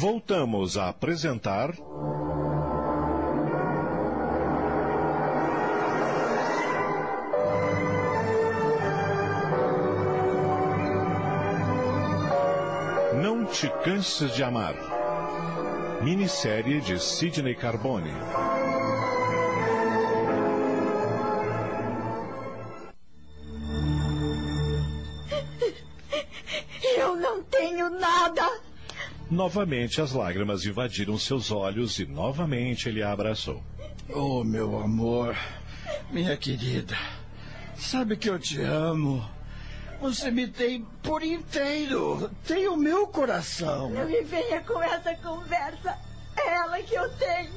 [0.00, 1.74] Voltamos a apresentar.
[13.20, 14.76] Não te canses de amar.
[16.00, 18.12] Minissérie de Sidney Carbone.
[29.38, 33.62] Novamente as lágrimas invadiram seus olhos e novamente ele a abraçou.
[34.12, 35.36] Oh, meu amor,
[36.10, 36.96] minha querida,
[37.76, 39.24] sabe que eu te amo.
[40.00, 42.28] Você me tem por inteiro.
[42.48, 43.90] Tem o meu coração.
[43.90, 45.96] Não me venha com essa conversa.
[46.36, 47.54] É ela que eu tenho.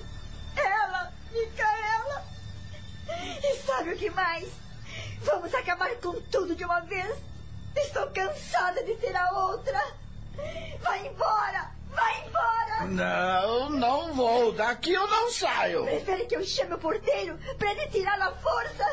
[0.55, 2.23] Ela, Micaela.
[3.44, 4.48] E sabe o que mais?
[5.23, 7.17] Vamos acabar com tudo de uma vez.
[7.75, 9.81] Estou cansada de ter a outra.
[10.80, 11.70] Vai embora!
[12.01, 12.87] Vai embora!
[12.87, 14.51] Não, não vou.
[14.51, 15.83] Daqui eu não saio.
[15.83, 18.83] Prefere que eu chame o porteiro para ele tirar a força?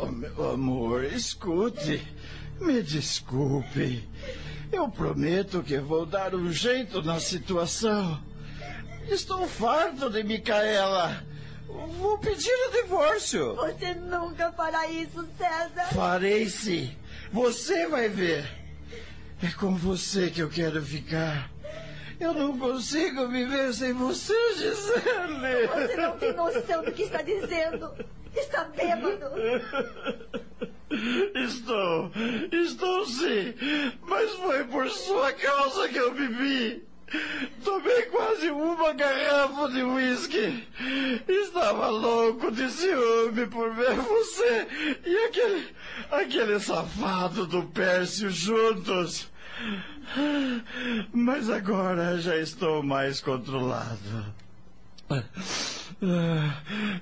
[0.00, 2.06] Oh, meu amor, escute.
[2.60, 4.06] Me desculpe.
[4.70, 8.22] Eu prometo que vou dar um jeito na situação.
[9.08, 11.24] Estou farto de Micaela.
[11.66, 13.56] Vou pedir o divórcio.
[13.56, 15.86] Você nunca fará isso, César.
[15.94, 16.94] Farei sim.
[17.32, 18.46] Você vai ver.
[19.42, 21.50] É com você que eu quero ficar.
[22.20, 25.66] Eu não consigo viver sem você, Gisele.
[25.66, 27.90] Você não tem noção do que está dizendo.
[28.36, 29.26] Está bêbado.
[31.34, 32.10] Estou,
[32.52, 33.54] estou sim.
[34.02, 36.84] Mas foi por sua causa que eu bebi.
[37.64, 40.68] Tomei quase uma garrafa de uísque.
[41.26, 44.66] Estava louco de ciúme por ver você
[45.04, 45.68] e aquele,
[46.10, 49.28] aquele safado do Pércio juntos.
[51.12, 54.34] Mas agora já estou mais controlado.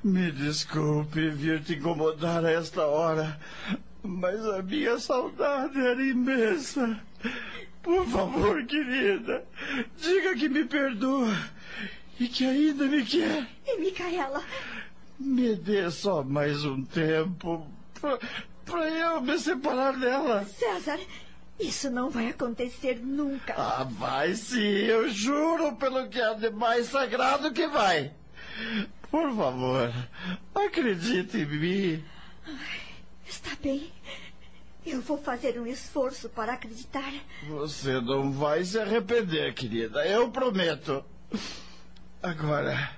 [0.02, 3.38] Me desculpe vir te incomodar a esta hora,
[4.02, 6.98] mas a minha saudade era imensa.
[7.82, 9.44] Por favor, querida,
[9.96, 11.34] diga que me perdoa
[12.18, 13.46] e que ainda me quer.
[13.66, 14.42] E Micaela?
[15.18, 17.66] Me dê só mais um tempo
[18.64, 20.44] para eu me separar dela.
[20.44, 20.98] César,
[21.58, 23.54] isso não vai acontecer nunca.
[23.56, 28.12] Ah, vai sim, eu juro pelo que é de mais sagrado que vai.
[29.10, 29.92] Por favor,
[30.54, 32.04] acredite em mim.
[33.26, 33.92] Está bem.
[34.86, 37.12] Eu vou fazer um esforço para acreditar.
[37.48, 40.06] Você não vai se arrepender, querida.
[40.06, 41.04] Eu prometo.
[42.22, 42.90] Agora,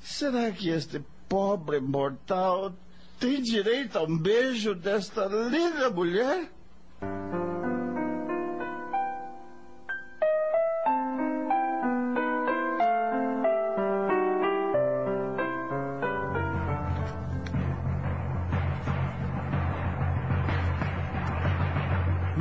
[0.00, 2.72] será que este pobre mortal
[3.20, 6.50] tem direito a um beijo desta linda mulher?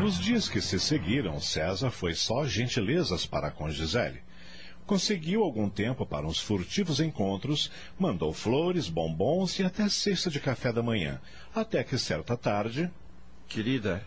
[0.08, 4.22] Nos dias que se seguiram, César foi só gentilezas para com Gisele.
[4.86, 7.70] Conseguiu algum tempo para uns furtivos encontros,
[8.00, 11.20] mandou flores, bombons e até cesta de café da manhã,
[11.54, 12.90] até que certa tarde.
[13.50, 14.02] Querida,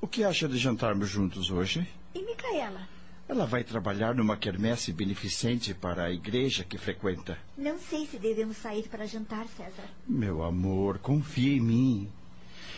[0.00, 1.86] o que acha de jantarmos juntos hoje?
[2.14, 2.88] E Micaela?
[3.28, 7.36] Ela vai trabalhar numa quermesse beneficente para a igreja que frequenta.
[7.58, 9.84] Não sei se devemos sair para jantar, César.
[10.08, 12.12] Meu amor, confie em mim.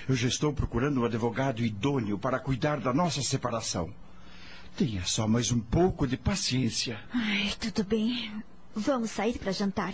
[0.08, 3.92] Eu já estou procurando um advogado idôneo para cuidar da nossa separação.
[4.74, 6.98] Tenha só mais um pouco de paciência.
[7.12, 8.32] Ai, tudo bem.
[8.74, 9.92] Vamos sair para jantar.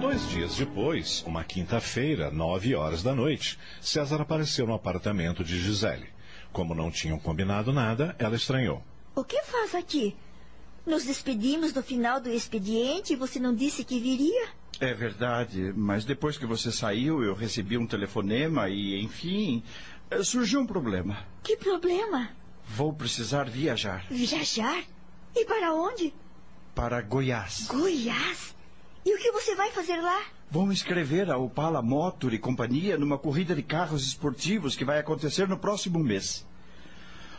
[0.00, 6.06] Dois dias depois, uma quinta-feira, nove horas da noite, César apareceu no apartamento de Gisele.
[6.52, 8.80] Como não tinham combinado nada, ela estranhou.
[9.16, 10.14] O que faz aqui?
[10.90, 14.48] Nos despedimos no final do expediente e você não disse que viria?
[14.80, 19.62] É verdade, mas depois que você saiu, eu recebi um telefonema e, enfim,
[20.24, 21.16] surgiu um problema.
[21.44, 22.30] Que problema?
[22.66, 24.04] Vou precisar viajar.
[24.10, 24.82] Viajar?
[25.36, 26.12] E para onde?
[26.74, 27.68] Para Goiás.
[27.68, 28.56] Goiás?
[29.06, 30.24] E o que você vai fazer lá?
[30.50, 34.98] Vou me inscrever a Opala Motor e Companhia numa corrida de carros esportivos que vai
[34.98, 36.44] acontecer no próximo mês.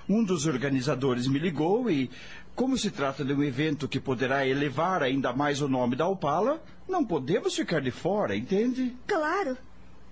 [0.10, 2.10] Um dos organizadores me ligou e,
[2.56, 6.62] como se trata de um evento que poderá elevar ainda mais o nome da Opala,
[6.88, 8.96] não podemos ficar de fora, entende?
[9.08, 9.58] Claro.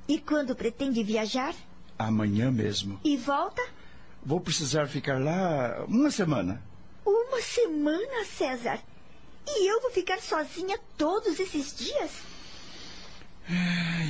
[0.07, 1.53] E quando pretende viajar?
[1.97, 2.99] Amanhã mesmo.
[3.03, 3.61] E volta?
[4.23, 6.63] Vou precisar ficar lá uma semana.
[7.05, 8.79] Uma semana, César?
[9.47, 12.11] E eu vou ficar sozinha todos esses dias?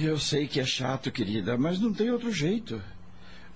[0.01, 2.81] Eu sei que é chato, querida, mas não tem outro jeito.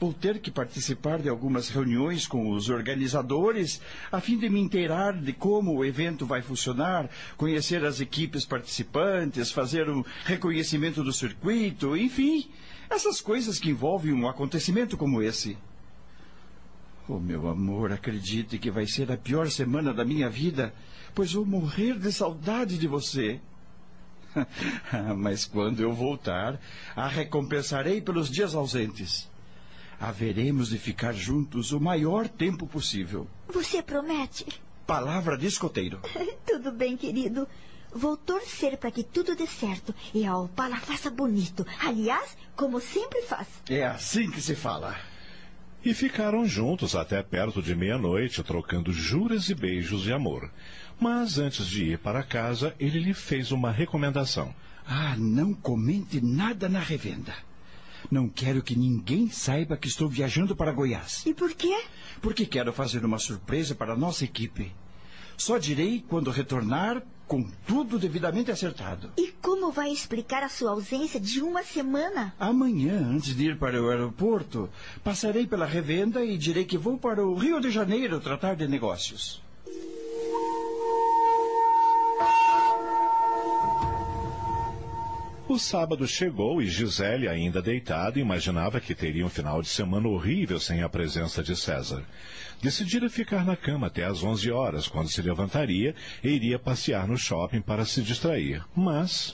[0.04, 3.80] Vou ter que participar de algumas reuniões com os organizadores,
[4.12, 9.50] a fim de me inteirar de como o evento vai funcionar, conhecer as equipes participantes,
[9.50, 12.50] fazer um reconhecimento do circuito, enfim,
[12.90, 15.58] essas coisas que envolvem um acontecimento como esse.
[17.08, 20.74] Oh, meu amor, acredite que vai ser a pior semana da minha vida,
[21.16, 23.40] pois vou morrer de saudade de você.
[25.16, 26.60] Mas quando eu voltar,
[26.94, 29.32] a recompensarei pelos dias ausentes.
[30.00, 33.28] Haveremos de ficar juntos o maior tempo possível.
[33.48, 34.46] Você promete?
[34.86, 36.00] Palavra de escoteiro.
[36.46, 37.48] tudo bem, querido.
[37.96, 41.66] Vou torcer para que tudo dê certo e a Opala faça bonito.
[41.80, 43.48] Aliás, como sempre faz.
[43.70, 44.98] É assim que se fala.
[45.86, 50.50] E ficaram juntos até perto de meia-noite, trocando juras e beijos de amor.
[51.00, 54.56] Mas antes de ir para casa, ele lhe fez uma recomendação.
[54.88, 57.34] Ah, não comente nada na revenda.
[58.12, 61.26] Não quero que ninguém saiba que estou viajando para Goiás.
[61.26, 61.84] E por quê?
[62.22, 64.72] Porque quero fazer uma surpresa para a nossa equipe.
[65.38, 69.12] Só direi quando retornar com tudo devidamente acertado.
[69.18, 72.34] E como vai explicar a sua ausência de uma semana?
[72.40, 74.70] Amanhã, antes de ir para o aeroporto,
[75.04, 79.42] passarei pela revenda e direi que vou para o Rio de Janeiro tratar de negócios.
[85.46, 90.58] O sábado chegou e Gisele, ainda deitada, imaginava que teria um final de semana horrível
[90.58, 92.06] sem a presença de César.
[92.62, 95.94] Decidira ficar na cama até às 11 horas, quando se levantaria
[96.24, 98.64] e iria passear no shopping para se distrair.
[98.74, 99.34] Mas.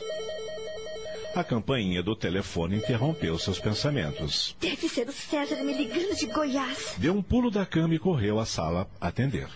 [1.35, 4.57] A campainha do telefone interrompeu seus pensamentos.
[4.59, 6.95] Deve ser o César me ligando de Goiás.
[6.97, 9.47] Deu um pulo da cama e correu à sala atender.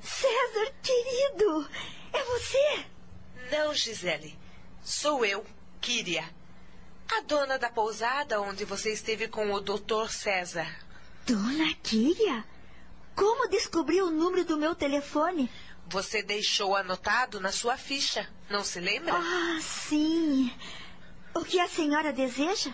[0.00, 1.68] César, querido!
[2.14, 2.84] É você?
[3.52, 4.34] Não, Gisele.
[4.82, 5.44] Sou eu.
[5.80, 6.28] Kíria,
[7.10, 10.66] a dona da pousada onde você esteve com o doutor César.
[11.26, 12.44] Dona Kíria?
[13.14, 15.50] Como descobriu o número do meu telefone?
[15.88, 19.14] Você deixou anotado na sua ficha, não se lembra?
[19.14, 20.52] Ah, sim.
[21.32, 22.72] O que a senhora deseja?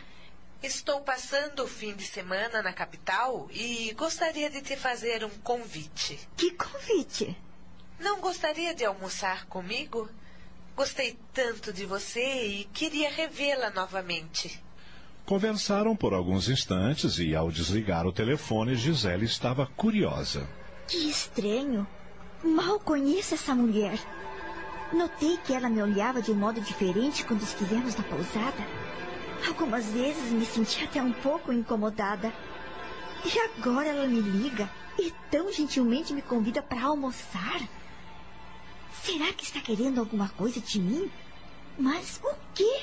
[0.62, 6.18] Estou passando o fim de semana na capital e gostaria de te fazer um convite.
[6.36, 7.36] Que convite?
[7.98, 10.08] Não gostaria de almoçar comigo?
[10.74, 14.62] Gostei tanto de você e queria revê-la novamente.
[15.24, 20.48] Conversaram por alguns instantes e, ao desligar o telefone, Gisele estava curiosa.
[20.88, 21.86] Que estranho.
[22.42, 23.98] Mal conheço essa mulher.
[24.92, 28.66] Notei que ela me olhava de um modo diferente quando estivemos na pousada.
[29.46, 32.32] Algumas vezes me senti até um pouco incomodada.
[33.24, 37.60] E agora ela me liga e tão gentilmente me convida para almoçar.
[39.00, 41.10] Será que está querendo alguma coisa de mim?
[41.78, 42.82] Mas o quê?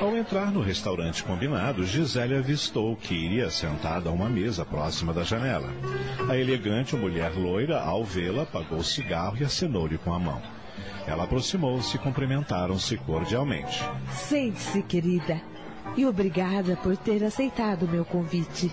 [0.00, 5.68] Ao entrar no restaurante combinado, Gisele avistou Kyria sentada a uma mesa próxima da janela.
[6.28, 10.57] A elegante mulher loira, ao vê-la, apagou o cigarro e acenou-lhe com a mão.
[11.08, 13.82] Ela aproximou-se e cumprimentaram-se cordialmente.
[14.12, 15.40] Sente-se, querida.
[15.96, 18.70] E obrigada por ter aceitado o meu convite.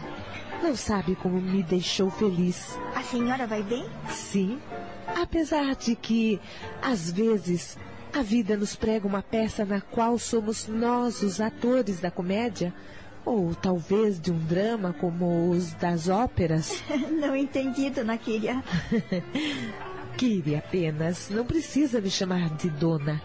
[0.62, 2.78] Não sabe como me deixou feliz.
[2.94, 3.86] A senhora vai bem?
[4.10, 4.60] Sim.
[5.08, 6.38] Apesar de que,
[6.82, 7.78] às vezes,
[8.14, 12.74] a vida nos prega uma peça na qual somos nós os atores da comédia,
[13.24, 16.84] ou talvez de um drama como os das óperas.
[17.18, 18.62] Não entendi, dona Kíria.
[20.18, 23.22] Kiri apenas, não precisa me chamar de dona.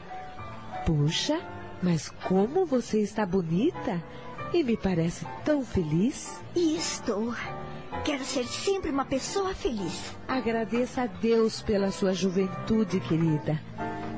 [0.84, 1.40] Puxa,
[1.82, 4.02] mas como você está bonita
[4.52, 6.42] e me parece tão feliz.
[6.54, 7.32] E estou.
[8.04, 10.16] Quero ser sempre uma pessoa feliz.
[10.26, 13.60] Agradeça a Deus pela sua juventude, querida.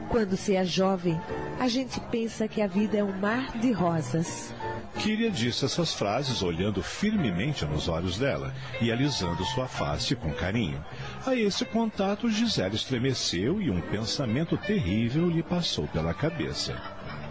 [0.08, 1.20] Quando se é jovem,
[1.58, 4.54] a gente pensa que a vida é um mar de rosas.
[4.98, 10.84] Kyria disse essas frases olhando firmemente nos olhos dela e alisando sua face com carinho.
[11.26, 16.80] A esse contato, Gisele estremeceu e um pensamento terrível lhe passou pela cabeça.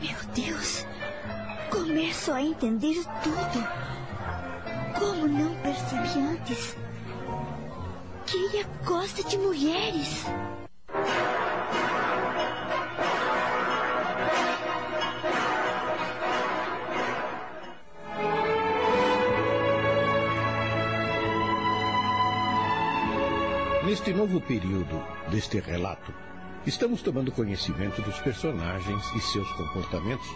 [0.02, 0.86] Meu Deus!
[1.70, 4.00] Começo a entender tudo.
[4.98, 6.76] Como não percebi antes?
[8.26, 10.26] Kyria gosta de mulheres.
[23.86, 26.14] Neste novo período deste relato,
[26.66, 30.28] estamos tomando conhecimento dos personagens e seus comportamentos,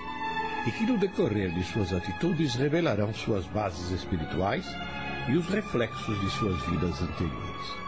[0.66, 4.66] e que no decorrer de suas atitudes revelarão suas bases espirituais
[5.28, 7.86] e os reflexos de suas vidas anteriores.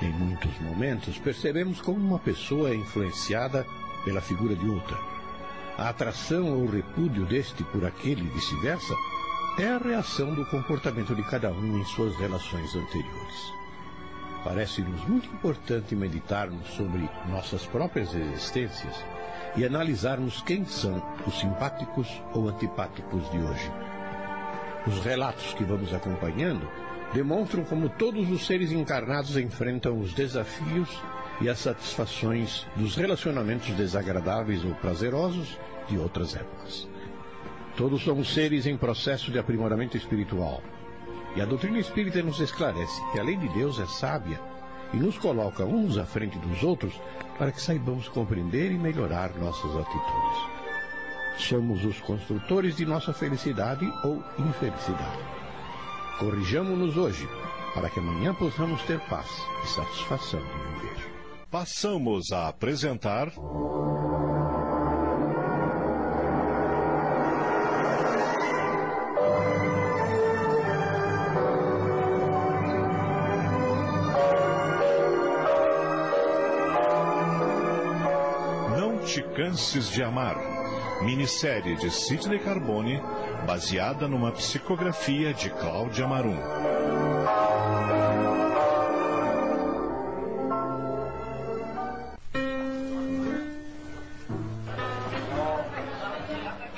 [0.00, 3.66] Em muitos momentos, percebemos como uma pessoa é influenciada
[4.04, 4.96] pela figura de outra.
[5.78, 8.94] A atração ou repúdio deste por aquele e vice-versa
[9.58, 13.52] é a reação do comportamento de cada um em suas relações anteriores.
[14.44, 18.96] Parece-nos muito importante meditarmos sobre nossas próprias existências
[19.56, 23.70] e analisarmos quem são os simpáticos ou antipáticos de hoje.
[24.86, 26.68] Os relatos que vamos acompanhando
[27.12, 30.88] demonstram como todos os seres encarnados enfrentam os desafios
[31.40, 36.88] e as satisfações dos relacionamentos desagradáveis ou prazerosos de outras épocas.
[37.76, 40.62] Todos somos seres em processo de aprimoramento espiritual.
[41.34, 44.40] E a doutrina espírita nos esclarece que a lei de Deus é sábia
[44.92, 46.94] e nos coloca uns à frente dos outros
[47.42, 50.38] para que saibamos compreender e melhorar nossas atitudes.
[51.38, 55.18] Somos os construtores de nossa felicidade ou infelicidade.
[56.20, 57.28] Corrijamo-nos hoje,
[57.74, 59.26] para que amanhã possamos ter paz
[59.64, 61.46] e satisfação de viver.
[61.50, 63.32] Passamos a apresentar.
[79.34, 80.36] Canses de amar.
[81.02, 83.00] Minissérie de Sidney Carbone,
[83.46, 86.38] baseada numa psicografia de Cláudia Marum.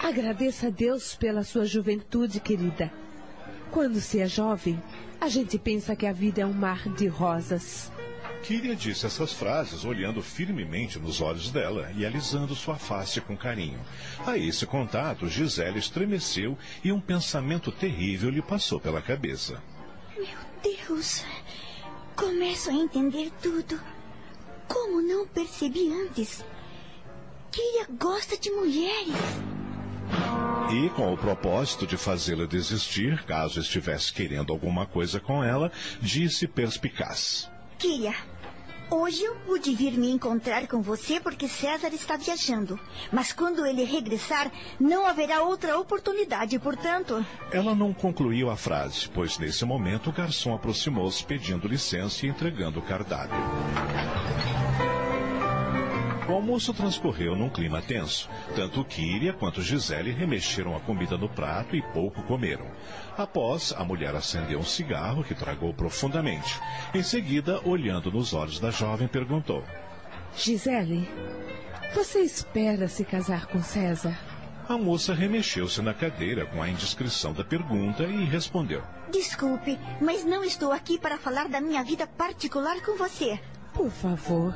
[0.02, 2.90] Agradeça a Deus pela sua juventude, querida.
[3.70, 4.80] Quando se é jovem,
[5.20, 7.90] a gente pensa que a vida é um mar de rosas.
[8.44, 13.80] Kyria disse essas frases olhando firmemente nos olhos dela e alisando sua face com carinho.
[14.26, 19.62] A esse contato, Gisele estremeceu e um pensamento terrível lhe passou pela cabeça.
[20.14, 21.24] Meu Deus!
[22.14, 23.80] Começo a entender tudo.
[24.68, 26.44] Como não percebi antes?
[27.50, 29.14] Kyria gosta de mulheres.
[30.70, 35.72] E, com o propósito de fazê-la desistir, caso estivesse querendo alguma coisa com ela,
[36.02, 37.50] disse perspicaz.
[37.78, 38.14] Kyria,
[38.90, 42.78] hoje eu pude vir me encontrar com você porque César está viajando.
[43.12, 47.24] Mas quando ele regressar, não haverá outra oportunidade, portanto.
[47.52, 52.78] Ela não concluiu a frase, pois nesse momento o garçom aproximou-se pedindo licença e entregando
[52.78, 53.38] o cardápio.
[56.34, 58.28] O almoço transcorreu num clima tenso.
[58.56, 62.66] Tanto Kíria quanto Gisele remexeram a comida no prato e pouco comeram.
[63.16, 66.60] Após, a mulher acendeu um cigarro que tragou profundamente.
[66.92, 69.62] Em seguida, olhando nos olhos da jovem, perguntou:
[70.36, 71.08] Gisele,
[71.94, 74.18] você espera se casar com César?
[74.68, 80.42] A moça remexeu-se na cadeira com a indiscrição da pergunta e respondeu: Desculpe, mas não
[80.42, 83.38] estou aqui para falar da minha vida particular com você.
[83.74, 84.54] Por favor,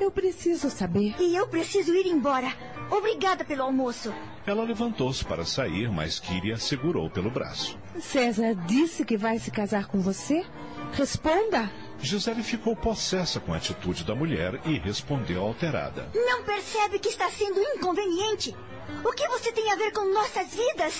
[0.00, 1.14] eu preciso saber.
[1.18, 2.52] E eu preciso ir embora.
[2.90, 4.12] Obrigada pelo almoço.
[4.46, 7.78] Ela levantou-se para sair, mas Kyria segurou pelo braço.
[8.00, 10.44] César disse que vai se casar com você?
[10.92, 11.70] Responda!
[12.00, 16.08] Gisele ficou possessa com a atitude da mulher e respondeu alterada.
[16.14, 18.56] Não percebe que está sendo inconveniente?
[19.04, 20.94] O que você tem a ver com nossas vidas?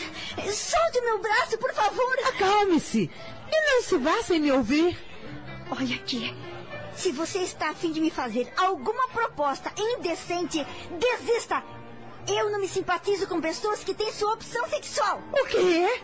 [0.52, 2.18] Solte meu braço, por favor.
[2.28, 3.10] Acalme-se
[3.50, 4.96] e não se vá sem me ouvir.
[5.70, 6.34] Olha aqui.
[6.94, 10.66] Se você está a fim de me fazer alguma proposta indecente,
[10.98, 11.62] desista.
[12.28, 15.22] Eu não me simpatizo com pessoas que têm sua opção sexual.
[15.32, 16.02] O quê?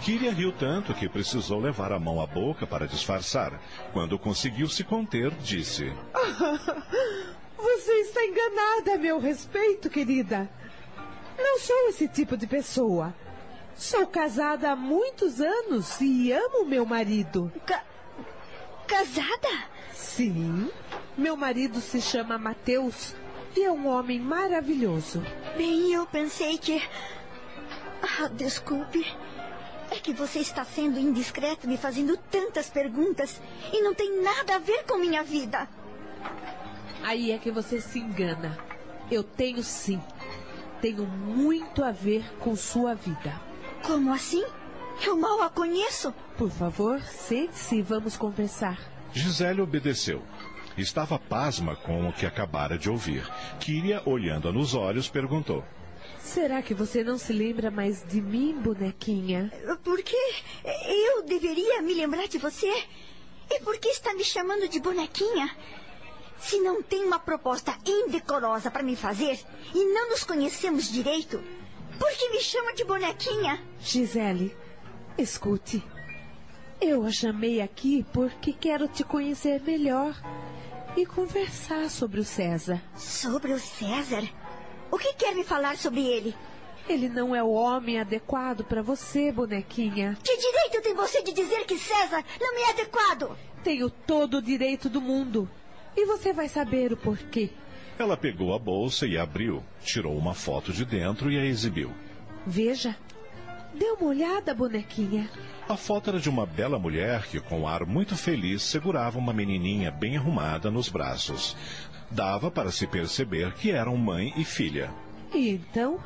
[0.00, 3.60] Kyria riu tanto que precisou levar a mão à boca para disfarçar.
[3.92, 5.92] Quando conseguiu se conter, disse:
[7.56, 10.50] Você está enganada a meu respeito, querida.
[11.38, 13.14] Não sou esse tipo de pessoa.
[13.76, 17.52] Sou casada há muitos anos e amo meu marido.
[17.66, 17.84] Ca
[18.86, 19.48] casada?
[19.92, 20.70] Sim.
[21.16, 23.14] Meu marido se chama Mateus
[23.56, 25.22] e é um homem maravilhoso.
[25.56, 26.82] Bem, eu pensei que.
[28.02, 29.06] Ah, desculpe.
[29.90, 33.40] É que você está sendo indiscreto me fazendo tantas perguntas
[33.72, 35.68] e não tem nada a ver com minha vida.
[37.02, 38.58] Aí é que você se engana.
[39.10, 40.00] Eu tenho sim.
[40.80, 43.51] Tenho muito a ver com sua vida.
[43.82, 44.44] Como assim?
[45.04, 46.14] Eu mal a conheço.
[46.36, 48.78] Por favor, sente-se e vamos conversar.
[49.12, 50.22] Gisele obedeceu.
[50.78, 53.28] Estava pasma com o que acabara de ouvir.
[53.60, 55.64] Kyria, olhando-a nos olhos, perguntou:
[56.18, 59.52] Será que você não se lembra mais de mim, bonequinha?
[59.82, 60.16] Por que
[60.64, 62.72] eu deveria me lembrar de você?
[63.50, 65.54] E por que está me chamando de bonequinha?
[66.38, 69.38] Se não tem uma proposta indecorosa para me fazer
[69.74, 71.42] e não nos conhecemos direito,
[72.02, 73.62] por que me chama de bonequinha?
[73.78, 74.56] Gisele,
[75.16, 75.80] Escute,
[76.80, 80.20] eu a chamei aqui porque quero te conhecer melhor
[80.96, 82.82] e conversar sobre o César.
[82.96, 84.28] Sobre o César?
[84.90, 86.34] O que quer me falar sobre ele?
[86.88, 90.18] Ele não é o homem adequado para você, bonequinha.
[90.24, 93.38] Que direito tem você de dizer que César não me é adequado?
[93.62, 95.48] Tenho todo o direito do mundo.
[95.96, 97.50] E você vai saber o porquê.
[97.98, 101.92] Ela pegou a bolsa e abriu, tirou uma foto de dentro e a exibiu.
[102.46, 102.96] Veja.
[103.74, 105.30] Dê uma olhada, bonequinha.
[105.68, 109.32] A foto era de uma bela mulher que, com um ar muito feliz, segurava uma
[109.32, 111.56] menininha bem arrumada nos braços.
[112.10, 114.90] Dava para se perceber que eram mãe e filha.
[115.32, 115.98] Então?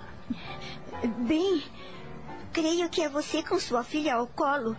[1.26, 1.64] Bem,
[2.52, 4.76] creio que é você com sua filha ao colo.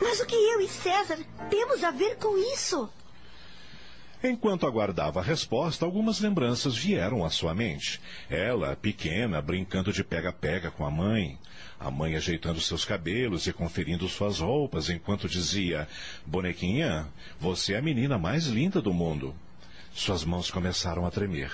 [0.00, 2.90] Mas o que eu e César temos a ver com isso?
[4.22, 8.00] Enquanto aguardava a resposta, algumas lembranças vieram à sua mente.
[8.30, 11.38] Ela, pequena, brincando de pega-pega com a mãe.
[11.78, 15.86] A mãe ajeitando seus cabelos e conferindo suas roupas, enquanto dizia:
[16.24, 17.06] Bonequinha,
[17.38, 19.34] você é a menina mais linda do mundo.
[19.92, 21.52] Suas mãos começaram a tremer.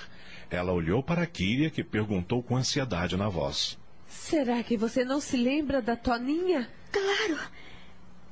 [0.49, 3.77] Ela olhou para a Kíria, que perguntou com ansiedade na voz:
[4.07, 6.71] Será que você não se lembra da Toninha?
[6.93, 7.41] Claro!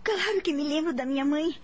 [0.05, 1.55] Claro que me lembro da minha mãe.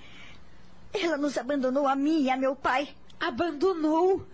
[1.00, 2.88] Ela nos abandonou a mim e a meu pai.
[3.20, 4.26] Abandonou?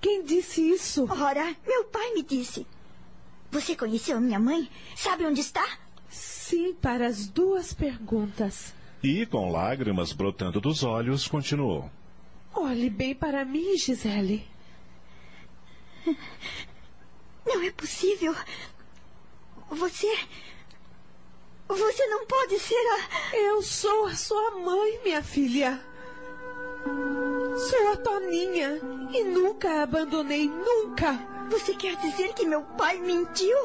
[0.00, 1.06] Quem disse isso?
[1.10, 2.66] Ora, meu pai me disse.
[3.50, 4.70] Você conheceu a minha mãe?
[4.96, 5.66] Sabe onde está?
[6.08, 8.74] Sim, para as duas perguntas.
[9.02, 11.90] E, com lágrimas brotando dos olhos, continuou.
[12.54, 14.46] Olhe bem para mim, Gisele.
[17.46, 18.34] Não é possível.
[19.70, 20.18] Você.
[21.68, 23.36] Você não pode ser a.
[23.36, 25.82] Eu sou a sua mãe, minha filha.
[27.58, 28.80] Sou a Toninha
[29.12, 31.18] e nunca a abandonei, nunca.
[31.50, 33.56] Você quer dizer que meu pai mentiu?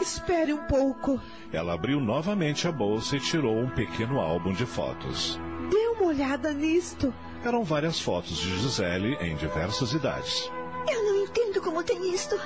[0.00, 1.20] Espere um pouco.
[1.52, 5.38] Ela abriu novamente a bolsa e tirou um pequeno álbum de fotos.
[5.70, 7.12] Dê uma olhada nisto.
[7.44, 10.50] Eram várias fotos de Gisele em diversas idades.
[10.88, 12.36] Eu não entendo como tem isto.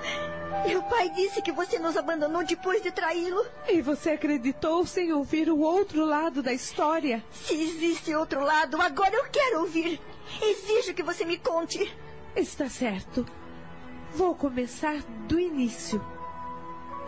[0.66, 3.44] Meu pai disse que você nos abandonou depois de traí-lo.
[3.68, 7.22] E você acreditou sem ouvir o outro lado da história?
[7.30, 10.00] Se existe outro lado, agora eu quero ouvir.
[10.42, 11.92] Exijo que você me conte.
[12.34, 13.26] Está certo.
[14.14, 16.04] Vou começar do início.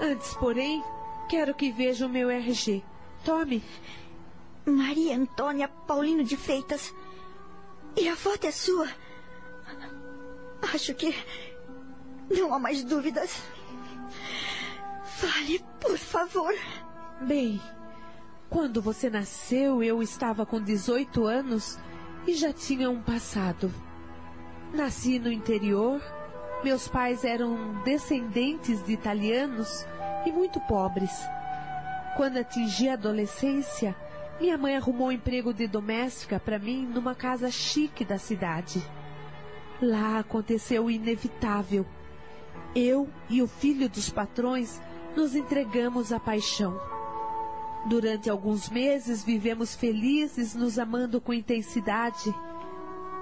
[0.00, 0.83] Antes, porém,
[1.28, 2.83] quero que veja o meu RG.
[3.24, 3.62] Tome.
[4.64, 6.94] Maria Antônia Paulino de Freitas.
[7.96, 8.88] E a foto é sua.
[10.72, 11.14] Acho que
[12.31, 13.42] não há mais dúvidas.
[15.04, 16.54] Fale, por favor.
[17.22, 17.61] Bem,
[18.48, 21.78] quando você nasceu, eu estava com 18 anos
[22.28, 23.72] e já tinha um passado.
[24.74, 25.98] Nasci no interior.
[26.62, 29.86] Meus pais eram descendentes de italianos
[30.26, 31.10] e muito pobres.
[32.18, 33.96] Quando atingi a adolescência,
[34.38, 38.82] minha mãe arrumou um emprego de doméstica para mim numa casa chique da cidade.
[39.80, 41.86] Lá aconteceu o inevitável.
[42.74, 44.82] Eu e o filho dos patrões
[45.16, 46.78] nos entregamos à paixão.
[47.86, 52.34] Durante alguns meses vivemos felizes, nos amando com intensidade.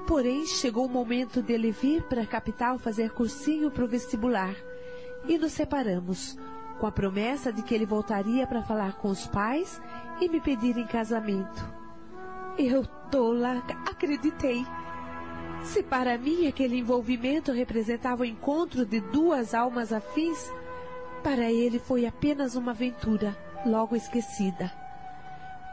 [0.07, 4.55] Porém, chegou o momento de ele vir para a capital fazer cursinho para o vestibular.
[5.29, 6.39] E nos separamos,
[6.79, 9.81] com a promessa de que ele voltaria para falar com os pais
[10.21, 11.65] e me pedir em casamento.
[12.59, 14.65] Eu, tola, acreditei.
[15.63, 20.53] Se para mim aquele envolvimento representava o encontro de duas almas afins,
[21.23, 24.73] para ele foi apenas uma aventura, logo esquecida.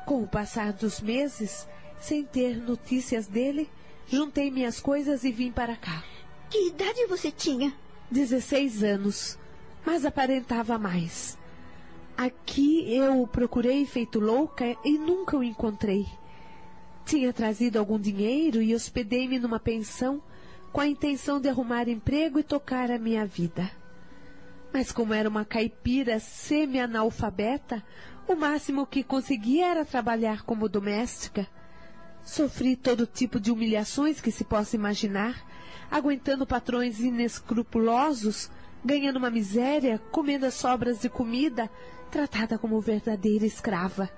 [0.06, 1.68] Com o passar dos meses,
[2.00, 3.70] sem ter notícias dele,
[4.08, 6.04] juntei minhas coisas e vim para cá.
[6.50, 7.74] Que idade você tinha?
[8.12, 9.40] Dezesseis anos,
[9.86, 11.38] mas aparentava mais.
[12.16, 16.06] Aqui eu o procurei feito louca e nunca o encontrei.
[17.06, 20.22] Tinha trazido algum dinheiro e hospedei-me numa pensão
[20.72, 23.70] com a intenção de arrumar emprego e tocar a minha vida.
[24.74, 27.84] Mas como era uma caipira semi-analfabeta,
[28.28, 31.48] o máximo que conseguia era trabalhar como doméstica.
[32.24, 35.46] Sofri todo tipo de humilhações que se possa imaginar,
[35.92, 38.50] aguentando patrões inescrupulosos,
[38.84, 41.70] ganhando uma miséria, comendo as sobras de comida,
[42.10, 44.10] tratada como verdadeira escrava.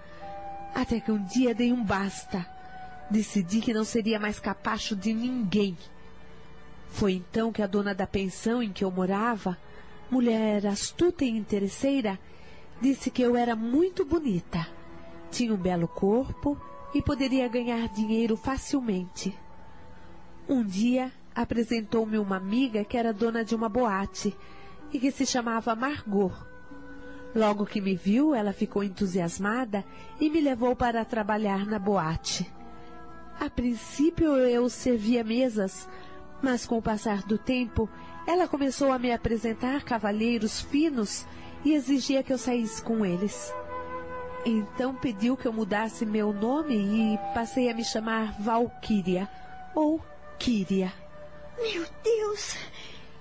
[0.73, 2.45] Até que um dia dei um basta.
[3.09, 5.77] Decidi que não seria mais capacho de ninguém.
[6.89, 9.57] Foi então que a dona da pensão em que eu morava,
[10.09, 12.19] mulher astuta e interesseira,
[12.81, 14.67] disse que eu era muito bonita.
[15.31, 16.59] Tinha um belo corpo
[16.93, 19.37] e poderia ganhar dinheiro facilmente.
[20.47, 24.35] Um dia apresentou-me uma amiga que era dona de uma boate
[24.93, 26.31] e que se chamava Margot.
[27.35, 29.83] Logo que me viu, ela ficou entusiasmada
[30.21, 32.49] e me levou para trabalhar na boate.
[33.37, 35.89] A princípio eu servia mesas,
[36.41, 37.89] mas com o passar do tempo,
[38.27, 41.25] ela começou a me apresentar cavalheiros finos
[41.63, 43.53] e exigia que eu saísse com eles.
[44.45, 49.29] Então pediu que eu mudasse meu nome e passei a me chamar Valquíria
[49.73, 50.01] ou
[50.37, 50.93] Kíria.
[51.57, 52.55] Meu Deus!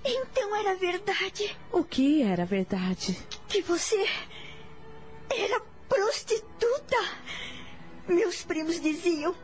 [0.04, 1.56] Então era verdade.
[1.72, 3.18] O que era verdade?
[3.48, 4.06] Que você
[5.30, 6.96] era prostituta.
[8.06, 9.34] Meus primos diziam.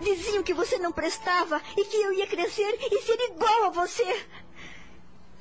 [0.00, 4.24] Diziam que você não prestava e que eu ia crescer e ser igual a você.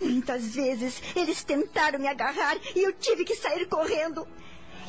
[0.01, 4.27] Muitas vezes eles tentaram me agarrar e eu tive que sair correndo.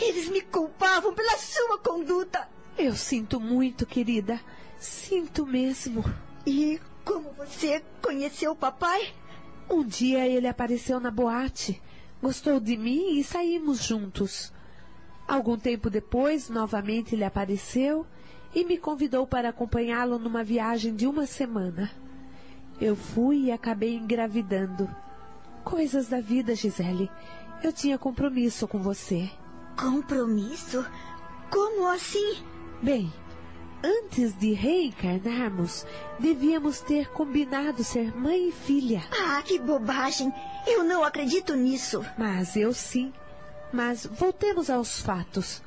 [0.00, 2.48] Eles me culpavam pela sua conduta.
[2.76, 4.40] Eu sinto muito, querida.
[4.78, 6.04] Sinto mesmo.
[6.46, 9.14] E como você conheceu o papai?
[9.70, 11.80] Um dia ele apareceu na boate,
[12.20, 14.52] gostou de mim e saímos juntos.
[15.26, 18.06] Algum tempo depois, novamente ele apareceu
[18.54, 21.90] e me convidou para acompanhá-lo numa viagem de uma semana.
[22.80, 24.88] Eu fui e acabei engravidando.
[25.64, 27.10] Coisas da vida, Gisele.
[27.62, 29.30] Eu tinha compromisso com você.
[29.78, 30.84] Compromisso?
[31.50, 32.42] Como assim?
[32.82, 33.12] Bem,
[33.82, 35.86] antes de reencarnarmos,
[36.18, 39.02] devíamos ter combinado ser mãe e filha.
[39.10, 40.32] Ah, que bobagem!
[40.66, 42.04] Eu não acredito nisso.
[42.18, 43.12] Mas eu sim.
[43.72, 45.62] Mas voltemos aos fatos.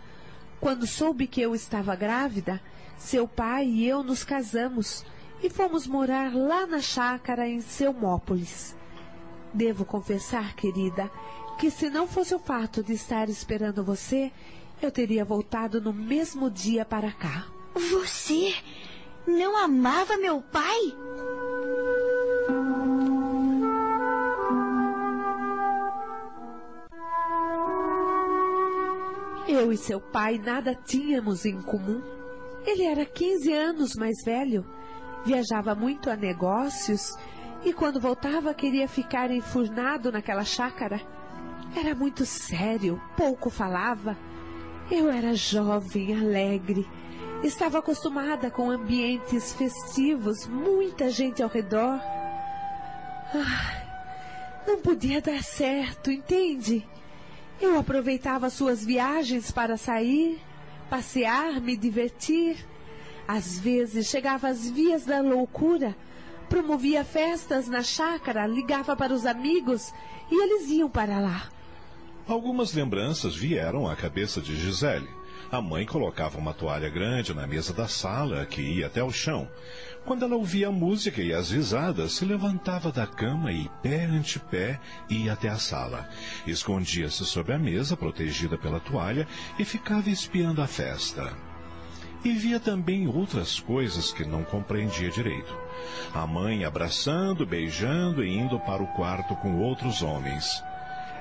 [0.59, 2.61] Quando soube que eu estava grávida,
[2.97, 5.05] seu pai e eu nos casamos
[5.41, 8.75] e fomos morar lá na chácara em Selmópolis.
[9.53, 11.09] Devo confessar, querida,
[11.57, 14.31] que se não fosse o fato de estar esperando você,
[14.81, 17.47] eu teria voltado no mesmo dia para cá.
[17.73, 18.53] Você
[19.25, 20.93] não amava meu pai?
[29.47, 32.01] Eu e seu pai nada tínhamos em comum.
[32.65, 34.65] Ele era 15 anos mais velho,
[35.27, 37.13] viajava muito a negócios
[37.65, 41.01] e quando voltava queria ficar enfurnado naquela chácara.
[41.75, 44.17] Era muito sério, pouco falava.
[44.89, 46.87] Eu era jovem, alegre.
[47.43, 51.99] Estava acostumada com ambientes festivos, muita gente ao redor.
[53.35, 56.87] Ah, não podia dar certo, entende?
[57.59, 60.39] Eu aproveitava suas viagens para sair,
[60.89, 62.65] passear, me divertir.
[63.27, 65.95] Às vezes chegava às vias da loucura,
[66.47, 69.93] promovia festas na chácara, ligava para os amigos
[70.31, 71.49] e eles iam para lá.
[72.27, 75.09] Algumas lembranças vieram à cabeça de Gisele.
[75.49, 79.47] A mãe colocava uma toalha grande na mesa da sala, que ia até o chão.
[80.05, 84.39] Quando ela ouvia a música e as risadas, se levantava da cama e, pé ante
[84.39, 86.09] pé, ia até a sala.
[86.45, 89.25] Escondia-se sob a mesa, protegida pela toalha,
[89.57, 91.46] e ficava espiando a festa.
[92.27, 95.57] E via também outras coisas que não compreendia direito.
[96.13, 100.61] A mãe abraçando, beijando e indo para o quarto com outros homens.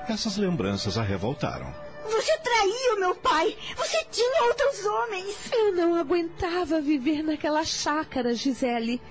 [0.09, 1.73] Essas lembranças a revoltaram.
[2.03, 3.55] Você traiu meu pai!
[3.77, 5.49] Você tinha outros homens!
[5.53, 9.01] Eu não aguentava viver naquela chácara, Gisele.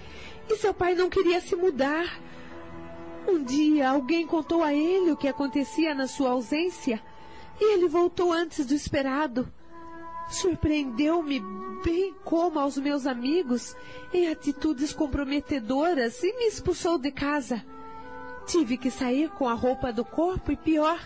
[0.51, 2.21] E seu pai não queria se mudar.
[3.27, 7.03] Um dia alguém contou a ele o que acontecia na sua ausência
[7.59, 9.51] e ele voltou antes do esperado.
[10.29, 11.41] Surpreendeu-me,
[11.85, 13.77] bem como aos meus amigos,
[14.13, 17.65] em atitudes comprometedoras e me expulsou de casa.
[18.47, 20.99] Tive que sair com a roupa do corpo e pior,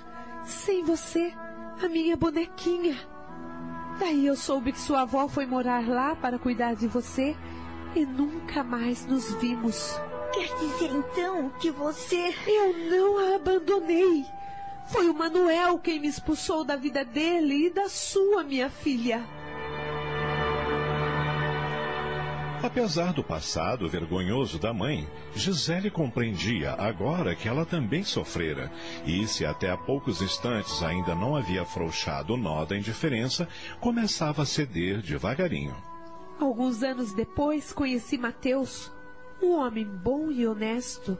[0.45, 1.35] sem você
[1.83, 2.97] a minha bonequinha.
[3.99, 7.37] Daí eu soube que sua avó foi morar lá para cuidar de você
[7.95, 10.01] e nunca mais nos vimos.
[10.33, 12.35] Quer dizer então que você.
[12.47, 14.25] Eu não a abandonei.
[14.91, 19.25] Foi o Manuel quem me expulsou da vida dele e da sua, minha filha.
[22.63, 28.71] Apesar do passado vergonhoso da mãe, Gisele compreendia agora que ela também sofrera,
[29.07, 33.49] e se até há poucos instantes ainda não havia afrouxado o nó da indiferença,
[33.81, 35.75] começava a ceder devagarinho.
[36.39, 38.93] Alguns anos depois conheci Mateus,
[39.41, 41.17] um homem bom e honesto.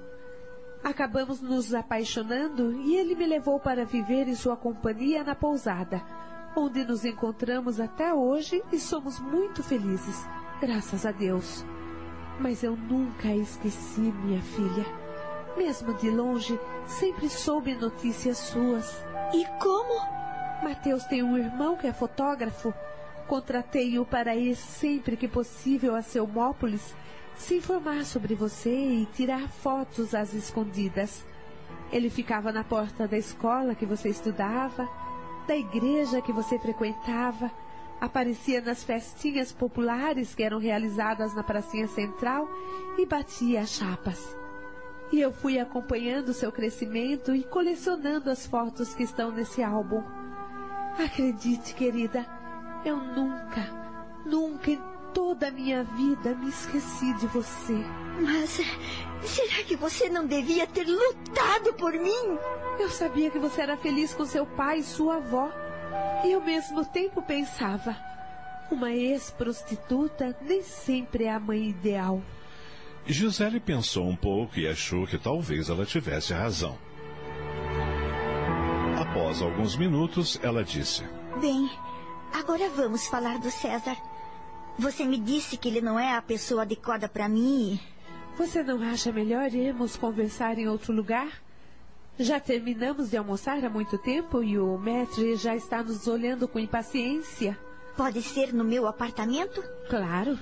[0.83, 6.03] Acabamos nos apaixonando e ele me levou para viver em sua companhia na pousada,
[6.57, 10.27] onde nos encontramos até hoje e somos muito felizes
[10.61, 11.65] graças a Deus.
[12.39, 14.85] Mas eu nunca a esqueci, minha filha.
[15.57, 19.05] Mesmo de longe, sempre soube notícias suas.
[19.35, 20.01] E como?
[20.63, 22.73] Mateus tem um irmão que é fotógrafo.
[23.27, 26.95] Contratei-o para ir sempre que possível a Selmópolis,
[27.41, 31.25] se informar sobre você e tirar fotos às escondidas.
[31.91, 34.89] Ele ficava na porta da escola que você estudava,
[35.49, 37.51] da igreja que você frequentava,
[38.01, 42.47] aparecia nas festinhas populares que eram realizadas na pracinha central
[42.99, 44.37] e batia as chapas.
[45.11, 50.03] E eu fui acompanhando seu crescimento e colecionando as fotos que estão nesse álbum.
[51.03, 52.25] Acredite, querida,
[52.85, 53.67] eu nunca,
[54.25, 57.79] nunca em toda a minha vida me esqueci de você.
[58.21, 58.61] Mas
[59.23, 62.39] será que você não devia ter lutado por mim?
[62.79, 65.51] Eu sabia que você era feliz com seu pai e sua avó.
[66.25, 67.97] E ao mesmo tempo pensava:
[68.71, 72.23] uma ex-prostituta nem sempre é a mãe ideal.
[73.07, 76.79] Gisele pensou um pouco e achou que talvez ela tivesse razão.
[79.01, 81.03] Após alguns minutos, ela disse:
[81.41, 81.71] Bem,
[82.33, 83.97] agora vamos falar do César.
[84.79, 87.79] Você me disse que ele não é a pessoa adequada para mim.
[88.37, 91.29] Você não acha melhor irmos conversar em outro lugar?
[92.19, 96.59] Já terminamos de almoçar há muito tempo e o mestre já está nos olhando com
[96.59, 97.59] impaciência.
[97.97, 99.63] Pode ser no meu apartamento?
[99.89, 100.39] Claro.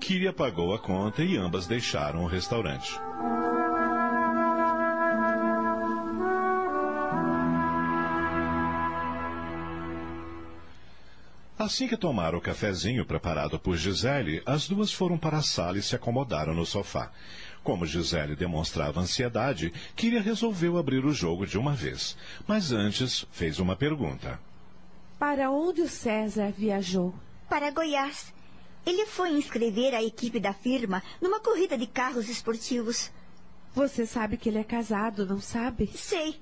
[0.00, 2.98] Kyria pagou a conta e ambas deixaram o restaurante.
[11.60, 15.82] Assim que tomaram o cafezinho preparado por Gisele, as duas foram para a sala e
[15.82, 17.12] se acomodaram no sofá.
[17.62, 22.16] Como Gisele demonstrava ansiedade, Kyria resolveu abrir o jogo de uma vez.
[22.48, 24.40] Mas antes, fez uma pergunta.
[25.18, 27.12] Para onde o César viajou?
[27.46, 28.32] Para Goiás.
[28.86, 33.10] Ele foi inscrever a equipe da firma numa corrida de carros esportivos.
[33.74, 35.88] Você sabe que ele é casado, não sabe?
[35.88, 36.40] Sei.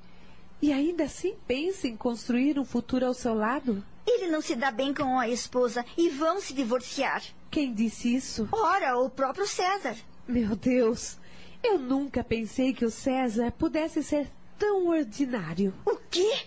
[0.62, 3.82] E ainda assim pensa em construir um futuro ao seu lado?
[4.10, 7.22] Ele não se dá bem com a esposa e vão se divorciar.
[7.50, 8.48] Quem disse isso?
[8.50, 9.94] Ora, o próprio César.
[10.26, 11.18] Meu Deus,
[11.62, 15.74] eu nunca pensei que o César pudesse ser tão ordinário.
[15.84, 16.46] O quê?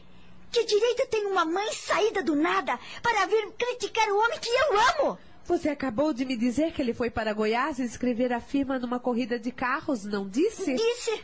[0.52, 5.06] Que direito tem uma mãe saída do nada para vir criticar o homem que eu
[5.06, 5.19] amo?
[5.45, 9.38] Você acabou de me dizer que ele foi para Goiás inscrever a firma numa corrida
[9.39, 10.74] de carros, não disse?
[10.76, 11.24] Disse.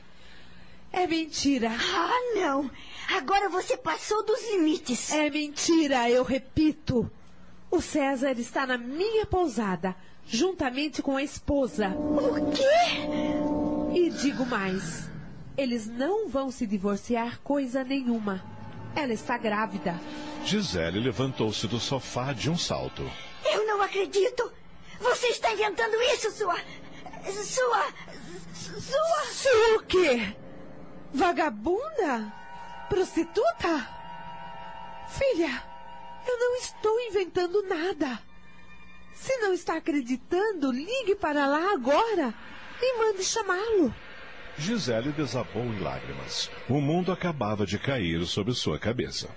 [0.97, 1.69] É mentira.
[1.69, 2.71] Ah, não.
[3.15, 5.11] Agora você passou dos limites.
[5.11, 7.07] É mentira, eu repito.
[7.69, 11.89] O César está na minha pousada, juntamente com a esposa.
[11.89, 13.95] O quê?
[13.95, 15.07] E digo mais:
[15.55, 18.43] eles não vão se divorciar coisa nenhuma.
[18.95, 20.01] Ela está grávida.
[20.43, 23.07] Gisele levantou-se do sofá de um salto.
[23.45, 24.51] Eu não acredito.
[24.99, 26.57] Você está inventando isso, sua.
[27.23, 27.85] Sua.
[28.55, 29.25] Sua.
[29.31, 30.35] Sua o quê?
[31.13, 32.33] Vagabunda?
[32.89, 33.87] Prostituta?
[35.09, 35.63] Filha,
[36.27, 38.19] eu não estou inventando nada.
[39.13, 42.33] Se não está acreditando, ligue para lá agora
[42.81, 43.93] e mande chamá-lo.
[44.57, 46.49] Gisele desabou em lágrimas.
[46.67, 49.29] O mundo acabava de cair sobre sua cabeça.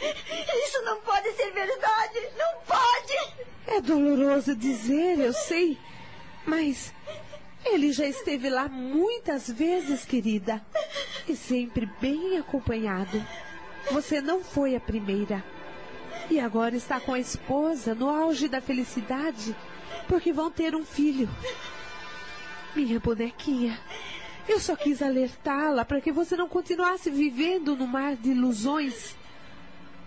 [0.00, 2.28] Isso não pode ser verdade!
[2.36, 3.46] Não pode!
[3.66, 5.78] É doloroso dizer, eu sei.
[6.46, 6.92] Mas
[7.72, 10.64] ele já esteve lá muitas vezes, querida.
[11.28, 13.22] E sempre bem acompanhado.
[13.90, 15.44] Você não foi a primeira.
[16.30, 19.54] E agora está com a esposa no auge da felicidade,
[20.08, 21.28] porque vão ter um filho.
[22.74, 23.78] Minha bonequinha,
[24.48, 29.16] eu só quis alertá-la para que você não continuasse vivendo no mar de ilusões.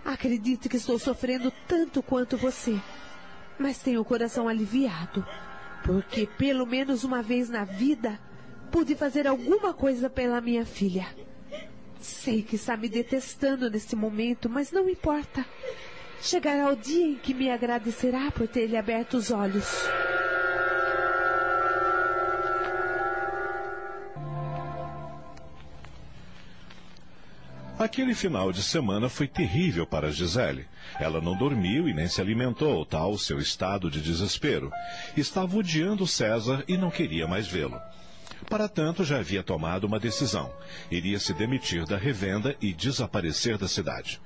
[0.04, 2.78] Acredite que estou sofrendo tanto quanto você,
[3.58, 5.26] mas tenho o coração aliviado,
[5.84, 8.18] porque pelo menos uma vez na vida
[8.70, 11.06] pude fazer alguma coisa pela minha filha.
[12.00, 15.44] Sei que está me detestando neste momento, mas não importa.
[16.22, 19.66] Chegará o dia em que me agradecerá por ter lhe aberto os olhos.
[27.80, 30.66] Aquele final de semana foi terrível para Gisele.
[31.00, 34.70] Ela não dormiu e nem se alimentou, tal seu estado de desespero.
[35.16, 37.80] Estava odiando César e não queria mais vê-lo.
[38.50, 40.52] Para tanto, já havia tomado uma decisão.
[40.90, 44.20] Iria se demitir da revenda e desaparecer da cidade.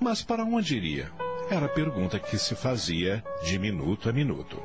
[0.00, 1.12] Mas para onde iria?
[1.48, 4.60] Era a pergunta que se fazia de minuto a minuto.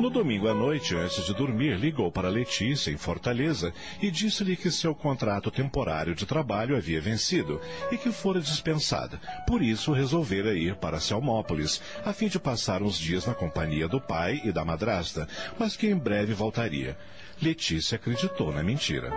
[0.00, 4.70] No domingo à noite, antes de dormir, ligou para Letícia, em Fortaleza, e disse-lhe que
[4.70, 7.60] seu contrato temporário de trabalho havia vencido
[7.92, 9.20] e que fora dispensada.
[9.46, 14.00] Por isso, resolvera ir para Selmópolis, a fim de passar uns dias na companhia do
[14.00, 16.96] pai e da madrasta, mas que em breve voltaria.
[17.42, 19.12] Letícia acreditou na mentira.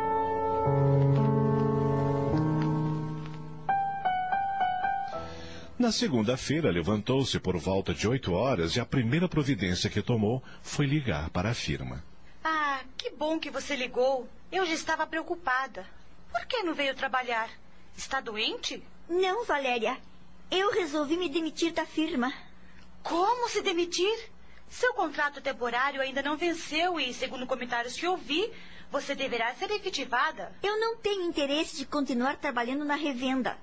[5.77, 10.85] Na segunda-feira, levantou-se por volta de oito horas e a primeira providência que tomou foi
[10.85, 12.03] ligar para a firma.
[12.43, 14.29] Ah, que bom que você ligou.
[14.51, 15.83] Eu já estava preocupada.
[16.31, 17.49] Por que não veio trabalhar?
[17.97, 18.83] Está doente?
[19.09, 19.97] Não, Valéria.
[20.51, 22.31] Eu resolvi me demitir da firma.
[23.01, 24.29] Como se demitir?
[24.69, 28.51] Seu contrato temporário ainda não venceu e, segundo comentários que ouvi,
[28.91, 30.51] você deverá ser efetivada.
[30.61, 33.57] Eu não tenho interesse de continuar trabalhando na revenda.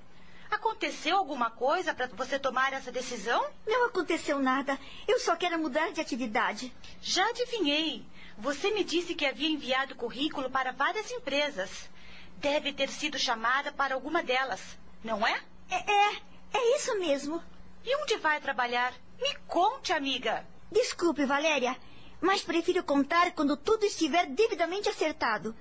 [0.51, 3.49] Aconteceu alguma coisa para você tomar essa decisão?
[3.65, 4.77] Não aconteceu nada.
[5.07, 6.75] Eu só quero mudar de atividade.
[7.01, 8.05] Já adivinhei.
[8.37, 11.89] Você me disse que havia enviado currículo para várias empresas.
[12.35, 15.41] Deve ter sido chamada para alguma delas, não é?
[15.69, 16.15] É, é,
[16.53, 17.41] é isso mesmo.
[17.85, 18.93] E onde vai trabalhar?
[19.21, 20.45] Me conte, amiga.
[20.69, 21.77] Desculpe, Valéria,
[22.19, 25.55] mas prefiro contar quando tudo estiver devidamente acertado.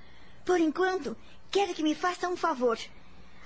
[0.45, 1.17] Por enquanto,
[1.51, 2.79] quero que me faça um favor.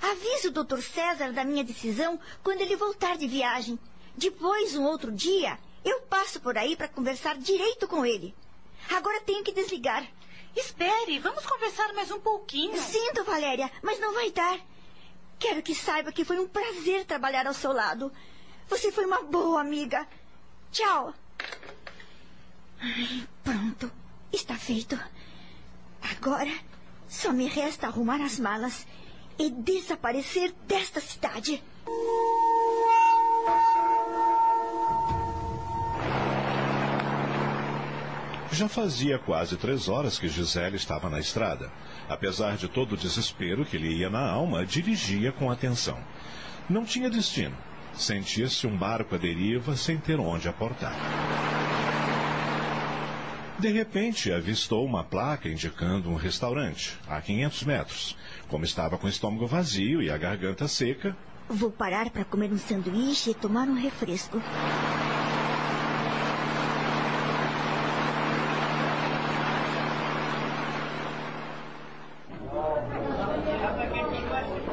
[0.03, 0.81] Avise o Dr.
[0.81, 3.79] César da minha decisão quando ele voltar de viagem.
[4.17, 8.35] Depois, um outro dia, eu passo por aí para conversar direito com ele.
[8.91, 10.07] Agora tenho que desligar.
[10.55, 12.81] Espere, vamos conversar mais um pouquinho.
[12.81, 14.59] Sinto, Valéria, mas não vai dar.
[15.39, 18.13] Quero que saiba que foi um prazer trabalhar ao seu lado.
[18.69, 20.07] Você foi uma boa amiga.
[20.71, 21.13] Tchau.
[22.81, 23.91] Ai, pronto.
[24.33, 24.99] Está feito.
[26.03, 26.53] Agora
[27.09, 28.87] só me resta arrumar as malas
[29.39, 31.63] e desaparecer desta cidade.
[38.53, 41.73] Já fazia quase três horas que Gisele estava na estrada.
[42.09, 45.99] Apesar de todo o desespero que lhe ia na alma, dirigia com atenção.
[46.71, 47.57] Não tinha destino.
[47.95, 50.95] Sentia-se um barco à deriva sem ter onde aportar.
[53.59, 58.17] De repente, avistou uma placa indicando um restaurante, a 500 metros.
[58.49, 61.17] Como estava com o estômago vazio e a garganta seca.
[61.49, 64.43] Vou parar para comer um sanduíche e tomar um refresco.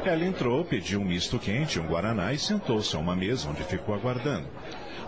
[0.04, 3.94] Ela entrou, pediu um misto quente, um guaraná e sentou-se a uma mesa onde ficou
[3.94, 4.48] aguardando.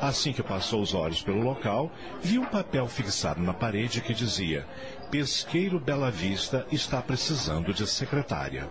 [0.01, 4.67] Assim que passou os olhos pelo local, viu um papel fixado na parede que dizia:
[5.11, 8.69] Pesqueiro Bela Vista está precisando de secretária.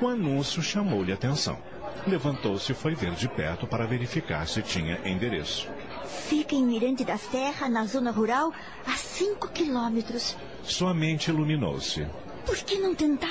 [0.00, 1.58] O anúncio chamou-lhe atenção.
[2.06, 5.68] Levantou-se e foi ver de perto para verificar se tinha endereço.
[6.28, 8.52] Fica em Mirante da Serra, na zona rural,
[8.86, 10.36] a cinco quilômetros.
[10.62, 12.06] Sua mente iluminou-se.
[12.46, 13.28] Por que não tentar?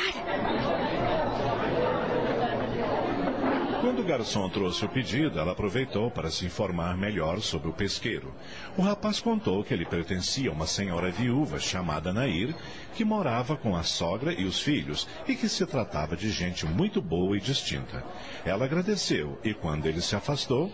[3.87, 8.35] Quando o garçom trouxe o pedido, ela aproveitou para se informar melhor sobre o pesqueiro.
[8.75, 12.53] O rapaz contou que ele pertencia a uma senhora viúva chamada Nair,
[12.95, 17.01] que morava com a sogra e os filhos e que se tratava de gente muito
[17.01, 18.03] boa e distinta.
[18.43, 20.69] Ela agradeceu e, quando ele se afastou.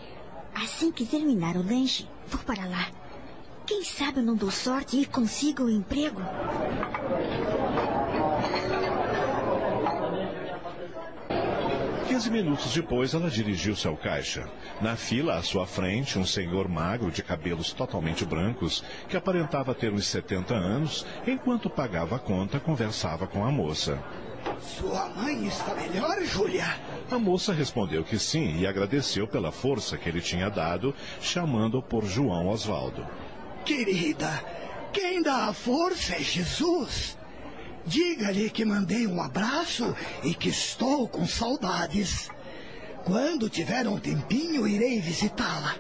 [0.56, 2.88] Assim que terminar o lanche, vou para lá.
[3.68, 6.20] Quem sabe eu não dou sorte e consigo o um emprego?
[12.24, 14.50] Quinze minutos depois, ela dirigiu-se ao caixa.
[14.80, 19.92] Na fila, à sua frente, um senhor magro de cabelos totalmente brancos, que aparentava ter
[19.92, 24.02] uns 70 anos, enquanto pagava a conta, conversava com a moça.
[24.62, 26.80] Sua mãe está melhor, Júlia?
[27.12, 32.06] A moça respondeu que sim e agradeceu pela força que ele tinha dado, chamando-o por
[32.06, 33.06] João Osvaldo.
[33.66, 34.32] Querida,
[34.94, 37.18] quem dá a força é Jesus.
[37.86, 42.30] Diga-lhe que mandei um abraço e que estou com saudades.
[43.04, 45.76] Quando tiver um tempinho, irei visitá-la.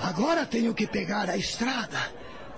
[0.00, 1.98] Agora tenho que pegar a estrada.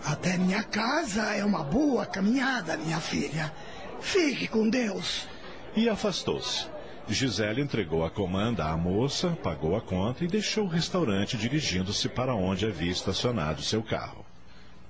[0.05, 3.53] Até minha casa é uma boa caminhada, minha filha.
[4.01, 5.27] Fique com Deus.
[5.75, 6.67] E afastou-se.
[7.09, 12.35] Gisele entregou a comanda à moça, pagou a conta e deixou o restaurante dirigindo-se para
[12.35, 14.22] onde havia estacionado seu carro.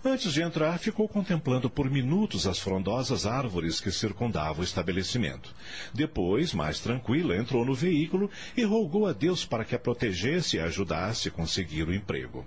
[0.05, 5.55] Antes de entrar, ficou contemplando por minutos as frondosas árvores que circundavam o estabelecimento.
[5.95, 10.61] Depois, mais tranquila, entrou no veículo e rogou a Deus para que a protegesse e
[10.61, 12.45] ajudasse a conseguir o emprego.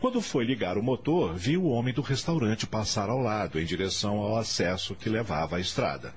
[0.00, 4.16] Quando foi ligar o motor, viu o homem do restaurante passar ao lado, em direção
[4.16, 6.14] ao acesso que levava à estrada.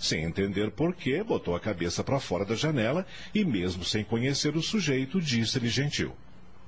[0.00, 4.56] Sem entender por quê, botou a cabeça para fora da janela e, mesmo sem conhecer
[4.56, 6.16] o sujeito, disse-lhe gentil.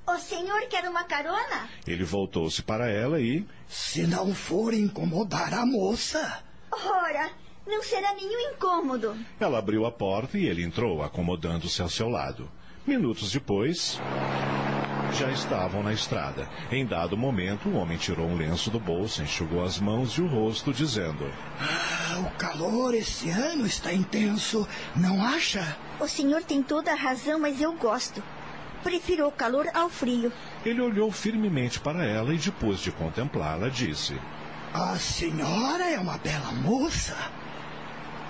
[0.07, 1.69] O senhor quer uma carona?
[1.85, 3.45] Ele voltou-se para ela e.
[3.67, 6.43] Se não for incomodar a moça.
[6.71, 7.29] Ora,
[7.65, 9.15] não será nenhum incômodo.
[9.39, 12.49] Ela abriu a porta e ele entrou, acomodando-se ao seu lado.
[12.85, 13.99] Minutos depois.
[15.13, 16.49] Já estavam na estrada.
[16.71, 20.27] Em dado momento, o homem tirou um lenço do bolso, enxugou as mãos e o
[20.27, 21.29] rosto, dizendo:
[21.59, 25.77] ah, O calor esse ano está intenso, não acha?
[25.99, 28.23] O senhor tem toda a razão, mas eu gosto.
[28.83, 30.31] Prefiro o calor ao frio.
[30.65, 34.19] Ele olhou firmemente para ela e, depois de contemplá-la, disse:
[34.73, 37.15] A senhora é uma bela moça.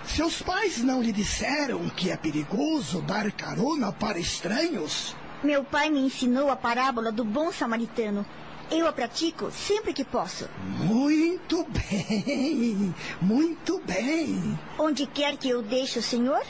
[0.04, 5.16] Seus pais não lhe disseram que é perigoso dar carona para estranhos?
[5.44, 8.26] Meu pai me ensinou a parábola do bom samaritano.
[8.70, 10.50] Eu a pratico sempre que posso.
[10.66, 14.60] Muito bem, muito bem.
[14.80, 16.42] Onde quer que eu deixe o senhor?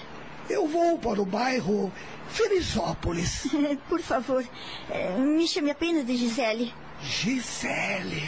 [0.50, 1.92] Eu vou para o bairro
[2.32, 3.48] Felizópolis.
[3.90, 4.44] Por favor,
[4.90, 6.74] eh, me chame apenas de Gisele.
[7.02, 8.24] Gisele.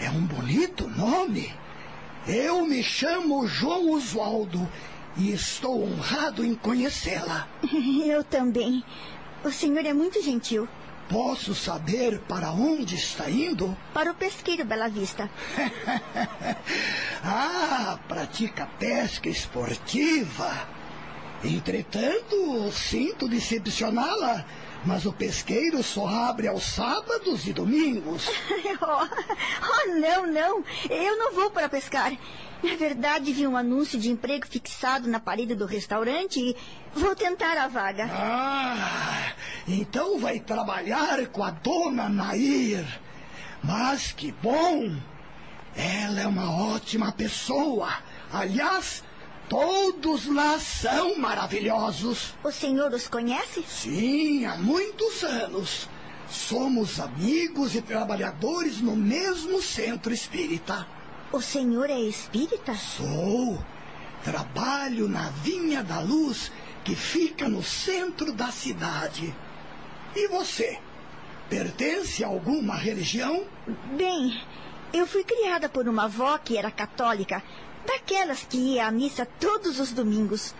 [0.00, 1.52] É um bonito nome.
[2.26, 4.68] Eu me chamo João Oswaldo
[5.16, 7.48] e estou honrado em conhecê-la.
[8.04, 8.84] Eu também.
[9.44, 10.68] O senhor é muito gentil.
[11.08, 13.76] Posso saber para onde está indo?
[13.92, 15.28] Para o pesqueiro Bela Vista.
[17.22, 20.81] ah, pratica pesca esportiva.
[21.44, 24.44] Entretanto, sinto decepcioná-la,
[24.84, 28.28] mas o pesqueiro só abre aos sábados e domingos.
[28.80, 29.08] oh,
[29.62, 30.64] oh, não, não.
[30.88, 32.12] Eu não vou para pescar.
[32.62, 36.56] Na verdade, vi um anúncio de emprego fixado na parede do restaurante e
[36.94, 38.08] vou tentar a vaga.
[38.12, 39.32] Ah,
[39.66, 42.86] então vai trabalhar com a dona Nair.
[43.64, 44.96] Mas que bom!
[45.74, 47.88] Ela é uma ótima pessoa.
[48.32, 49.02] Aliás,
[49.52, 52.32] todos lá são maravilhosos.
[52.42, 53.62] O senhor os conhece?
[53.68, 55.90] Sim, há muitos anos.
[56.26, 60.86] Somos amigos e trabalhadores no mesmo centro espírita.
[61.30, 62.74] O senhor é espírita?
[62.74, 63.62] Sou.
[64.24, 66.50] Trabalho na Vinha da Luz,
[66.82, 69.34] que fica no centro da cidade.
[70.16, 70.78] E você?
[71.50, 73.44] Pertence a alguma religião?
[73.98, 74.42] Bem,
[74.94, 77.42] eu fui criada por uma avó que era católica,
[77.86, 80.54] daquelas que ia à missa todos os domingos.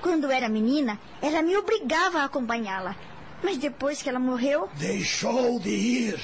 [0.00, 2.96] Quando era menina, ela me obrigava a acompanhá-la.
[3.42, 4.68] Mas depois que ela morreu.
[4.74, 6.20] Deixou de ir.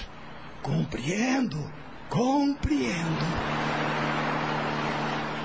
[0.62, 1.70] Compreendo,
[2.08, 3.58] compreendo.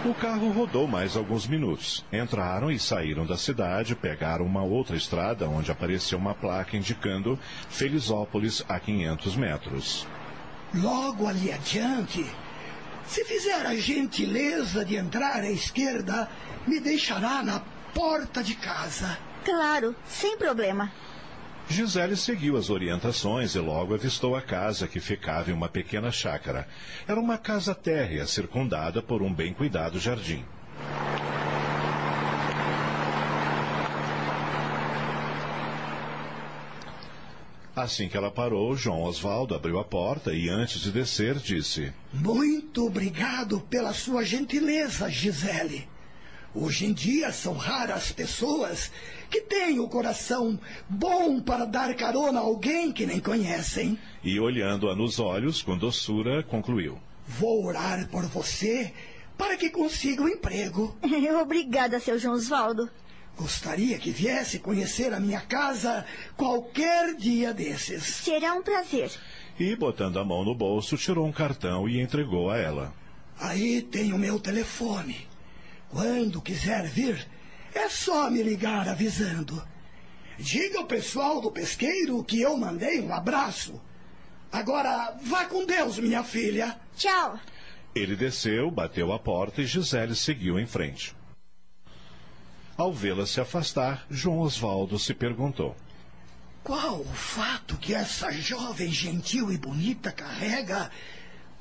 [0.05, 2.03] O carro rodou mais alguns minutos.
[2.11, 7.39] Entraram e saíram da cidade, pegaram uma outra estrada onde apareceu uma placa indicando
[7.69, 10.07] Felizópolis a 500 metros.
[10.73, 12.25] Logo ali adiante,
[13.07, 16.29] se fizer a gentileza de entrar à esquerda,
[16.65, 17.59] me deixará na
[17.93, 19.17] porta de casa.
[19.43, 20.91] Claro, sem problema.
[21.69, 26.67] Gisele seguiu as orientações e logo avistou a casa que ficava em uma pequena chácara.
[27.07, 30.43] Era uma casa térrea circundada por um bem cuidado jardim.
[37.75, 42.85] Assim que ela parou, João Osvaldo abriu a porta e, antes de descer, disse: Muito
[42.85, 45.87] obrigado pela sua gentileza, Gisele.
[46.53, 48.91] Hoje em dia são raras pessoas
[49.27, 53.97] que têm o coração bom para dar carona a alguém que nem conhecem.
[54.23, 58.93] E olhando-a nos olhos com doçura, concluiu: Vou orar por você
[59.35, 60.95] para que consiga um emprego.
[61.41, 62.87] Obrigada, seu João Osvaldo.
[63.37, 66.05] Gostaria que viesse conhecer a minha casa
[66.37, 68.03] qualquer dia desses.
[68.03, 69.11] Será um prazer.
[69.59, 72.93] E, botando a mão no bolso, tirou um cartão e entregou a ela.
[73.39, 75.27] Aí tem o meu telefone.
[75.89, 77.27] Quando quiser vir,
[77.73, 79.61] é só me ligar avisando.
[80.37, 83.81] Diga ao pessoal do pesqueiro que eu mandei um abraço.
[84.51, 86.79] Agora, vá com Deus, minha filha.
[86.95, 87.39] Tchau.
[87.95, 91.15] Ele desceu, bateu a porta e Gisele seguiu em frente.
[92.75, 95.75] Ao vê-la se afastar, João Osvaldo se perguntou:
[96.63, 100.89] Qual o fato que essa jovem gentil e bonita carrega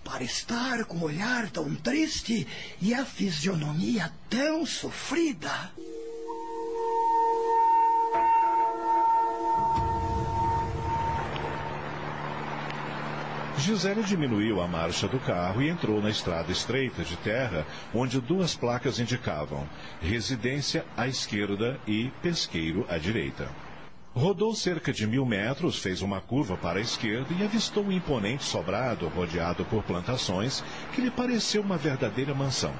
[0.03, 2.47] para estar com o olhar tão triste
[2.81, 5.71] e a fisionomia tão sofrida?
[13.59, 18.57] Gisele diminuiu a marcha do carro e entrou na estrada estreita de terra, onde duas
[18.57, 19.69] placas indicavam
[20.01, 23.49] residência à esquerda e pesqueiro à direita.
[24.15, 28.45] Rodou cerca de mil metros, fez uma curva para a esquerda e avistou um imponente
[28.45, 32.75] sobrado rodeado por plantações que lhe pareceu uma verdadeira mansão.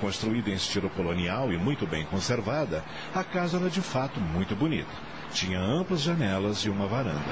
[0.00, 4.90] Construída em estilo colonial e muito bem conservada, a casa era de fato muito bonita.
[5.32, 7.24] Tinha amplas janelas e uma varanda.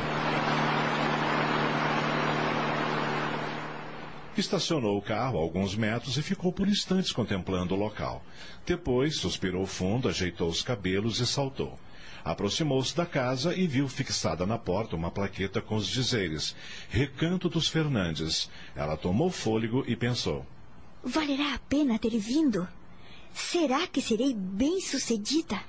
[4.36, 8.24] Estacionou o carro a alguns metros e ficou por instantes contemplando o local.
[8.66, 11.78] Depois, suspirou fundo, ajeitou os cabelos e saltou.
[12.24, 16.56] Aproximou-se da casa e viu fixada na porta uma plaqueta com os dizeres
[16.88, 18.50] Recanto dos Fernandes.
[18.74, 20.44] Ela tomou fôlego e pensou:
[21.02, 22.66] Valerá a pena ter vindo?
[23.34, 25.60] Será que serei bem sucedida?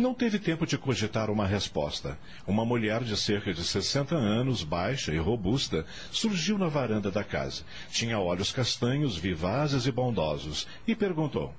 [0.00, 2.18] Não teve tempo de cogitar uma resposta.
[2.46, 7.64] Uma mulher de cerca de 60 anos, baixa e robusta, surgiu na varanda da casa.
[7.90, 11.54] Tinha olhos castanhos, vivazes e bondosos, e perguntou: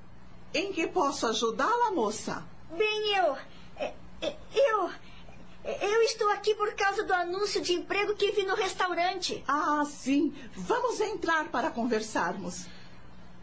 [0.56, 2.44] Em que posso ajudá-la, moça?
[2.76, 3.38] Bem, eu.
[3.78, 4.90] é, é, Eu.
[5.64, 9.44] Eu estou aqui por causa do anúncio de emprego que vi no restaurante.
[9.48, 10.34] Ah, sim.
[10.56, 12.66] Vamos entrar para conversarmos.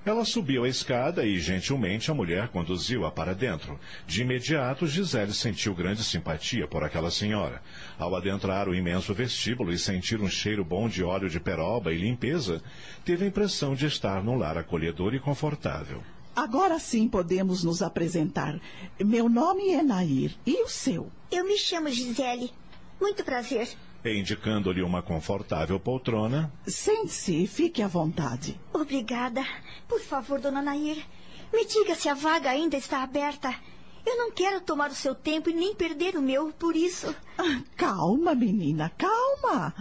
[0.09, 3.78] Ela subiu a escada e, gentilmente, a mulher conduziu-a para dentro.
[4.06, 7.61] De imediato, Gisele sentiu grande simpatia por aquela senhora.
[7.98, 11.98] Ao adentrar o imenso vestíbulo e sentir um cheiro bom de óleo de peroba e
[11.98, 12.62] limpeza,
[13.04, 16.02] teve a impressão de estar num lar acolhedor e confortável.
[16.34, 18.59] Agora sim podemos nos apresentar.
[18.98, 20.34] Meu nome é Nair.
[20.46, 21.12] E o seu?
[21.30, 22.50] Eu me chamo Gisele.
[22.98, 23.68] Muito prazer.
[24.09, 28.59] E, indicando-lhe uma confortável poltrona, Sente-se e fique à vontade.
[28.72, 29.44] Obrigada.
[29.86, 31.04] Por favor, dona Nair,
[31.52, 33.54] me diga se a vaga ainda está aberta.
[34.06, 37.14] Eu não quero tomar o seu tempo e nem perder o meu por isso.
[37.36, 39.74] Ah, calma, menina, calma.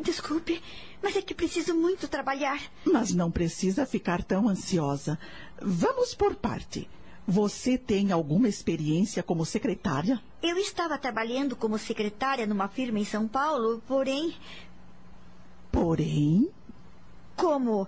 [0.00, 0.62] Desculpe,
[1.02, 2.60] mas é que preciso muito trabalhar.
[2.84, 5.18] Mas não precisa ficar tão ansiosa.
[5.60, 6.88] Vamos por parte.
[7.30, 10.18] Você tem alguma experiência como secretária?
[10.42, 14.34] Eu estava trabalhando como secretária numa firma em São Paulo, porém,
[15.70, 16.48] Porém,
[17.36, 17.86] como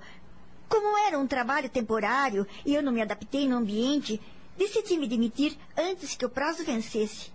[0.68, 4.20] como era um trabalho temporário e eu não me adaptei no ambiente,
[4.58, 7.32] decidi me demitir antes que o prazo vencesse.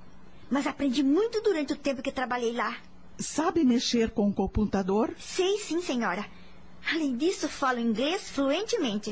[0.48, 2.78] Mas aprendi muito durante o tempo que trabalhei lá.
[3.18, 5.16] sabe mexer com o computador?
[5.20, 6.24] Sei sim, senhora.
[6.92, 9.12] Além disso, falo inglês fluentemente.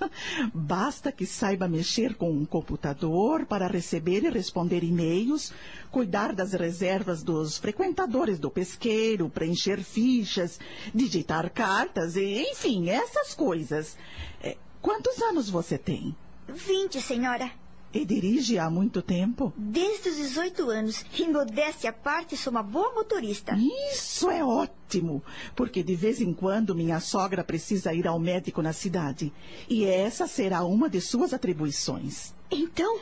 [0.54, 5.52] Basta que saiba mexer com um computador para receber e responder e-mails,
[5.90, 10.58] cuidar das reservas dos frequentadores do pesqueiro, preencher fichas,
[10.94, 13.96] digitar cartas, e, enfim, essas coisas.
[14.42, 16.16] É, quantos anos você tem?
[16.48, 17.50] Vinte, senhora.
[17.92, 19.52] E dirige há muito tempo?
[19.56, 21.04] Desde os 18 anos.
[21.18, 23.56] E modéstia à parte, sou uma boa motorista.
[23.92, 25.22] Isso é ótimo,
[25.56, 29.32] porque de vez em quando minha sogra precisa ir ao médico na cidade.
[29.68, 32.32] E essa será uma de suas atribuições.
[32.48, 33.00] Então,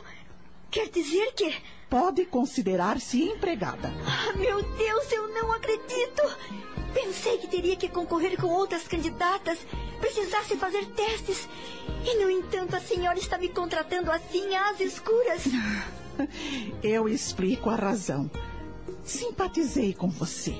[0.71, 1.78] quer dizer que.
[1.89, 3.91] Pode considerar-se empregada.
[4.05, 6.21] Ah, meu Deus, eu não acredito!
[6.93, 9.59] Pensei que teria que concorrer com outras candidatas,
[9.99, 11.47] precisasse fazer testes.
[12.05, 15.43] E, no entanto, a senhora está me contratando assim às escuras.
[16.83, 18.29] Eu explico a razão.
[19.03, 20.55] Simpatizei com você.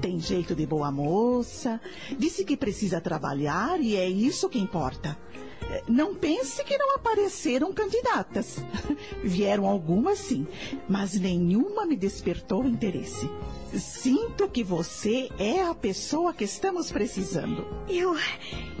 [0.00, 1.80] Tem jeito de boa moça,
[2.18, 5.16] disse que precisa trabalhar e é isso que importa.
[5.62, 8.58] Eh, Não pense que não apareceram candidatas.
[9.24, 10.46] Vieram algumas sim,
[10.88, 13.28] mas nenhuma me despertou interesse.
[13.74, 17.66] Sinto que você é a pessoa que estamos precisando.
[17.88, 18.14] Eu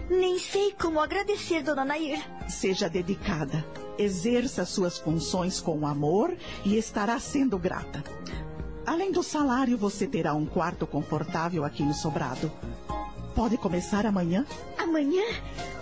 [0.08, 2.22] nem sei como agradecer, dona Nair.
[2.48, 3.64] Seja dedicada,
[3.98, 8.04] exerça suas funções com amor e estará sendo grata.
[8.86, 12.52] Além do salário, você terá um quarto confortável aqui no sobrado.
[13.34, 14.46] Pode começar amanhã?
[14.78, 15.24] Amanhã?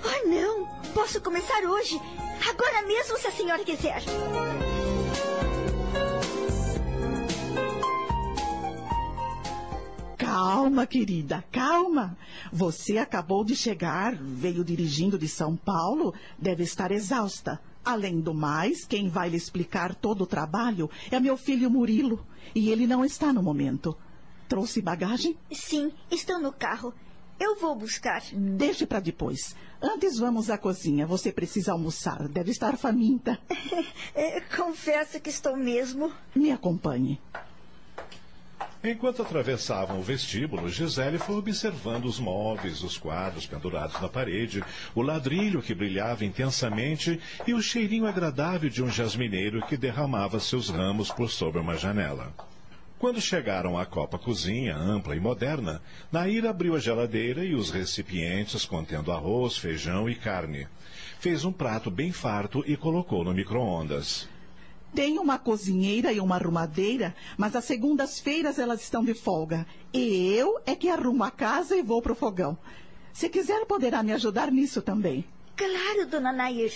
[0.03, 0.67] Oh, não!
[0.95, 2.01] Posso começar hoje.
[2.49, 4.03] Agora mesmo, se a senhora quiser.
[10.17, 12.17] Calma, querida, calma.
[12.51, 17.61] Você acabou de chegar, veio dirigindo de São Paulo, deve estar exausta.
[17.85, 22.70] Além do mais, quem vai lhe explicar todo o trabalho é meu filho Murilo, e
[22.70, 23.97] ele não está no momento.
[24.49, 25.37] Trouxe bagagem?
[25.53, 26.95] Sim, estão no carro.
[27.39, 28.22] Eu vou buscar.
[28.32, 29.57] Deixe para depois.
[29.82, 31.07] Antes vamos à cozinha.
[31.07, 32.28] Você precisa almoçar.
[32.28, 33.39] Deve estar faminta.
[34.16, 36.12] É, confesso que estou mesmo.
[36.37, 37.20] Me acompanhe.
[38.87, 44.62] Enquanto atravessavam o vestíbulo, Gisele foi observando os móveis, os quadros pendurados na parede,
[44.95, 50.68] o ladrilho que brilhava intensamente e o cheirinho agradável de um jasmineiro que derramava seus
[50.68, 52.30] ramos por sobre uma janela.
[52.99, 55.80] Quando chegaram à copa cozinha, ampla e moderna,
[56.12, 60.68] Nair abriu a geladeira e os recipientes contendo arroz, feijão e carne.
[61.18, 64.28] Fez um prato bem farto e colocou no micro-ondas.
[64.95, 69.67] Tem uma cozinheira e uma arrumadeira, mas às segundas-feiras elas estão de folga.
[69.93, 72.57] E eu é que arrumo a casa e vou pro fogão.
[73.13, 75.25] Se quiser, poderá me ajudar nisso também.
[75.57, 76.73] Claro, dona Nair.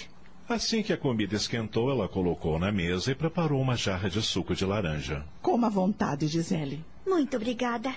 [0.49, 4.55] Assim que a comida esquentou, ela colocou na mesa e preparou uma jarra de suco
[4.55, 5.25] de laranja.
[5.43, 6.85] Coma à vontade, Gisele.
[7.07, 7.95] Muito obrigada.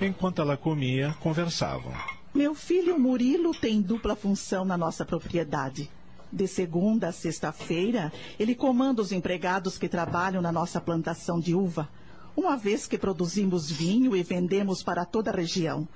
[0.00, 1.92] Enquanto ela comia, conversavam.
[2.34, 5.90] Meu filho Murilo tem dupla função na nossa propriedade.
[6.36, 11.88] De segunda a sexta-feira, ele comanda os empregados que trabalham na nossa plantação de uva,
[12.36, 15.88] uma vez que produzimos vinho e vendemos para toda a região.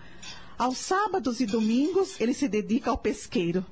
[0.57, 3.66] Aos sábados e domingos, ele se dedica ao pesqueiro.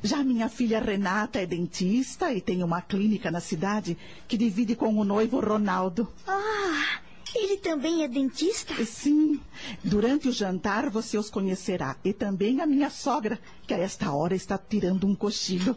[0.00, 3.98] Já minha filha Renata é dentista e tem uma clínica na cidade
[4.28, 6.06] que divide com o noivo Ronaldo.
[6.24, 7.00] Ah,
[7.34, 8.84] ele também é dentista?
[8.84, 9.40] Sim.
[9.82, 11.96] Durante o jantar você os conhecerá.
[12.04, 15.76] E também a minha sogra, que a esta hora está tirando um cochilo.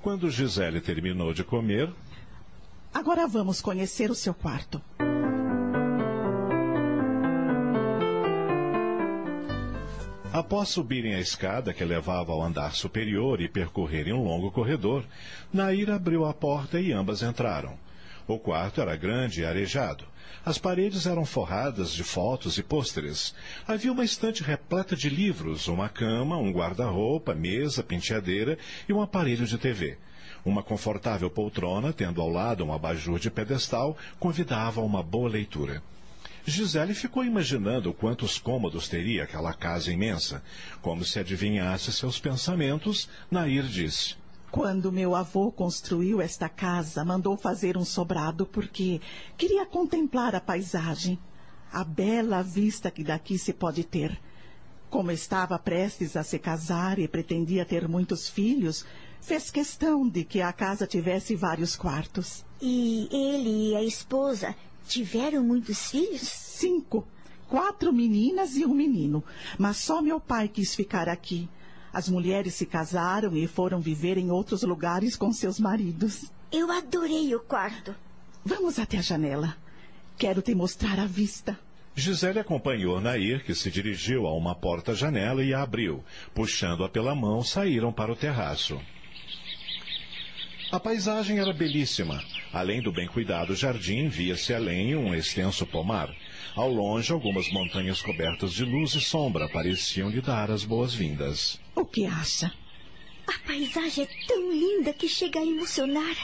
[0.00, 1.92] Quando Gisele terminou de comer.
[2.92, 4.80] Agora vamos conhecer o seu quarto.
[10.32, 15.04] Após subirem a escada que levava ao andar superior e percorrerem um longo corredor,
[15.52, 17.78] Nair abriu a porta e ambas entraram.
[18.26, 20.04] O quarto era grande e arejado.
[20.44, 23.34] As paredes eram forradas de fotos e pôsteres.
[23.66, 28.58] Havia uma estante repleta de livros, uma cama, um guarda-roupa, mesa, penteadeira
[28.88, 29.98] e um aparelho de TV.
[30.44, 35.82] Uma confortável poltrona, tendo ao lado um abajur de pedestal, convidava a uma boa leitura.
[36.46, 40.42] Gisele ficou imaginando quantos cômodos teria aquela casa imensa.
[40.80, 44.16] Como se adivinhasse seus pensamentos, Nair disse.
[44.50, 49.00] Quando meu avô construiu esta casa, mandou fazer um sobrado porque
[49.36, 51.18] queria contemplar a paisagem,
[51.70, 54.18] a bela vista que daqui se pode ter.
[54.88, 58.86] Como estava prestes a se casar e pretendia ter muitos filhos,
[59.20, 62.42] fez questão de que a casa tivesse vários quartos.
[62.60, 66.22] E ele e a esposa tiveram muitos filhos?
[66.22, 67.06] Cinco.
[67.48, 69.22] Quatro meninas e um menino.
[69.58, 71.48] Mas só meu pai quis ficar aqui.
[71.98, 76.30] As mulheres se casaram e foram viver em outros lugares com seus maridos.
[76.52, 77.92] Eu adorei o quarto.
[78.44, 79.56] Vamos até a janela.
[80.16, 81.58] Quero te mostrar a vista.
[81.96, 86.04] Gisele acompanhou Nair, que se dirigiu a uma porta-janela e a abriu.
[86.32, 88.80] Puxando-a pela mão, saíram para o terraço.
[90.70, 92.22] A paisagem era belíssima.
[92.52, 96.14] Além do bem cuidado jardim, via-se além um extenso pomar.
[96.54, 101.58] Ao longe, algumas montanhas cobertas de luz e sombra pareciam lhe dar as boas-vindas.
[101.78, 102.52] O que acha?
[103.24, 106.16] A paisagem é tão linda que chega a emocionar.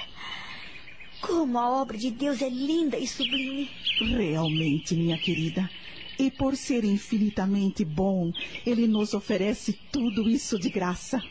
[1.20, 3.70] Como a obra de Deus é linda e sublime.
[4.00, 5.70] Realmente, minha querida.
[6.18, 8.32] E por ser infinitamente bom,
[8.66, 11.22] Ele nos oferece tudo isso de graça.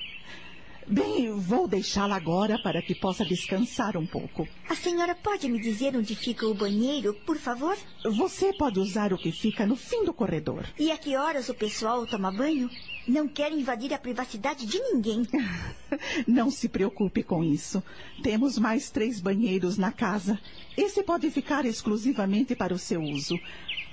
[0.87, 4.47] Bem, vou deixá-la agora para que possa descansar um pouco.
[4.69, 7.77] A senhora pode me dizer onde fica o banheiro, por favor?
[8.03, 10.65] Você pode usar o que fica no fim do corredor.
[10.77, 12.69] E a que horas o pessoal toma banho?
[13.05, 15.27] Não quero invadir a privacidade de ninguém.
[16.25, 17.83] Não se preocupe com isso.
[18.21, 20.39] Temos mais três banheiros na casa.
[20.77, 23.39] Esse pode ficar exclusivamente para o seu uso.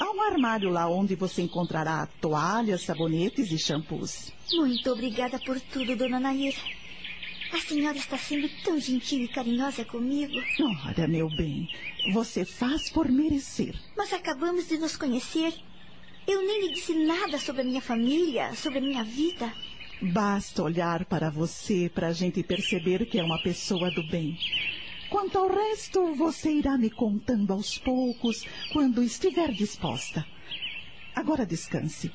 [0.01, 4.33] Há um armário lá onde você encontrará toalhas, sabonetes e shampoos.
[4.51, 6.57] Muito obrigada por tudo, dona Nair.
[7.53, 10.33] A senhora está sendo tão gentil e carinhosa comigo.
[10.87, 11.69] Ora, meu bem,
[12.15, 13.75] você faz por merecer.
[13.95, 15.53] Mas acabamos de nos conhecer.
[16.27, 19.53] Eu nem lhe disse nada sobre a minha família, sobre a minha vida.
[20.01, 24.39] Basta olhar para você para a gente perceber que é uma pessoa do bem.
[25.11, 30.25] Quanto ao resto, você irá me contando aos poucos, quando estiver disposta.
[31.17, 32.13] Agora descanse.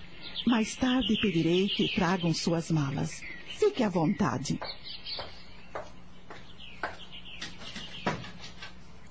[0.47, 3.21] Mais tarde pedirei que tragam suas malas.
[3.59, 4.57] Fique à vontade.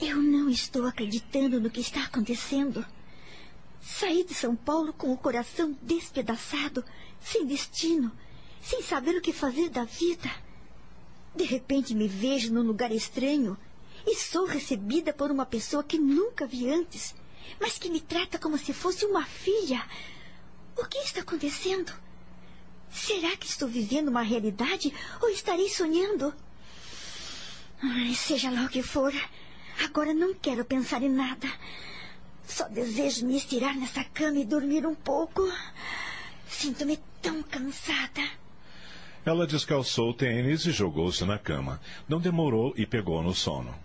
[0.01, 2.87] Eu não estou acreditando no que está acontecendo.
[3.83, 6.83] Saí de São Paulo com o coração despedaçado,
[7.21, 8.11] sem destino,
[8.63, 10.31] sem saber o que fazer da vida.
[11.37, 13.59] De repente me vejo num lugar estranho
[14.07, 17.15] e sou recebida por uma pessoa que nunca vi antes,
[17.61, 19.85] mas que me trata como se fosse uma filha.
[20.77, 21.93] O que está acontecendo?
[22.91, 26.35] Será que estou vivendo uma realidade ou estarei sonhando?
[27.83, 29.13] Ai, seja lá o que for,
[29.85, 31.49] agora não quero pensar em nada.
[32.47, 35.43] Só desejo me estirar nessa cama e dormir um pouco.
[36.47, 38.23] Sinto-me tão cansada.
[39.25, 41.81] Ela descalçou o tênis e jogou-se na cama.
[42.07, 43.84] Não demorou e pegou no sono.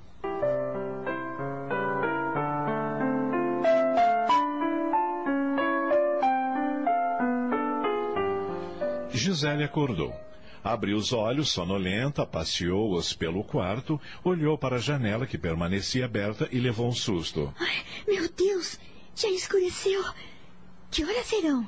[9.20, 10.14] Gisele acordou.
[10.64, 16.60] Abriu os olhos, sonolenta, passeou-os pelo quarto, olhou para a janela que permanecia aberta e
[16.60, 17.54] levou um susto.
[17.60, 18.80] Ai, meu Deus!
[19.16, 20.04] Já escureceu!
[20.90, 21.68] Que horas serão?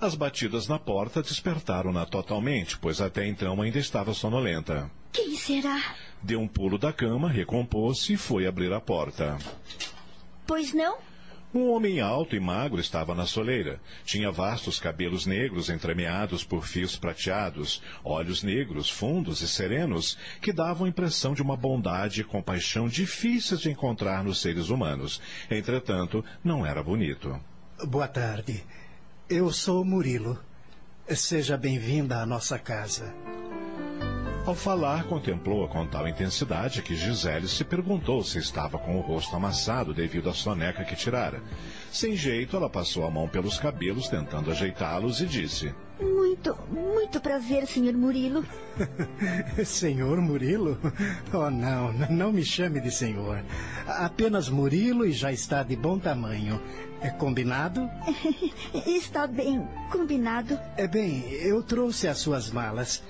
[0.00, 4.90] As batidas na porta despertaram-na totalmente, pois até então ainda estava sonolenta.
[5.12, 5.96] Quem será?
[6.22, 9.38] Deu um pulo da cama, recompôs-se e foi abrir a porta.
[10.46, 10.98] Pois não?
[11.56, 13.80] Um homem alto e magro estava na soleira.
[14.04, 20.84] Tinha vastos cabelos negros entremeados por fios prateados, olhos negros, fundos e serenos, que davam
[20.84, 25.18] a impressão de uma bondade e compaixão difíceis de encontrar nos seres humanos.
[25.50, 27.40] Entretanto, não era bonito.
[27.88, 28.62] Boa tarde.
[29.26, 30.38] Eu sou Murilo.
[31.08, 33.14] Seja bem-vinda à nossa casa.
[34.46, 39.34] Ao falar, contemplou-a com tal intensidade que Gisele se perguntou se estava com o rosto
[39.34, 41.42] amassado devido à soneca que tirara.
[41.90, 47.66] Sem jeito, ela passou a mão pelos cabelos, tentando ajeitá-los, e disse: Muito, muito prazer,
[47.66, 48.44] senhor Murilo.
[49.66, 50.78] senhor Murilo?
[51.34, 53.42] Oh, não, não me chame de senhor.
[53.84, 56.62] Apenas Murilo e já está de bom tamanho.
[57.00, 57.90] É combinado?
[58.86, 60.56] está bem, combinado.
[60.76, 63.02] É bem, eu trouxe as suas malas.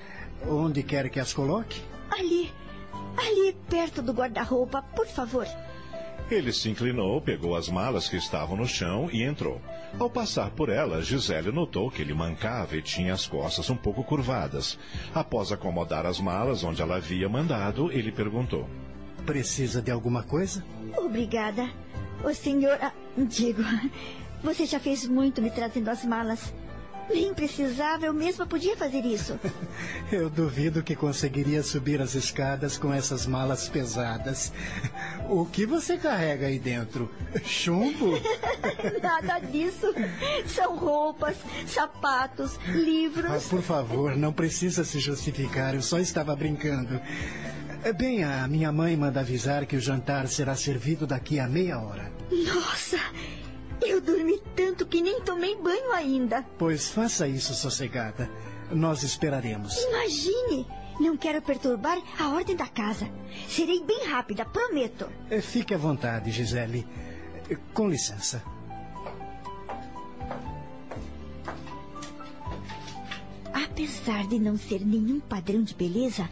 [0.45, 1.81] Onde quer que as coloque?
[2.11, 2.51] Ali.
[3.17, 5.47] Ali, perto do guarda-roupa, por favor.
[6.29, 9.61] Ele se inclinou, pegou as malas que estavam no chão e entrou.
[9.97, 14.03] Ao passar por ela, Gisele notou que ele mancava e tinha as costas um pouco
[14.03, 14.77] curvadas.
[15.15, 18.67] Após acomodar as malas onde ela havia mandado, ele perguntou:
[19.25, 20.65] Precisa de alguma coisa?
[20.97, 21.69] Obrigada.
[22.23, 22.77] O senhor.
[22.81, 23.61] Ah, digo,
[24.43, 26.53] você já fez muito me trazendo as malas.
[27.09, 29.39] Nem precisava, eu mesma podia fazer isso.
[30.11, 34.53] Eu duvido que conseguiria subir as escadas com essas malas pesadas.
[35.29, 37.11] O que você carrega aí dentro?
[37.43, 38.13] Chumbo?
[39.03, 39.93] Nada disso.
[40.47, 41.35] São roupas,
[41.67, 43.31] sapatos, livros.
[43.31, 45.75] Ah, por favor, não precisa se justificar.
[45.75, 47.01] Eu só estava brincando.
[47.97, 52.11] Bem, a minha mãe manda avisar que o jantar será servido daqui a meia hora.
[52.31, 52.99] Nossa!
[53.81, 56.43] Eu dormi tanto que nem tomei banho ainda.
[56.57, 58.29] Pois faça isso sossegada.
[58.71, 59.77] Nós esperaremos.
[59.77, 60.67] Imagine!
[60.99, 63.07] Não quero perturbar a ordem da casa.
[63.47, 65.07] Serei bem rápida, prometo.
[65.29, 66.87] Eh, fique à vontade, Gisele.
[67.49, 68.41] Eh, com licença.
[73.53, 76.27] Apesar de não ser nenhum padrão de beleza,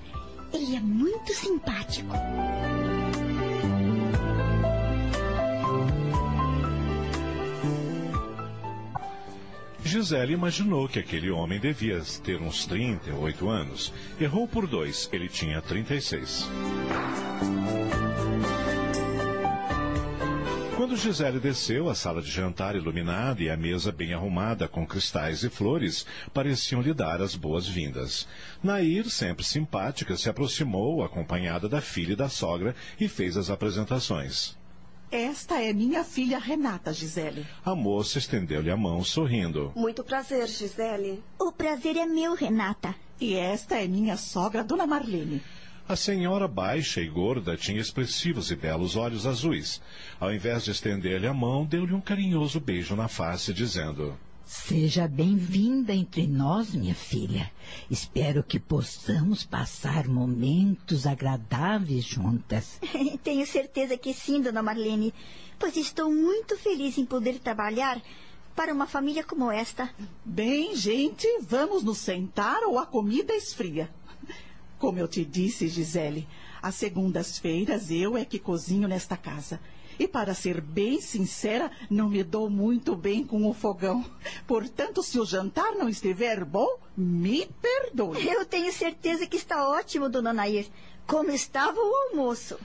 [0.51, 2.13] ele é muito simpático.
[9.85, 13.93] Gisele imaginou que aquele homem devia ter uns 38 anos.
[14.19, 16.49] Errou por dois, ele tinha 36.
[20.75, 25.43] Quando Gisele desceu, a sala de jantar iluminada e a mesa bem arrumada com cristais
[25.43, 28.27] e flores pareciam lhe dar as boas-vindas.
[28.63, 34.57] Nair, sempre simpática, se aproximou, acompanhada da filha e da sogra, e fez as apresentações.
[35.11, 37.45] Esta é minha filha Renata, Gisele.
[37.63, 39.71] A moça estendeu-lhe a mão, sorrindo.
[39.75, 41.23] Muito prazer, Gisele.
[41.39, 42.95] O prazer é meu, Renata.
[43.19, 45.41] E esta é minha sogra, Dona Marlene.
[45.87, 49.79] A senhora baixa e gorda tinha expressivos e belos olhos azuis.
[50.19, 55.91] Ao invés de estender-lhe a mão, deu-lhe um carinhoso beijo na face, dizendo: Seja bem-vinda
[55.91, 57.51] entre nós, minha filha.
[57.89, 62.79] Espero que possamos passar momentos agradáveis juntas.
[63.23, 65.11] Tenho certeza que sim, dona Marlene,
[65.57, 67.99] pois estou muito feliz em poder trabalhar
[68.55, 69.89] para uma família como esta.
[70.23, 73.89] Bem, gente, vamos nos sentar ou a comida esfria.
[74.77, 76.27] Como eu te disse, Gisele,
[76.61, 79.59] às segundas-feiras eu é que cozinho nesta casa.
[79.97, 84.05] E para ser bem sincera, não me dou muito bem com o fogão.
[84.47, 88.27] Portanto, se o jantar não estiver bom, me perdoe.
[88.27, 90.67] Eu tenho certeza que está ótimo, dona Nair.
[91.07, 92.57] Como estava o almoço?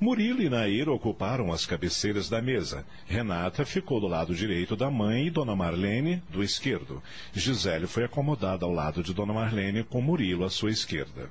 [0.00, 2.86] Murilo e Nair ocuparam as cabeceiras da mesa.
[3.06, 7.02] Renata ficou do lado direito da mãe e Dona Marlene do esquerdo.
[7.32, 11.28] Gisele foi acomodada ao lado de Dona Marlene com Murilo à sua esquerda.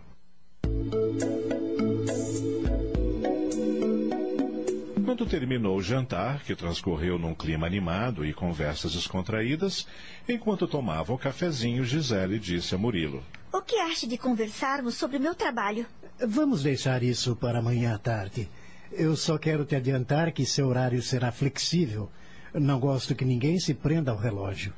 [5.08, 9.88] Quando terminou o jantar, que transcorreu num clima animado e conversas descontraídas,
[10.28, 15.22] enquanto tomava o cafezinho, Gisele disse a Murilo: O que acha de conversarmos sobre o
[15.22, 15.86] meu trabalho?
[16.20, 18.50] Vamos deixar isso para amanhã à tarde.
[18.92, 22.12] Eu só quero te adiantar que seu horário será flexível.
[22.54, 24.74] Não gosto que ninguém se prenda ao relógio.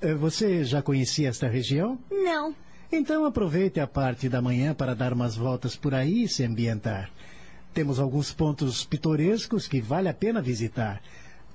[0.00, 1.98] Eh, Você já conhecia esta região?
[2.10, 2.56] Não.
[2.90, 7.10] Então aproveite a parte da manhã para dar umas voltas por aí e se ambientar.
[7.74, 11.02] Temos alguns pontos pitorescos que vale a pena visitar.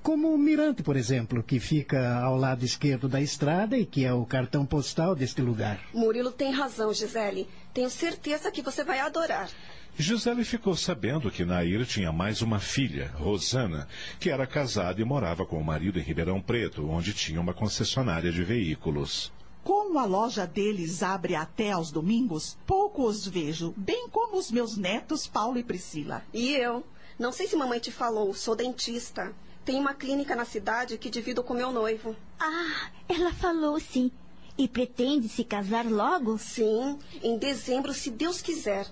[0.02, 4.12] Como o Mirante, por exemplo, que fica ao lado esquerdo da estrada e que é
[4.12, 5.80] o cartão postal deste lugar.
[5.94, 7.48] Murilo tem razão, Gisele.
[7.72, 9.48] Tenho certeza que você vai adorar.
[9.96, 15.46] Gisele ficou sabendo que Nair tinha mais uma filha, Rosana, que era casada e morava
[15.46, 19.32] com o marido em Ribeirão Preto, onde tinha uma concessionária de veículos.
[19.62, 24.76] Como a loja deles abre até aos domingos, pouco os vejo, bem como os meus
[24.76, 26.24] netos Paulo e Priscila.
[26.32, 26.84] E eu?
[27.18, 29.34] Não sei se mamãe te falou, sou dentista.
[29.64, 32.16] Tem uma clínica na cidade que divido com meu noivo.
[32.38, 34.10] Ah, ela falou sim.
[34.56, 36.38] E pretende se casar logo?
[36.38, 38.86] Sim, em dezembro, se Deus quiser.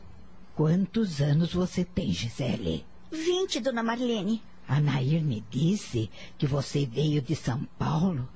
[0.55, 2.85] Quantos anos você tem, Gisele?
[3.11, 4.43] Vinte, dona Marlene.
[4.67, 8.29] A Nair me disse que você veio de São Paulo.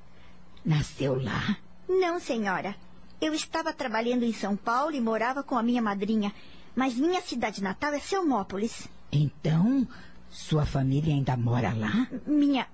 [0.64, 1.58] Nasceu lá?
[1.88, 2.74] Não, senhora.
[3.20, 6.32] Eu estava trabalhando em São Paulo e morava com a minha madrinha,
[6.74, 8.88] mas minha cidade natal é Selmópolis.
[9.12, 9.86] Então,
[10.30, 12.08] sua família ainda mora lá?
[12.26, 12.66] Minha.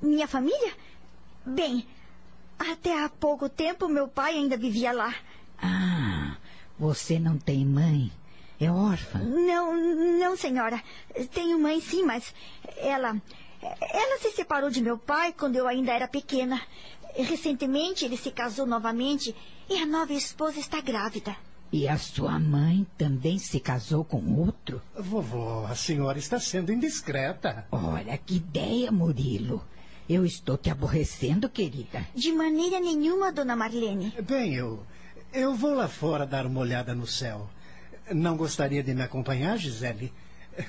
[0.00, 0.72] Minha família?
[1.44, 1.86] Bem,
[2.58, 5.14] até há pouco tempo meu pai ainda vivia lá.
[5.62, 6.36] Ah,
[6.78, 8.10] você não tem mãe?
[8.58, 9.18] É órfã?
[9.18, 9.74] Não,
[10.18, 10.82] não, senhora.
[11.32, 12.34] Tenho mãe, sim, mas
[12.76, 13.16] ela.
[13.62, 16.60] Ela se separou de meu pai quando eu ainda era pequena.
[17.16, 19.34] Recentemente ele se casou novamente
[19.68, 21.36] e a nova esposa está grávida.
[21.72, 24.82] E a sua mãe também se casou com outro?
[24.98, 27.64] Vovó, a senhora está sendo indiscreta.
[27.70, 29.64] Olha, que ideia, Murilo.
[30.08, 32.04] Eu estou te aborrecendo, querida.
[32.12, 34.12] De maneira nenhuma, dona Marlene.
[34.26, 34.84] Bem, eu.
[35.32, 37.48] Eu vou lá fora dar uma olhada no céu.
[38.12, 40.12] Não gostaria de me acompanhar, Gisele?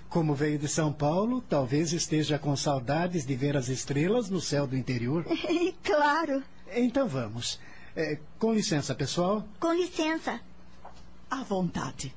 [0.09, 4.67] Como veio de São Paulo, talvez esteja com saudades de ver as estrelas no céu
[4.67, 5.25] do interior.
[5.84, 6.43] claro.
[6.73, 7.59] Então vamos.
[7.95, 9.45] É, com licença, pessoal.
[9.59, 10.39] Com licença.
[11.29, 12.13] À vontade.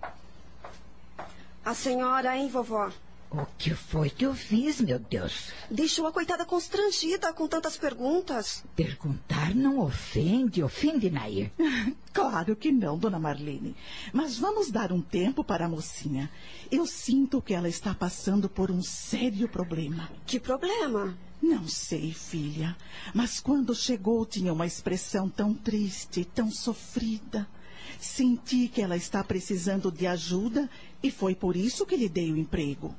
[1.64, 2.90] A senhora, hein, vovó?
[3.36, 5.50] O que foi que eu fiz, meu Deus?
[5.68, 8.62] Deixou a coitada constrangida com tantas perguntas.
[8.76, 11.50] Perguntar não ofende, ofende, Nair.
[12.12, 13.74] Claro que não, dona Marlene.
[14.12, 16.30] Mas vamos dar um tempo para a mocinha.
[16.70, 20.08] Eu sinto que ela está passando por um sério problema.
[20.24, 21.18] Que problema?
[21.42, 22.76] Não sei, filha.
[23.12, 27.48] Mas quando chegou tinha uma expressão tão triste, tão sofrida.
[27.98, 30.70] Senti que ela está precisando de ajuda
[31.02, 32.94] e foi por isso que lhe dei o emprego.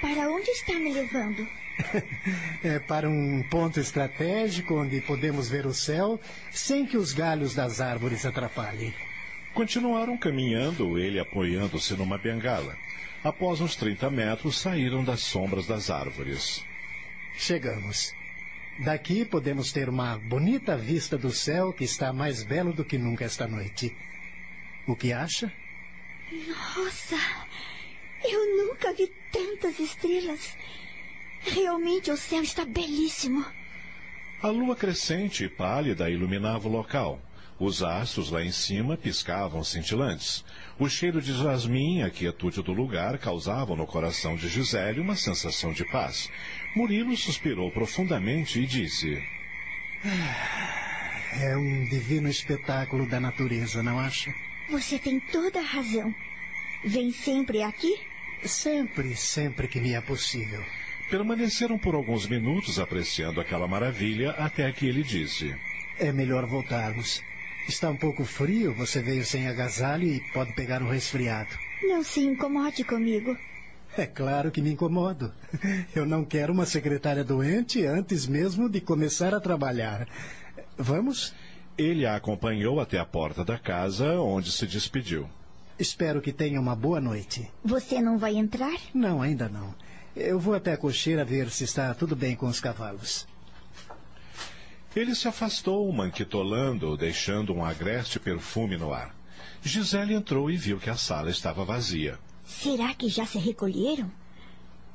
[0.00, 1.46] Para onde está me levando?
[2.62, 7.80] é para um ponto estratégico onde podemos ver o céu sem que os galhos das
[7.80, 8.92] árvores atrapalhem.
[9.54, 12.76] Continuaram caminhando, ele apoiando-se numa bengala.
[13.24, 16.64] Após uns 30 metros, saíram das sombras das árvores.
[17.36, 18.17] Chegamos.
[18.78, 23.24] Daqui podemos ter uma bonita vista do céu que está mais belo do que nunca
[23.24, 23.96] esta noite.
[24.86, 25.52] O que acha?
[26.46, 27.16] Nossa,
[28.24, 30.56] eu nunca vi tantas estrelas.
[31.40, 33.44] Realmente o céu está belíssimo.
[34.40, 37.20] A lua crescente e pálida iluminava o local.
[37.60, 40.44] Os astros lá em cima piscavam cintilantes.
[40.78, 45.16] O cheiro de jasmim e a quietude do lugar causavam no coração de Gisele uma
[45.16, 46.30] sensação de paz.
[46.78, 49.20] Murilo suspirou profundamente e disse:
[51.42, 54.32] É um divino espetáculo da natureza, não acha?
[54.70, 56.14] Você tem toda a razão.
[56.84, 57.98] Vem sempre aqui?
[58.44, 60.64] Sempre, sempre que me é possível.
[61.10, 65.52] Permaneceram por alguns minutos apreciando aquela maravilha até que ele disse:
[65.98, 67.24] É melhor voltarmos.
[67.68, 71.58] Está um pouco frio, você veio sem agasalho e pode pegar um resfriado.
[71.82, 73.36] Não se incomode comigo.
[73.98, 75.32] É claro que me incomodo.
[75.92, 80.06] Eu não quero uma secretária doente antes mesmo de começar a trabalhar.
[80.76, 81.34] Vamos?
[81.76, 85.28] Ele a acompanhou até a porta da casa, onde se despediu.
[85.76, 87.50] Espero que tenha uma boa noite.
[87.64, 88.78] Você não vai entrar?
[88.94, 89.74] Não, ainda não.
[90.14, 93.26] Eu vou até a cocheira ver se está tudo bem com os cavalos.
[94.94, 99.12] Ele se afastou, manquitolando, deixando um agreste perfume no ar.
[99.60, 102.16] Gisele entrou e viu que a sala estava vazia.
[102.48, 104.10] Será que já se recolheram?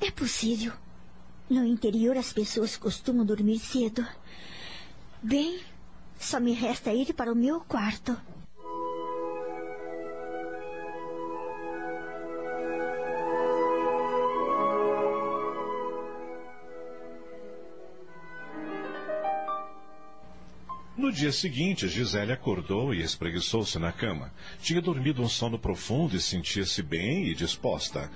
[0.01, 0.73] É possível.
[1.47, 4.05] No interior as pessoas costumam dormir cedo.
[5.21, 5.61] Bem,
[6.19, 8.19] só me resta ir para o meu quarto.
[20.95, 24.31] No dia seguinte, Gisele acordou e espreguiçou-se na cama.
[24.61, 28.11] Tinha dormido um sono profundo e sentia-se bem e disposta.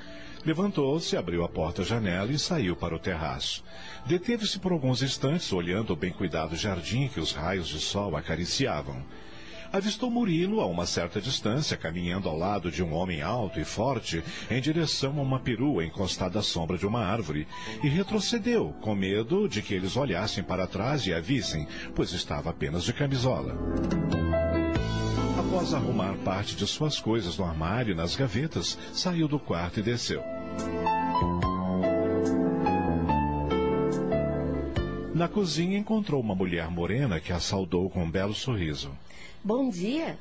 [0.45, 3.63] Levantou-se, abriu a porta-janela e saiu para o terraço.
[4.05, 9.03] Deteve-se por alguns instantes olhando o bem cuidado jardim que os raios de sol acariciavam.
[9.71, 14.23] Avistou Murilo a uma certa distância, caminhando ao lado de um homem alto e forte,
[14.49, 17.47] em direção a uma perua encostada à sombra de uma árvore,
[17.83, 22.49] e retrocedeu, com medo de que eles olhassem para trás e a vissem, pois estava
[22.49, 23.57] apenas de camisola.
[25.37, 29.83] Após arrumar parte de suas coisas no armário e nas gavetas, saiu do quarto e
[29.83, 30.23] desceu.
[35.17, 38.95] Na cozinha encontrou uma mulher morena que a saudou com um belo sorriso.
[39.43, 40.19] Bom dia.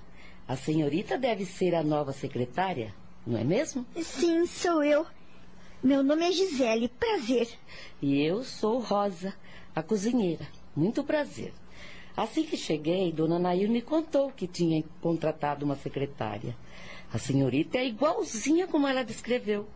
[0.49, 2.94] A senhorita deve ser a nova secretária,
[3.26, 3.84] não é mesmo?
[4.03, 5.05] Sim, sou eu.
[5.82, 6.88] Meu nome é Gisele.
[6.88, 7.47] Prazer.
[8.01, 9.34] E eu sou Rosa,
[9.74, 10.49] a cozinheira.
[10.74, 11.53] Muito prazer.
[12.16, 16.57] Assim que cheguei, dona Nair me contou que tinha contratado uma secretária.
[17.12, 19.68] A senhorita é igualzinha como ela descreveu.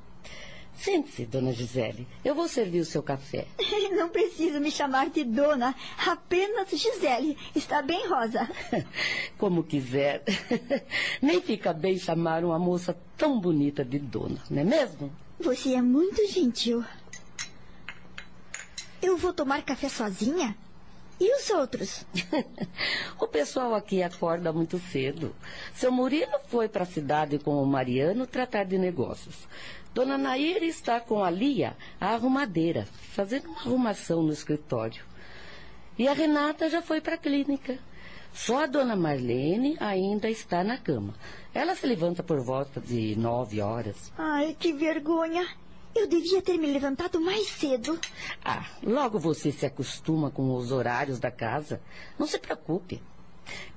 [0.81, 2.09] Sente-se, dona Gisele.
[2.25, 3.47] Eu vou servir o seu café.
[3.95, 5.75] Não preciso me chamar de dona,
[6.07, 7.37] apenas Gisele.
[7.55, 8.49] Está bem, Rosa?
[9.37, 10.23] Como quiser.
[11.21, 15.13] Nem fica bem chamar uma moça tão bonita de dona, não é mesmo?
[15.39, 16.83] Você é muito gentil.
[19.03, 20.57] Eu vou tomar café sozinha?
[21.21, 22.07] E os outros?
[23.21, 25.37] o pessoal aqui acorda muito cedo.
[25.75, 29.47] Seu Murilo foi para a cidade com o Mariano tratar de negócios.
[29.93, 35.03] Dona Nair está com a Lia, a arrumadeira, fazendo uma arrumação no escritório.
[35.99, 37.79] E a Renata já foi para a clínica.
[38.33, 41.15] Só a dona Marlene ainda está na cama.
[41.53, 44.13] Ela se levanta por volta de nove horas.
[44.17, 45.47] Ai, que vergonha!
[45.95, 47.99] Eu devia ter me levantado mais cedo.
[48.45, 51.81] Ah, logo você se acostuma com os horários da casa.
[52.17, 53.03] Não se preocupe.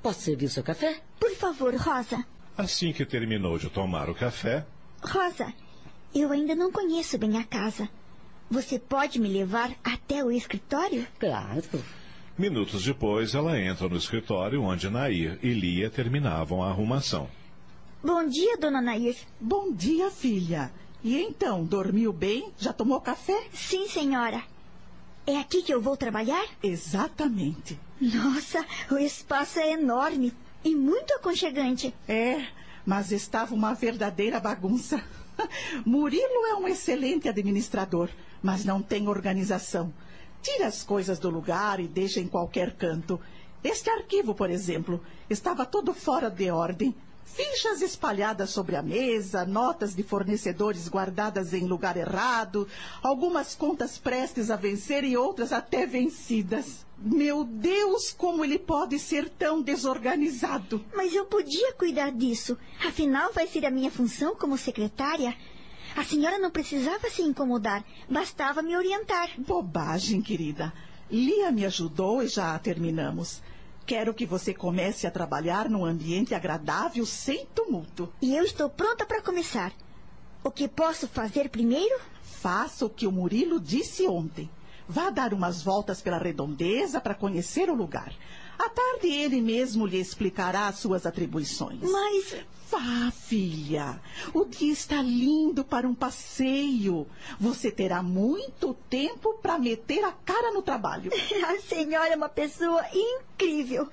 [0.02, 1.02] Posso servir o seu café?
[1.20, 2.24] Por favor, Rosa.
[2.56, 4.64] Assim que terminou de tomar o café.
[5.02, 5.52] Rosa,
[6.14, 7.90] eu ainda não conheço bem a casa.
[8.50, 11.08] Você pode me levar até o escritório?
[11.20, 11.64] Claro.
[12.38, 17.30] Minutos depois, ela entra no escritório onde Nair e Lia terminavam a arrumação.
[18.04, 19.16] Bom dia, dona Nair.
[19.40, 20.72] Bom dia, filha.
[21.04, 22.52] E então, dormiu bem?
[22.58, 23.48] Já tomou café?
[23.52, 24.44] Sim, senhora.
[25.26, 26.46] É aqui que eu vou trabalhar?
[26.62, 27.80] Exatamente.
[28.00, 30.34] Nossa, o espaço é enorme
[30.64, 31.94] e muito aconchegante.
[32.08, 32.46] É,
[32.86, 35.04] mas estava uma verdadeira bagunça.
[35.86, 38.10] Murilo é um excelente administrador,
[38.42, 39.94] mas não tem organização.
[40.42, 43.20] Tira as coisas do lugar e deixa em qualquer canto.
[43.64, 46.94] Este arquivo, por exemplo, estava todo fora de ordem.
[47.26, 52.68] Fichas espalhadas sobre a mesa, notas de fornecedores guardadas em lugar errado,
[53.02, 56.86] algumas contas prestes a vencer e outras até vencidas.
[56.98, 60.86] Meu Deus, como ele pode ser tão desorganizado!
[60.96, 62.58] Mas eu podia cuidar disso.
[62.86, 65.36] Afinal, vai ser a minha função como secretária.
[65.96, 69.30] A senhora não precisava se incomodar, bastava me orientar.
[69.38, 70.74] Bobagem, querida.
[71.12, 73.42] Lia me ajudou e já terminamos.
[73.86, 78.12] Quero que você comece a trabalhar num ambiente agradável, sem tumulto.
[78.22, 79.74] E eu estou pronta para começar.
[80.42, 82.00] O que posso fazer primeiro?
[82.22, 84.50] Faça o que o Murilo disse ontem.
[84.88, 88.14] Vá dar umas voltas pela redondeza para conhecer o lugar.
[88.64, 91.82] À tarde ele mesmo lhe explicará as suas atribuições.
[91.82, 92.36] Mas.
[92.72, 94.02] Vá, filha.
[94.34, 97.06] O dia está lindo para um passeio.
[97.40, 101.12] Você terá muito tempo para meter a cara no trabalho.
[101.46, 103.90] A senhora é uma pessoa incrível.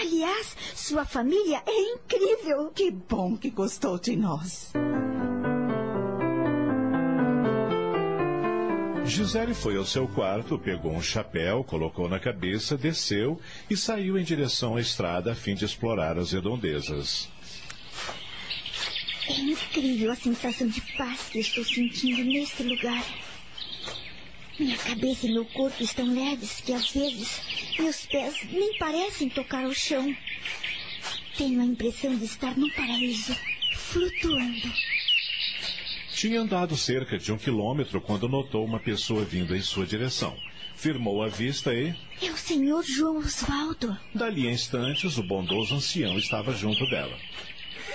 [0.00, 2.70] Aliás, sua família é incrível.
[2.74, 4.72] Que bom que gostou de nós.
[9.04, 14.22] Gisele foi ao seu quarto, pegou um chapéu, colocou na cabeça, desceu e saiu em
[14.22, 17.28] direção à estrada a fim de explorar as redondezas.
[19.28, 23.04] É incrível a sensação de paz que estou sentindo neste lugar.
[24.58, 27.40] Minha cabeça e meu corpo estão leves que às vezes
[27.78, 30.14] meus pés nem parecem tocar o chão.
[31.36, 33.34] Tenho a impressão de estar num paraíso,
[33.74, 34.91] flutuando.
[36.22, 40.32] Tinha andado cerca de um quilômetro quando notou uma pessoa vindo em sua direção.
[40.76, 41.92] Firmou a vista e.
[42.22, 43.98] É o senhor João Osvaldo.
[44.14, 47.18] Dali a instantes, o bondoso ancião estava junto dela.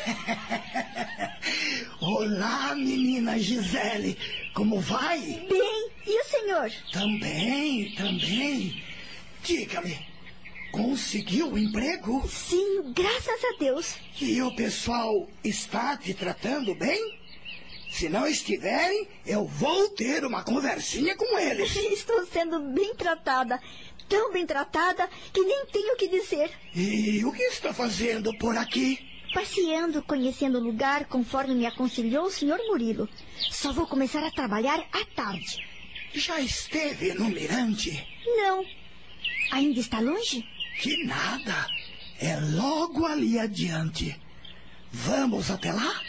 [2.01, 4.17] Olá, menina Gisele.
[4.53, 5.21] Como vai?
[5.21, 5.89] Bem.
[6.05, 6.69] E o senhor?
[6.91, 8.83] Também, também.
[9.41, 9.97] Diga-me,
[10.73, 12.27] conseguiu o emprego?
[12.27, 13.95] Sim, graças a Deus.
[14.19, 17.16] E o pessoal está te tratando bem?
[17.97, 21.75] Se não estiverem, eu vou ter uma conversinha com eles.
[21.91, 23.59] Estou sendo bem tratada.
[24.07, 26.51] Tão bem tratada que nem tenho o que dizer.
[26.75, 28.99] E o que está fazendo por aqui?
[29.33, 33.09] Passeando, conhecendo o lugar conforme me aconselhou o senhor Murilo.
[33.49, 35.57] Só vou começar a trabalhar à tarde.
[36.13, 38.07] Já esteve no mirante?
[38.27, 38.63] Não.
[39.51, 40.45] Ainda está longe?
[40.79, 41.67] Que nada.
[42.19, 44.15] É logo ali adiante.
[44.91, 45.99] Vamos até lá?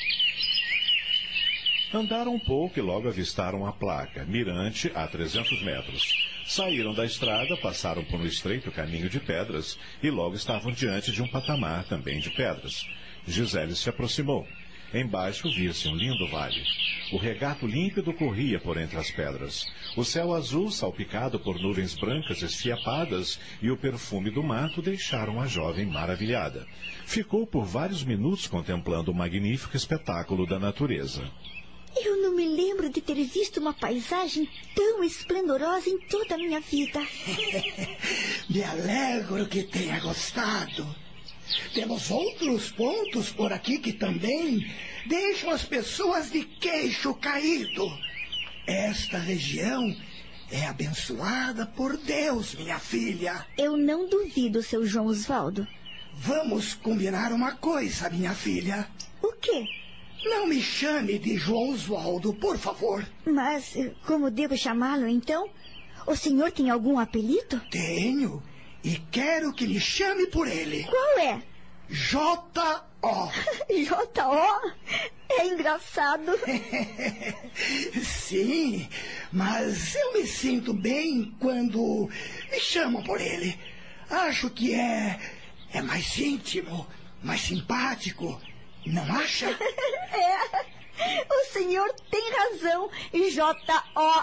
[1.92, 6.14] Andaram um pouco e logo avistaram a placa, Mirante, a 300 metros.
[6.44, 11.22] Saíram da estrada, passaram por um estreito caminho de pedras e logo estavam diante de
[11.22, 12.86] um patamar também de pedras.
[13.26, 14.46] Gisele se aproximou.
[14.92, 16.62] Embaixo via-se um lindo vale.
[17.10, 19.66] O regato límpido corria por entre as pedras.
[19.96, 25.46] O céu azul, salpicado por nuvens brancas esfiapadas, e o perfume do mato deixaram a
[25.46, 26.66] jovem maravilhada.
[27.06, 31.22] Ficou por vários minutos contemplando o magnífico espetáculo da natureza.
[32.04, 36.60] Eu não me lembro de ter visto uma paisagem tão esplendorosa em toda a minha
[36.60, 37.00] vida.
[38.48, 40.86] me alegro que tenha gostado.
[41.74, 44.70] Temos outros pontos por aqui que também
[45.06, 47.90] deixam as pessoas de queixo caído.
[48.66, 49.96] Esta região
[50.50, 53.46] é abençoada por Deus, minha filha.
[53.56, 55.66] Eu não duvido, seu João Osvaldo.
[56.14, 58.88] Vamos combinar uma coisa, minha filha.
[59.22, 59.68] O quê?
[60.24, 63.06] Não me chame de João Osvaldo, por favor.
[63.24, 65.48] Mas eh, como devo chamá-lo, então?
[66.06, 67.60] O senhor tem algum apelido?
[67.70, 68.42] Tenho.
[68.82, 70.84] E quero que me chame por ele.
[70.84, 71.42] Qual é?
[71.88, 73.30] J.O.
[73.84, 74.72] J.O.
[75.30, 76.32] É engraçado.
[78.02, 78.88] Sim,
[79.32, 82.08] mas eu me sinto bem quando
[82.50, 83.58] me chamam por ele.
[84.10, 85.20] Acho que é.
[85.72, 86.86] é mais íntimo,
[87.22, 88.40] mais simpático.
[88.86, 89.48] Não acha?
[90.10, 90.78] É.
[91.30, 94.22] O senhor tem razão, J.O.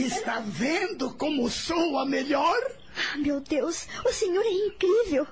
[0.00, 2.58] Está vendo como sou a melhor?
[2.96, 5.26] Ah, meu Deus, o senhor é incrível.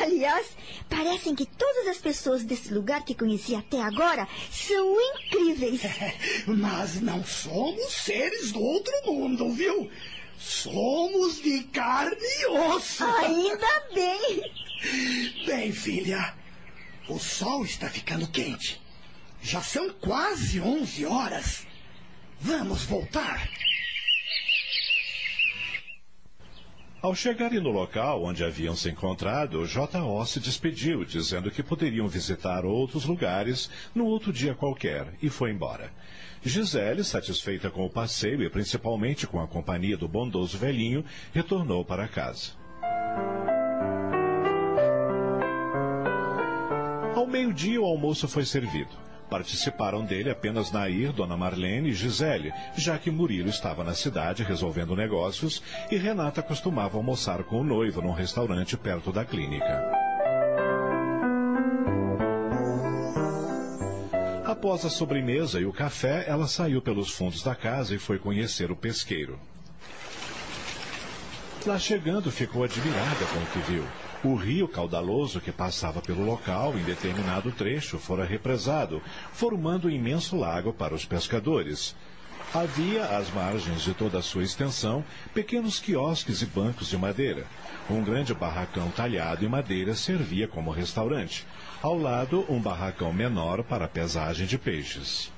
[0.00, 0.56] Aliás,
[0.88, 5.80] parecem que todas as pessoas desse lugar que conheci até agora são incríveis.
[6.46, 9.90] Mas não somos seres do outro mundo, viu?
[10.38, 13.04] Somos de carne e osso.
[13.04, 14.52] Ainda bem.
[15.46, 16.34] Bem, filha,
[17.08, 18.80] o sol está ficando quente.
[19.42, 21.66] Já são quase 11 horas.
[22.40, 23.48] Vamos voltar.
[27.02, 30.24] Ao chegarem no local onde haviam se encontrado, J.O.
[30.24, 35.92] se despediu, dizendo que poderiam visitar outros lugares no outro dia qualquer, e foi embora.
[36.42, 42.08] Gisele, satisfeita com o passeio e principalmente com a companhia do bondoso velhinho, retornou para
[42.08, 42.52] casa.
[47.34, 48.94] Meio-dia, o almoço foi servido.
[49.28, 54.94] Participaram dele apenas Nair, Dona Marlene e Gisele, já que Murilo estava na cidade resolvendo
[54.94, 55.60] negócios
[55.90, 59.82] e Renata costumava almoçar com o noivo num restaurante perto da clínica.
[64.44, 68.70] Após a sobremesa e o café, ela saiu pelos fundos da casa e foi conhecer
[68.70, 69.40] o pesqueiro.
[71.66, 73.84] Lá chegando, ficou admirada com o que viu.
[74.22, 79.00] O rio caudaloso que passava pelo local em determinado trecho fora represado,
[79.32, 81.96] formando um imenso lago para os pescadores.
[82.52, 85.02] Havia, às margens de toda a sua extensão,
[85.32, 87.46] pequenos quiosques e bancos de madeira.
[87.88, 91.46] Um grande barracão talhado em madeira servia como restaurante.
[91.80, 95.32] Ao lado, um barracão menor para pesagem de peixes.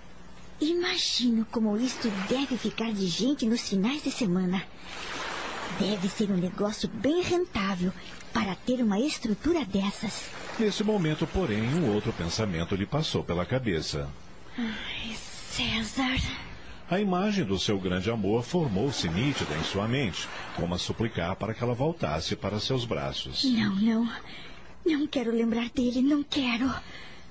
[0.61, 4.65] Imagino como isto deve ficar de gente nos finais de semana.
[5.79, 7.93] Deve ser um negócio bem rentável
[8.33, 10.31] para ter uma estrutura dessas.
[10.59, 14.09] Nesse momento, porém, um outro pensamento lhe passou pela cabeça.
[14.59, 15.15] Ai,
[15.51, 16.21] César.
[16.89, 21.53] A imagem do seu grande amor formou-se nítida em sua mente, como a suplicar para
[21.53, 23.45] que ela voltasse para seus braços.
[23.45, 24.13] Não, não.
[24.85, 26.73] Não quero lembrar dele, não quero.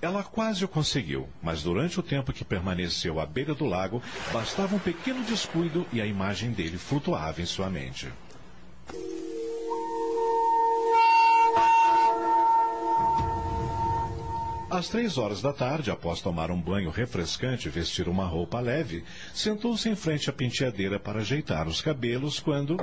[0.02, 4.76] Ela quase o conseguiu, mas durante o tempo que permaneceu à beira do lago, bastava
[4.76, 8.10] um pequeno descuido e a imagem dele flutuava em sua mente.
[14.76, 19.06] Às três horas da tarde, após tomar um banho refrescante e vestir uma roupa leve,
[19.34, 22.76] sentou-se em frente à penteadeira para ajeitar os cabelos quando.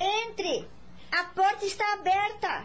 [0.00, 0.66] Entre!
[1.12, 2.64] A porta está aberta!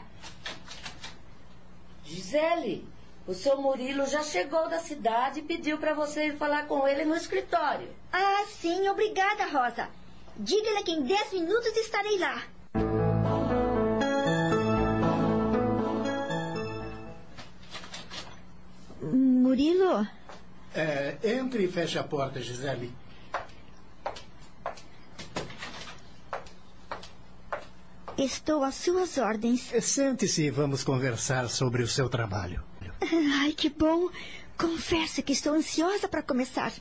[2.06, 2.88] Gisele,
[3.28, 7.04] o seu Murilo já chegou da cidade e pediu para você ir falar com ele
[7.04, 7.90] no escritório.
[8.14, 9.90] Ah, sim, obrigada, Rosa.
[10.38, 12.44] Diga-lhe que em dez minutos estarei lá.
[19.02, 20.08] Murilo?
[20.74, 22.92] É, entre e feche a porta, Gisele.
[28.18, 29.72] Estou às suas ordens.
[29.82, 32.64] Sente-se e vamos conversar sobre o seu trabalho.
[33.42, 34.10] Ai, que bom.
[34.58, 36.72] Confesso que estou ansiosa para começar.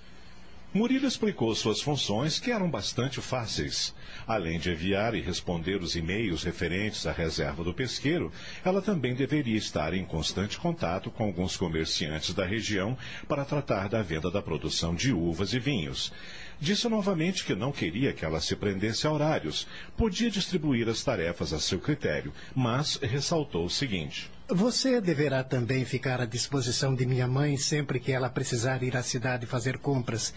[0.72, 3.92] Murilo explicou suas funções, que eram bastante fáceis.
[4.24, 8.32] Além de enviar e responder os e-mails referentes à reserva do pesqueiro,
[8.64, 14.00] ela também deveria estar em constante contato com alguns comerciantes da região para tratar da
[14.00, 16.12] venda da produção de uvas e vinhos.
[16.60, 19.66] Disse novamente que não queria que ela se prendesse a horários,
[19.96, 24.30] podia distribuir as tarefas a seu critério, mas ressaltou o seguinte.
[24.52, 29.02] Você deverá também ficar à disposição de minha mãe sempre que ela precisar ir à
[29.02, 30.34] cidade fazer compras.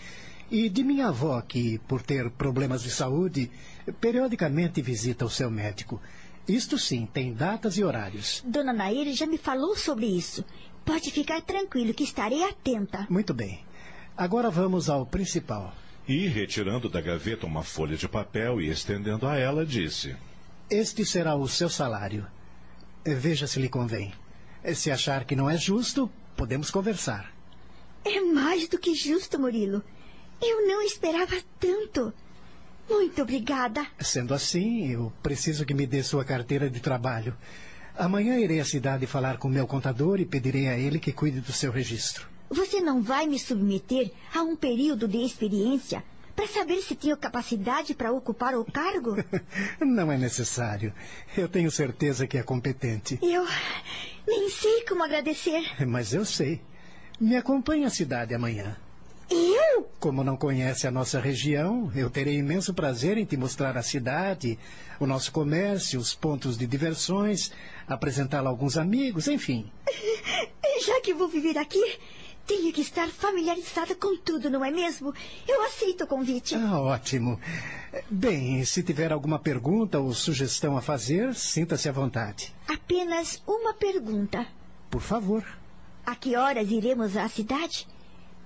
[0.51, 3.49] E de minha avó, que, por ter problemas de saúde,
[3.99, 5.99] periodicamente visita o seu médico.
[6.47, 8.43] Isto sim, tem datas e horários.
[8.45, 10.45] Dona Nair já me falou sobre isso.
[10.85, 13.07] Pode ficar tranquilo que estarei atenta.
[13.09, 13.65] Muito bem.
[14.15, 15.73] Agora vamos ao principal.
[16.07, 20.15] E, retirando da gaveta uma folha de papel e estendendo a ela, disse:
[20.69, 22.27] Este será o seu salário.
[23.05, 24.13] Veja se lhe convém.
[24.75, 27.33] Se achar que não é justo, podemos conversar.
[28.05, 29.83] É mais do que justo, Murilo.
[30.41, 32.13] Eu não esperava tanto.
[32.89, 33.85] Muito obrigada.
[33.99, 37.35] Sendo assim, eu preciso que me dê sua carteira de trabalho.
[37.97, 41.51] Amanhã irei à cidade falar com meu contador e pedirei a ele que cuide do
[41.51, 42.27] seu registro.
[42.49, 46.03] Você não vai me submeter a um período de experiência
[46.43, 49.15] para saber se tenho capacidade para ocupar o cargo?
[49.79, 50.93] Não é necessário.
[51.37, 53.17] Eu tenho certeza que é competente.
[53.21, 53.47] Eu
[54.27, 55.63] nem sei como agradecer.
[55.87, 56.61] Mas eu sei.
[57.17, 58.75] Me acompanhe à cidade amanhã.
[59.31, 59.89] Eu?
[59.99, 64.59] Como não conhece a nossa região, eu terei imenso prazer em te mostrar a cidade,
[64.99, 67.51] o nosso comércio, os pontos de diversões,
[67.87, 69.71] apresentá-la a alguns amigos, enfim.
[70.85, 71.81] Já que vou viver aqui,
[72.45, 75.13] tenho que estar familiarizada com tudo, não é mesmo?
[75.47, 76.55] Eu aceito o convite.
[76.55, 77.39] Ah, ótimo.
[78.09, 82.53] Bem, se tiver alguma pergunta ou sugestão a fazer, sinta-se à vontade.
[82.67, 84.45] Apenas uma pergunta.
[84.89, 85.43] Por favor.
[86.05, 87.87] A que horas iremos à cidade?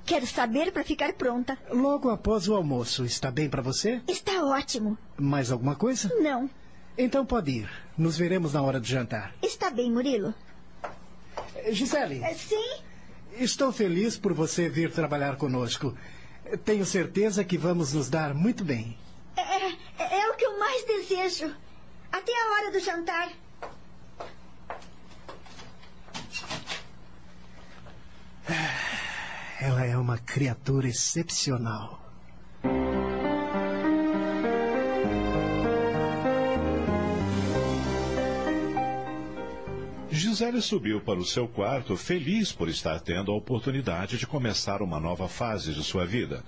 [0.06, 1.58] Quero saber para ficar pronta.
[1.70, 4.02] Logo após o almoço, está bem para você?
[4.08, 4.98] Está ótimo.
[5.18, 6.10] Mais alguma coisa?
[6.22, 6.50] Não.
[6.98, 7.70] Então pode ir.
[7.98, 9.36] Nos veremos na hora do jantar.
[9.42, 10.34] Está bem, Murilo.
[11.72, 12.22] Gisele.
[12.36, 12.87] Sim?
[13.40, 15.96] Estou feliz por você vir trabalhar conosco.
[16.66, 18.98] Tenho certeza que vamos nos dar muito bem.
[19.36, 21.54] É, é, é o que eu mais desejo.
[22.12, 23.32] Até a hora do jantar.
[29.60, 32.07] Ela é uma criatura excepcional.
[40.18, 45.00] Gisele subiu para o seu quarto feliz por estar tendo a oportunidade de começar uma
[45.00, 46.44] nova fase de sua vida.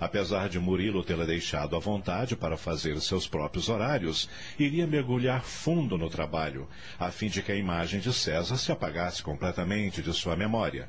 [0.00, 4.26] Apesar de Murilo tê-la deixado à vontade para fazer seus próprios horários,
[4.58, 6.66] iria mergulhar fundo no trabalho,
[6.98, 10.88] a fim de que a imagem de César se apagasse completamente de sua memória.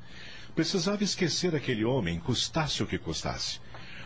[0.55, 3.59] Precisava esquecer aquele homem, custasse o que custasse.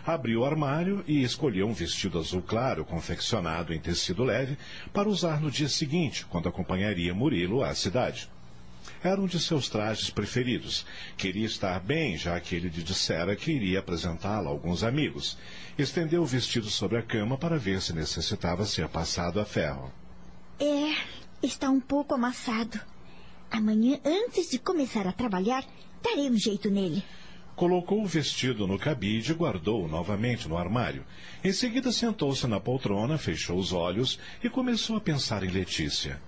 [0.06, 4.56] Abriu o armário e escolheu um vestido azul claro, confeccionado em tecido leve,
[4.94, 8.30] para usar no dia seguinte, quando acompanharia Murilo à cidade.
[9.04, 10.86] Era um de seus trajes preferidos.
[11.18, 15.38] Queria estar bem, já que ele lhe dissera que iria apresentá-la a alguns amigos.
[15.78, 19.92] Estendeu o vestido sobre a cama para ver se necessitava ser passado a ferro.
[20.60, 20.96] É,
[21.42, 22.80] está um pouco amassado.
[23.50, 25.66] Amanhã, antes de começar a trabalhar,
[26.04, 27.04] darei um jeito nele.
[27.56, 31.06] Colocou o vestido no cabide e guardou-o novamente no armário.
[31.42, 36.20] Em seguida sentou-se na poltrona, fechou os olhos e começou a pensar em Letícia.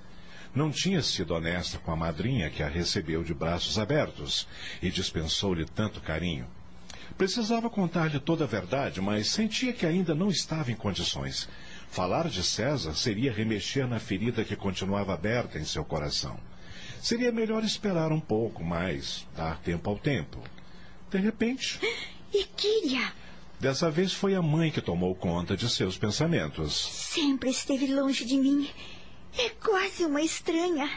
[0.56, 4.48] Não tinha sido honesta com a madrinha que a recebeu de braços abertos
[4.82, 6.48] e dispensou-lhe tanto carinho.
[7.18, 11.50] Precisava contar-lhe toda a verdade, mas sentia que ainda não estava em condições.
[11.90, 16.40] Falar de César seria remexer na ferida que continuava aberta em seu coração.
[17.02, 20.42] Seria melhor esperar um pouco mais, dar tempo ao tempo.
[21.10, 21.80] De repente.
[22.34, 23.14] Iquíria!
[23.60, 26.76] Dessa vez foi a mãe que tomou conta de seus pensamentos.
[26.76, 28.70] Sempre esteve longe de mim.
[29.38, 30.90] É quase uma estranha.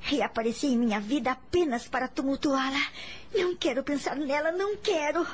[0.00, 2.86] Reapareceu em minha vida apenas para tumultuá-la.
[3.34, 5.26] Não quero pensar nela, não quero.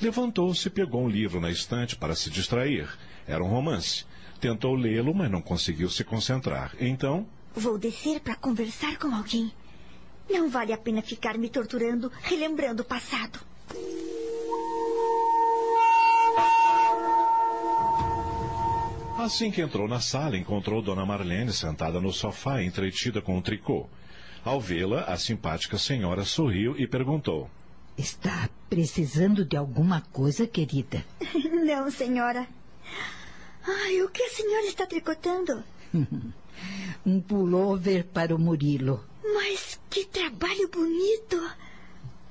[0.00, 2.88] Levantou-se e pegou um livro na estante para se distrair.
[3.26, 4.04] Era um romance.
[4.40, 6.74] Tentou lê-lo, mas não conseguiu se concentrar.
[6.78, 7.26] Então.
[7.54, 9.52] Vou descer para conversar com alguém.
[10.28, 13.38] Não vale a pena ficar me torturando, relembrando o passado.
[19.18, 23.88] Assim que entrou na sala, encontrou Dona Marlene sentada no sofá, entretida com um tricô.
[24.44, 27.48] Ao vê-la, a simpática senhora sorriu e perguntou:
[27.96, 31.02] Está precisando de alguma coisa, querida?
[31.64, 32.46] Não, senhora.
[33.66, 35.64] Ai, o que a senhora está tricotando?
[37.06, 39.02] um pullover para o Murilo.
[39.22, 41.40] Mas que trabalho bonito!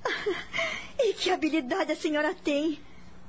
[0.99, 2.80] E que habilidade a senhora tem!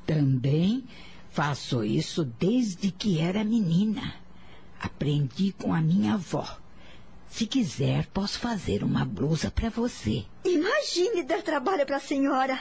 [0.05, 0.85] Também
[1.31, 4.15] faço isso desde que era menina.
[4.81, 6.59] Aprendi com a minha avó.
[7.31, 10.25] Se quiser, posso fazer uma blusa para você.
[10.45, 12.59] Imagine dar trabalho para a senhora.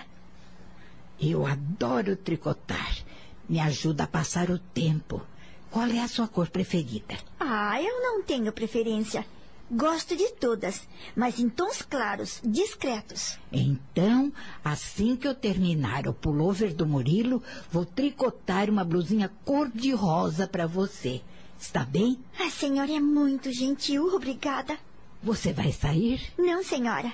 [1.20, 2.98] Eu adoro tricotar.
[3.50, 5.22] Me ajuda a passar o tempo.
[5.70, 7.18] Qual é a sua cor preferida?
[7.40, 9.26] Ah, eu não tenho preferência.
[9.76, 13.40] Gosto de todas, mas em tons claros, discretos.
[13.52, 14.32] Então,
[14.64, 17.42] assim que eu terminar o pullover do Murilo,
[17.72, 21.24] vou tricotar uma blusinha cor-de-rosa para você.
[21.60, 22.20] Está bem?
[22.40, 24.78] A senhora é muito gentil, obrigada.
[25.24, 26.22] Você vai sair?
[26.38, 27.12] Não, senhora.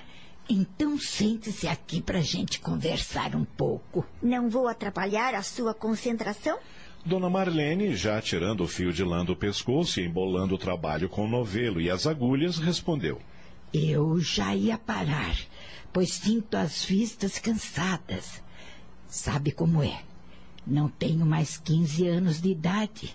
[0.50, 4.06] Então sente-se aqui para gente conversar um pouco.
[4.22, 6.60] Não vou atrapalhar a sua concentração?
[7.06, 11.26] Dona Marlene, já tirando o fio de lã do pescoço e embolando o trabalho com
[11.26, 13.22] o novelo e as agulhas, respondeu:
[13.74, 15.38] Eu já ia parar,
[15.94, 18.44] pois sinto as vistas cansadas.
[19.08, 20.04] Sabe como é?
[20.68, 23.14] Não tenho mais 15 anos de idade.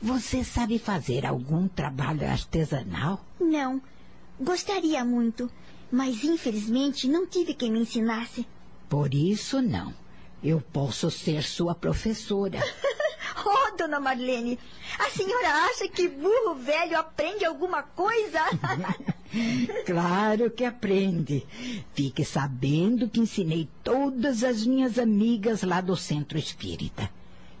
[0.00, 3.24] Você sabe fazer algum trabalho artesanal?
[3.40, 3.80] Não.
[4.38, 5.50] Gostaria muito,
[5.90, 8.46] mas infelizmente não tive quem me ensinasse.
[8.88, 9.94] Por isso, não.
[10.44, 12.60] Eu posso ser sua professora.
[13.46, 14.58] oh, dona Marlene,
[14.98, 18.40] a senhora acha que burro velho aprende alguma coisa?
[19.86, 21.46] claro que aprende.
[21.94, 27.10] Fique sabendo que ensinei todas as minhas amigas lá do centro espírita.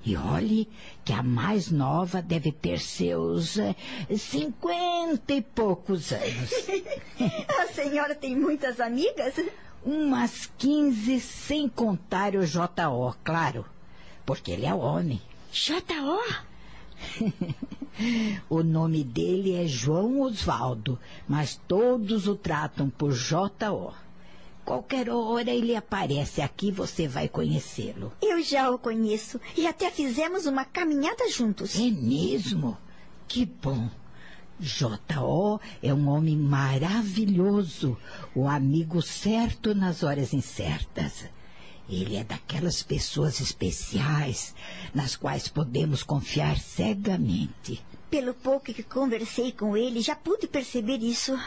[0.04, 0.68] E olhe
[1.02, 3.74] que a mais nova deve ter seus eh,
[4.18, 6.50] cinquenta e poucos anos.
[7.58, 9.34] a senhora tem muitas amigas?
[9.84, 13.66] Umas quinze, sem contar o J.O., claro.
[14.24, 15.20] Porque ele é homem.
[15.52, 16.20] J.O.?
[18.48, 20.98] o nome dele é João Osvaldo,
[21.28, 23.92] mas todos o tratam por J.O.
[24.64, 28.10] Qualquer hora ele aparece aqui, você vai conhecê-lo.
[28.22, 31.78] Eu já o conheço e até fizemos uma caminhada juntos.
[31.78, 32.76] É mesmo?
[33.28, 33.90] Que bom.
[34.58, 35.60] J.O.
[35.82, 37.96] é um homem maravilhoso,
[38.34, 41.24] o amigo certo nas horas incertas.
[41.88, 44.54] Ele é daquelas pessoas especiais
[44.94, 47.84] nas quais podemos confiar cegamente.
[48.10, 51.38] Pelo pouco que conversei com ele, já pude perceber isso.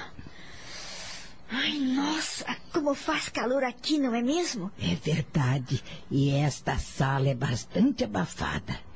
[1.49, 4.69] Ai, nossa, como faz calor aqui, não é mesmo?
[4.77, 5.81] É verdade.
[6.11, 8.86] E esta sala é bastante abafada.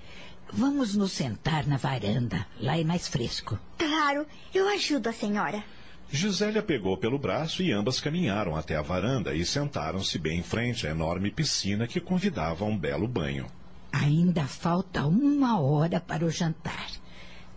[0.54, 2.46] Vamos nos sentar na varanda.
[2.60, 3.58] Lá é mais fresco.
[3.78, 5.64] Claro, eu ajudo a senhora.
[6.12, 10.86] Gisélia pegou pelo braço e ambas caminharam até a varanda e sentaram-se bem em frente
[10.86, 13.48] à enorme piscina que convidava a um belo banho.
[13.94, 16.90] Ainda falta uma hora para o jantar.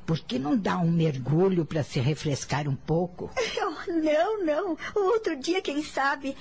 [0.07, 3.31] Por que não dá um mergulho para se refrescar um pouco?
[3.87, 4.79] Oh, não, não.
[4.95, 6.35] Outro dia, quem sabe.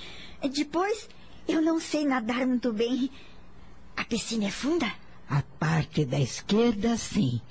[0.54, 1.10] Depois,
[1.48, 3.10] eu não sei nadar muito bem.
[3.98, 4.90] A piscina é funda?
[5.30, 7.42] A parte da esquerda, sim.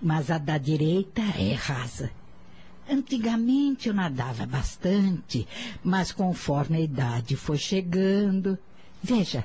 [0.00, 2.10] Mas a da direita é rasa.
[2.88, 5.46] Antigamente eu nadava bastante,
[5.84, 8.58] mas conforme a idade foi chegando.
[9.02, 9.44] Veja,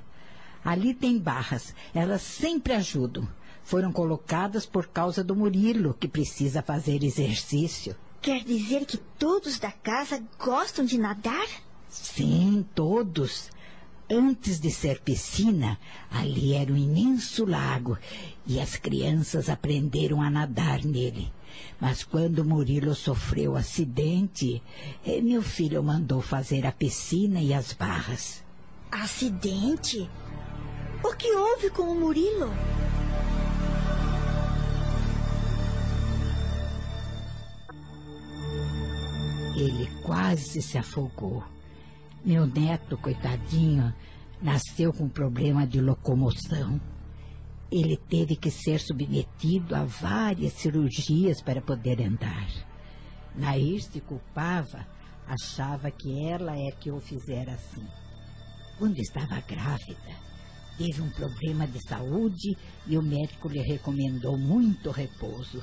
[0.64, 1.76] ali tem barras.
[1.93, 3.27] Elas sempre ajudam.
[3.64, 7.95] Foram colocadas por causa do Murilo, que precisa fazer exercício.
[8.22, 11.47] Quer dizer que todos da casa gostam de nadar?
[11.89, 13.49] Sim, todos.
[14.10, 15.80] Antes de ser piscina,
[16.12, 17.98] ali era um imenso lago
[18.46, 21.32] e as crianças aprenderam a nadar nele.
[21.80, 24.62] Mas quando Murilo sofreu acidente,
[25.06, 28.44] eh, meu filho mandou fazer a piscina e as barras.
[28.92, 30.10] Acidente?
[31.04, 32.52] O que houve com o Murilo?
[39.56, 41.44] Ele quase se afogou.
[42.26, 43.94] Meu neto, coitadinho,
[44.41, 46.80] nasceu com problema de locomoção.
[47.70, 52.48] Ele teve que ser submetido a várias cirurgias para poder andar.
[53.36, 54.88] Nair se culpava,
[55.28, 57.86] achava que ela é que o fizera assim.
[58.80, 60.16] Quando estava grávida,
[60.78, 62.56] teve um problema de saúde
[62.88, 65.62] e o médico lhe recomendou muito repouso.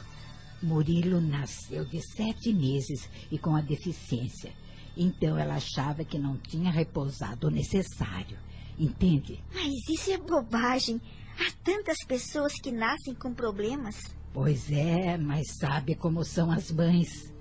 [0.62, 4.52] Murilo nasceu de sete meses e com a deficiência.
[5.02, 8.36] Então ela achava que não tinha repousado o necessário.
[8.78, 9.42] Entende?
[9.50, 11.00] Mas isso é bobagem.
[11.38, 13.96] Há tantas pessoas que nascem com problemas.
[14.30, 17.32] Pois é, mas sabe como são as mães.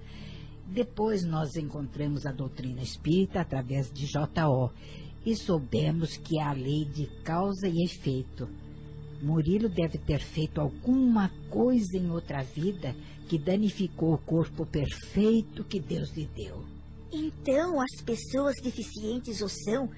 [0.67, 4.69] Depois nós encontramos a doutrina espírita através de J.O.
[5.25, 8.47] e soubemos que há a lei de causa e efeito.
[9.21, 12.95] Murilo deve ter feito alguma coisa em outra vida
[13.27, 16.78] que danificou o corpo perfeito que Deus lhe deu.
[17.11, 19.89] Então as pessoas deficientes o são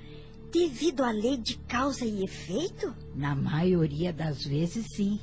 [0.51, 2.95] devido à lei de causa e efeito?
[3.15, 5.19] Na maioria das vezes, sim.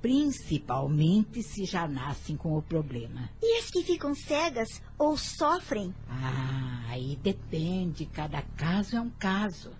[0.00, 3.30] Principalmente se já nascem com o problema.
[3.40, 5.94] E as que ficam cegas ou sofrem?
[6.08, 8.06] Ah, aí depende.
[8.06, 9.70] Cada caso é um caso.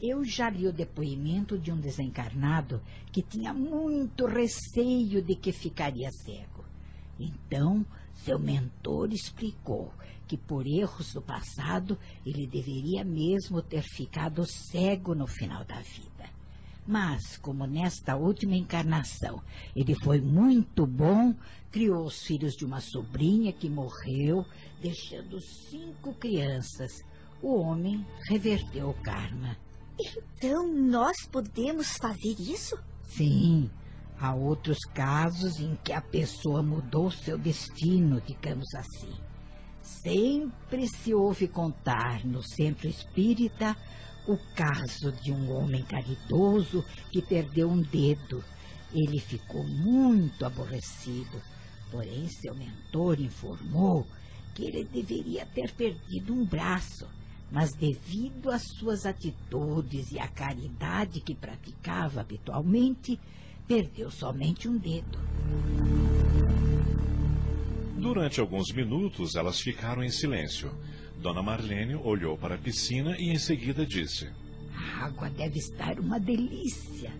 [0.00, 2.82] Eu já li o depoimento de um desencarnado
[3.12, 6.64] que tinha muito receio de que ficaria cego.
[7.18, 9.92] Então, seu mentor explicou
[10.28, 16.30] que, por erros do passado, ele deveria mesmo ter ficado cego no final da vida.
[16.86, 19.42] Mas, como nesta última encarnação
[19.74, 21.34] ele foi muito bom,
[21.70, 24.44] criou os filhos de uma sobrinha que morreu,
[24.80, 26.92] deixando cinco crianças.
[27.42, 29.56] O homem reverteu o karma.
[30.00, 32.78] Então nós podemos fazer isso?
[33.02, 33.70] Sim.
[34.20, 39.12] Há outros casos em que a pessoa mudou seu destino, digamos assim.
[40.08, 43.76] Sempre se ouve contar no centro espírita
[44.26, 46.82] o caso de um homem caridoso
[47.12, 48.42] que perdeu um dedo.
[48.90, 51.42] Ele ficou muito aborrecido,
[51.90, 54.06] porém seu mentor informou
[54.54, 57.06] que ele deveria ter perdido um braço,
[57.52, 63.20] mas devido às suas atitudes e à caridade que praticava habitualmente,
[63.66, 65.18] perdeu somente um dedo.
[67.98, 70.72] Durante alguns minutos, elas ficaram em silêncio.
[71.20, 74.30] Dona Marlene olhou para a piscina e em seguida disse:
[74.72, 77.12] A água deve estar uma delícia.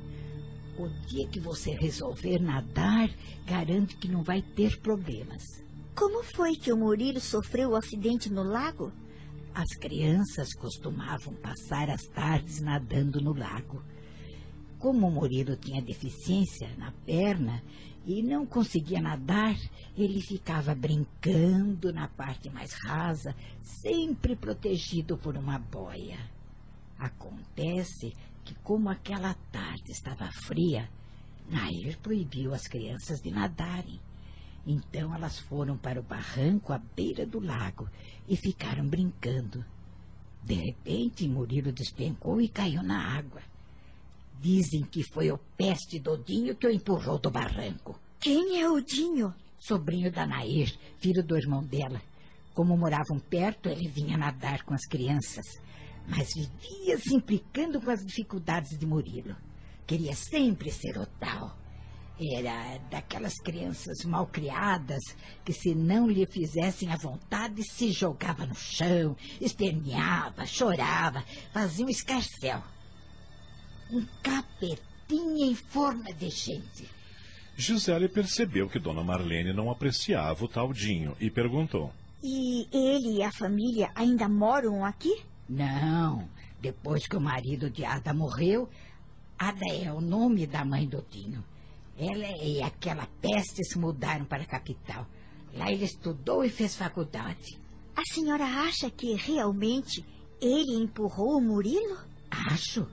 [0.78, 3.10] O dia que você resolver nadar,
[3.44, 5.42] garanto que não vai ter problemas.
[5.96, 8.92] Como foi que o Murilo sofreu o acidente no lago?
[9.52, 13.82] As crianças costumavam passar as tardes nadando no lago.
[14.78, 17.60] Como o Murilo tinha deficiência na perna
[18.08, 19.54] e não conseguia nadar,
[19.94, 26.18] ele ficava brincando na parte mais rasa, sempre protegido por uma boia.
[26.98, 30.88] Acontece que, como aquela tarde estava fria,
[31.50, 34.00] Nair proibiu as crianças de nadarem.
[34.66, 37.90] Então elas foram para o barranco à beira do lago
[38.26, 39.62] e ficaram brincando.
[40.42, 43.42] De repente, Murilo despencou e caiu na água.
[44.40, 47.98] Dizem que foi o peste Dodinho que o empurrou do barranco.
[48.20, 49.34] Quem é o Dinho?
[49.58, 52.00] Sobrinho da Nair, filho do irmão dela.
[52.54, 55.44] Como moravam perto, ele vinha nadar com as crianças,
[56.06, 59.36] mas vivia se implicando com as dificuldades de Murilo.
[59.84, 61.56] Queria sempre ser o tal.
[62.20, 65.02] Era daquelas crianças mal criadas
[65.44, 71.88] que, se não lhe fizessem à vontade, se jogava no chão, esperneava, chorava, fazia um
[71.88, 72.62] escarcel
[73.90, 76.88] um capetinha em forma de gente.
[77.56, 81.92] Gisele percebeu que Dona Marlene não apreciava o tal Dinho e perguntou.
[82.22, 85.22] E ele e a família ainda moram aqui?
[85.48, 86.28] Não.
[86.60, 88.68] Depois que o marido de Ada morreu,
[89.38, 91.44] Ada é o nome da mãe do Dinho.
[91.96, 95.06] Ela e aquela peste se mudaram para a capital.
[95.54, 97.58] Lá ele estudou e fez faculdade.
[97.96, 100.04] A senhora acha que realmente
[100.40, 101.98] ele empurrou o Murilo?
[102.30, 102.86] Acho.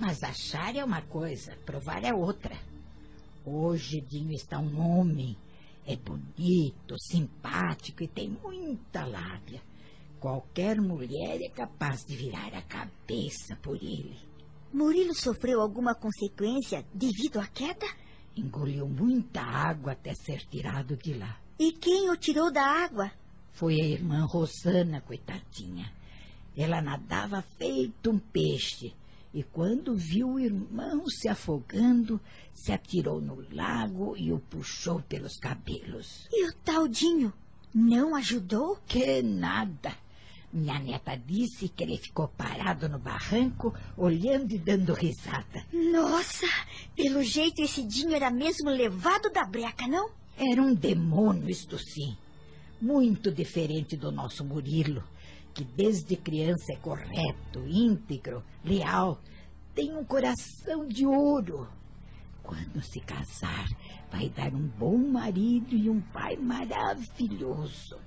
[0.00, 2.56] Mas achar é uma coisa, provar é outra.
[3.44, 5.36] Hoje Dinho está um homem.
[5.86, 9.60] É bonito, simpático e tem muita lábia.
[10.18, 14.16] Qualquer mulher é capaz de virar a cabeça por ele.
[14.72, 17.86] Murilo sofreu alguma consequência devido à queda?
[18.34, 21.38] Engoliu muita água até ser tirado de lá.
[21.58, 23.12] E quem o tirou da água?
[23.52, 25.92] Foi a irmã Rosana, coitadinha.
[26.56, 28.94] Ela nadava feito um peixe
[29.32, 32.20] e quando viu o irmão se afogando,
[32.52, 36.26] se atirou no lago e o puxou pelos cabelos.
[36.32, 37.32] E o taldinho
[37.72, 38.76] não ajudou?
[38.88, 39.94] Que nada.
[40.52, 45.64] Minha neta disse que ele ficou parado no barranco, olhando e dando risada.
[45.72, 46.48] Nossa,
[46.96, 50.10] pelo jeito esse Dinho era mesmo levado da breca, não?
[50.36, 52.16] Era um demônio, isto sim.
[52.80, 55.04] Muito diferente do nosso Murilo
[55.54, 59.20] que desde criança é correto, íntegro, leal,
[59.74, 61.68] tem um coração de ouro.
[62.42, 63.68] Quando se casar,
[64.10, 67.98] vai dar um bom marido e um pai maravilhoso.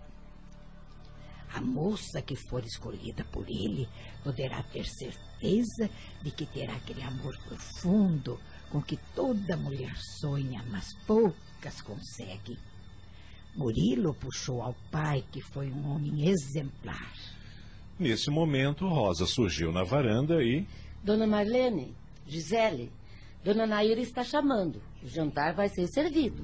[1.53, 3.87] A moça que for escolhida por ele
[4.23, 5.89] poderá ter certeza
[6.23, 8.39] de que terá aquele amor profundo
[8.71, 12.57] com que toda mulher sonha, mas poucas conseguem.
[13.55, 17.13] Murilo puxou ao pai, que foi um homem exemplar.
[17.99, 20.65] Nesse momento, Rosa surgiu na varanda e.
[21.03, 21.95] Dona Marlene,
[22.25, 22.91] Gisele,
[23.43, 24.81] Dona Naira está chamando.
[25.03, 26.43] O jantar vai ser servido.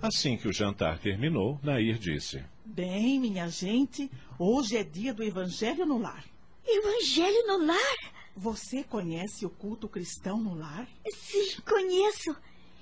[0.00, 5.86] Assim que o jantar terminou, Nair disse: Bem, minha gente, hoje é dia do Evangelho
[5.86, 6.24] no Lar.
[6.66, 8.18] Evangelho no Lar?
[8.36, 10.86] Você conhece o culto cristão no lar?
[11.10, 12.36] Sim, conheço.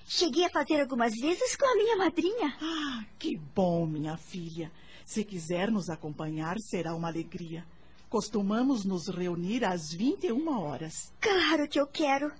[0.08, 2.56] Cheguei a fazer algumas vezes com a minha madrinha.
[2.62, 4.70] Ah, que bom, minha filha.
[5.04, 7.66] Se quiser nos acompanhar, será uma alegria.
[8.08, 11.12] Costumamos nos reunir às 21 horas.
[11.20, 12.32] Claro que eu quero.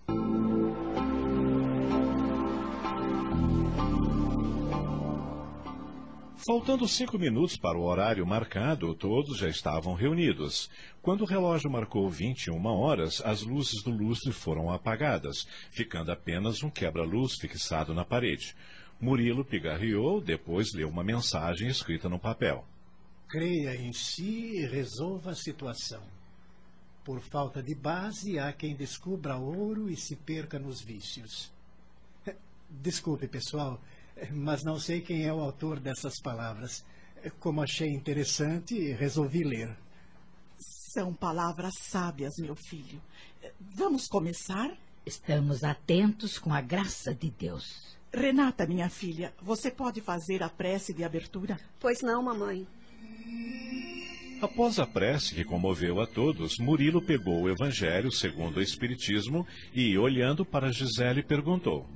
[6.44, 10.68] Faltando cinco minutos para o horário marcado, todos já estavam reunidos.
[11.00, 16.68] Quando o relógio marcou 21 horas, as luzes do lustre foram apagadas, ficando apenas um
[16.68, 18.54] quebra-luz fixado na parede.
[19.00, 22.66] Murilo pigarreou, depois leu uma mensagem escrita no papel.
[23.28, 26.02] Creia em si e resolva a situação.
[27.02, 31.50] Por falta de base, há quem descubra ouro e se perca nos vícios.
[32.68, 33.80] Desculpe, pessoal,
[34.32, 36.84] mas não sei quem é o autor dessas palavras.
[37.40, 39.76] Como achei interessante, resolvi ler.
[40.58, 43.00] São palavras sábias, meu filho.
[43.60, 44.70] Vamos começar?
[45.04, 47.96] Estamos atentos com a graça de Deus.
[48.12, 51.58] Renata, minha filha, você pode fazer a prece de abertura?
[51.78, 52.66] Pois não, mamãe.
[54.40, 59.96] Após a prece que comoveu a todos, Murilo pegou o Evangelho segundo o Espiritismo e,
[59.96, 61.86] olhando para Gisele, perguntou: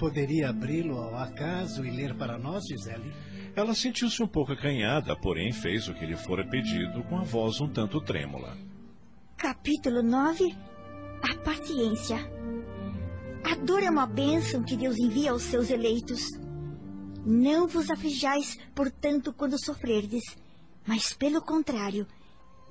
[0.00, 3.12] Poderia abri-lo ao acaso e ler para nós, Gisele?
[3.54, 7.60] Ela sentiu-se um pouco acanhada, porém fez o que lhe fora pedido com a voz
[7.60, 8.56] um tanto trêmula.
[9.36, 10.56] Capítulo 9
[11.22, 12.16] A paciência.
[13.44, 16.30] A dor é uma bênção que Deus envia aos seus eleitos.
[17.26, 20.24] Não vos aflijais, portanto, quando sofrerdes,
[20.86, 22.06] mas pelo contrário,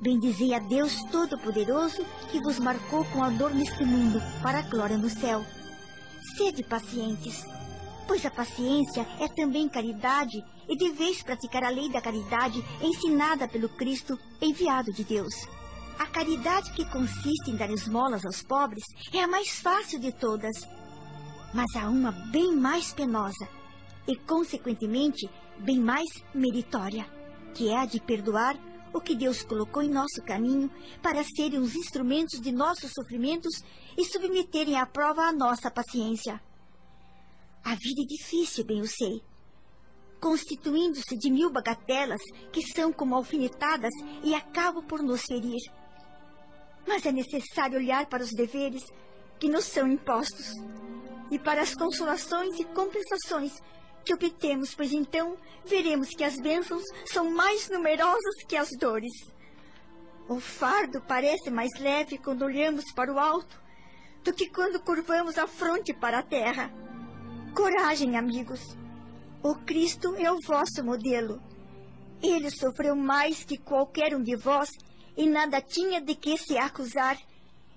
[0.01, 4.97] bendizei a Deus Todo-Poderoso que vos marcou com a dor neste mundo para a glória
[4.97, 5.45] no céu.
[6.35, 7.45] Sede pacientes,
[8.07, 13.69] pois a paciência é também caridade e deveis praticar a lei da caridade ensinada pelo
[13.69, 15.33] Cristo enviado de Deus.
[15.97, 20.55] A caridade que consiste em dar esmolas aos pobres é a mais fácil de todas.
[21.53, 23.47] Mas há uma bem mais penosa
[24.07, 27.05] e, consequentemente, bem mais meritória,
[27.53, 28.57] que é a de perdoar
[28.93, 33.63] o que Deus colocou em nosso caminho para serem os instrumentos de nossos sofrimentos
[33.99, 36.41] e submeterem à prova a nossa paciência.
[37.65, 39.21] A vida é difícil, bem eu sei,
[40.21, 43.91] constituindo-se de mil bagatelas que são como alfinetadas
[44.23, 45.59] e acabam por nos ferir.
[46.87, 48.85] Mas é necessário olhar para os deveres
[49.37, 50.53] que nos são impostos
[51.29, 53.61] e para as consolações e compensações
[54.05, 59.11] que obtemos, pois então veremos que as bênçãos são mais numerosas que as dores.
[60.29, 63.67] O fardo parece mais leve quando olhamos para o alto
[64.23, 66.71] do que quando curvamos a fronte para a terra.
[67.53, 68.77] Coragem, amigos.
[69.41, 71.41] O Cristo é o vosso modelo.
[72.21, 74.69] Ele sofreu mais que qualquer um de vós
[75.15, 77.17] e nada tinha de que se acusar,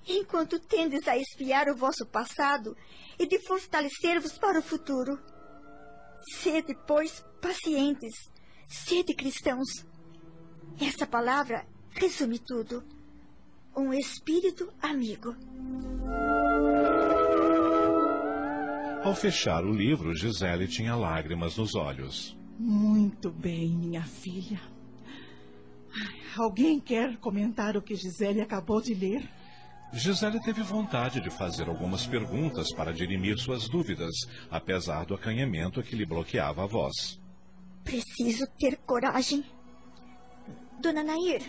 [0.07, 2.77] enquanto tendes a espiar o vosso passado
[3.19, 5.19] e de fortalecer-vos para o futuro.
[6.41, 8.15] Sede, pois, pacientes,
[8.69, 9.87] sede cristãos.
[10.81, 12.83] Essa palavra resume tudo.
[13.75, 15.35] Um espírito amigo.
[19.03, 22.37] Ao fechar o livro, Gisele tinha lágrimas nos olhos.
[22.59, 24.61] Muito bem, minha filha.
[26.37, 29.29] Alguém quer comentar o que Gisele acabou de ler?
[29.93, 34.15] Gisele teve vontade de fazer algumas perguntas para dirimir suas dúvidas,
[34.51, 37.21] apesar do acanhamento que lhe bloqueava a voz.
[37.85, 39.45] Preciso ter coragem.
[40.81, 41.43] Dona Nair.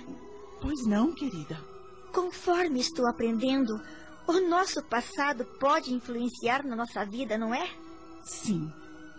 [0.62, 1.73] Pois não, querida.
[2.14, 3.82] Conforme estou aprendendo,
[4.28, 7.68] o nosso passado pode influenciar na nossa vida, não é?
[8.24, 8.72] Sim.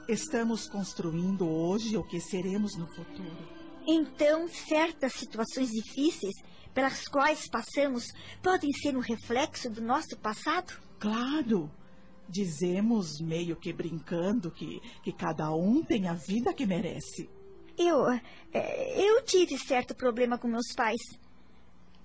[0.09, 3.49] Estamos construindo hoje o que seremos no futuro.
[3.87, 6.35] Então, certas situações difíceis
[6.73, 8.05] pelas quais passamos
[8.41, 10.73] podem ser um reflexo do nosso passado?
[11.01, 11.69] Claro.
[12.29, 17.29] Dizemos, meio que brincando, que, que cada um tem a vida que merece.
[17.77, 18.09] Eu.
[18.09, 18.21] é,
[18.97, 21.01] Eu tive certo problema com meus pais.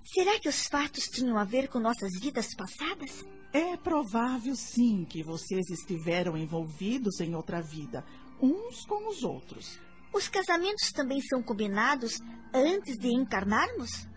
[0.04, 3.24] Será que os fatos tinham a ver com nossas vidas passadas?
[3.52, 8.04] É provável, sim, que vocês estiveram envolvidos em outra vida,
[8.40, 9.78] uns com os outros.
[10.12, 12.18] Os casamentos também são combinados
[12.52, 14.08] antes de encarnarmos?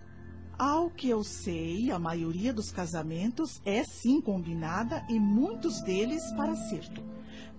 [0.65, 6.53] Ao que eu sei, a maioria dos casamentos é sim combinada e muitos deles para
[6.53, 7.03] acerto.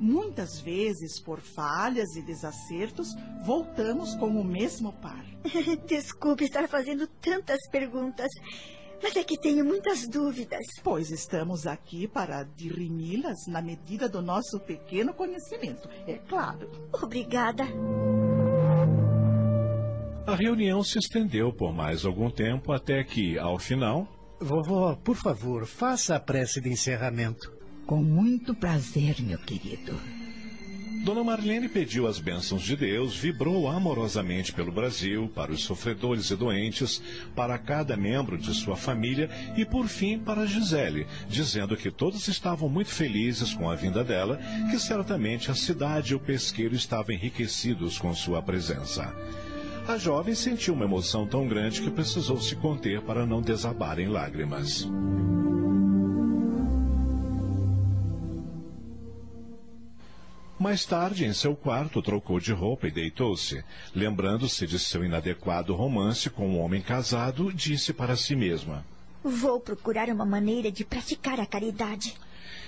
[0.00, 3.08] Muitas vezes, por falhas e desacertos,
[3.44, 5.22] voltamos com o mesmo par.
[5.86, 8.30] Desculpe estar fazendo tantas perguntas,
[9.02, 10.64] mas é que tenho muitas dúvidas.
[10.82, 16.70] Pois estamos aqui para dirimi-las na medida do nosso pequeno conhecimento, é claro.
[16.90, 17.64] Obrigada.
[20.26, 24.08] A reunião se estendeu por mais algum tempo até que, ao final,
[24.40, 27.52] Vovó, por favor, faça a prece de encerramento.
[27.86, 29.94] Com muito prazer, meu querido.
[31.04, 36.36] Dona Marlene pediu as bênçãos de Deus, vibrou amorosamente pelo Brasil, para os sofredores e
[36.36, 37.02] doentes,
[37.36, 42.70] para cada membro de sua família e, por fim, para Gisele, dizendo que todos estavam
[42.70, 44.40] muito felizes com a vinda dela,
[44.70, 49.14] que certamente a cidade e o pesqueiro estavam enriquecidos com sua presença.
[49.86, 54.08] A jovem sentiu uma emoção tão grande que precisou se conter para não desabar em
[54.08, 54.88] lágrimas.
[60.58, 63.62] Mais tarde, em seu quarto, trocou de roupa e deitou-se.
[63.94, 68.86] Lembrando-se de seu inadequado romance com um homem casado, disse para si mesma.
[69.22, 72.14] Vou procurar uma maneira de praticar a caridade.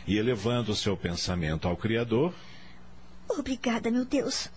[0.07, 2.35] E elevando seu pensamento ao Criador,
[3.29, 4.51] Obrigada, meu Deus.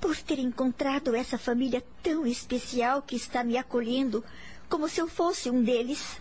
[0.00, 4.24] Por ter encontrado essa família tão especial que está me acolhendo,
[4.68, 6.18] como se eu fosse um deles.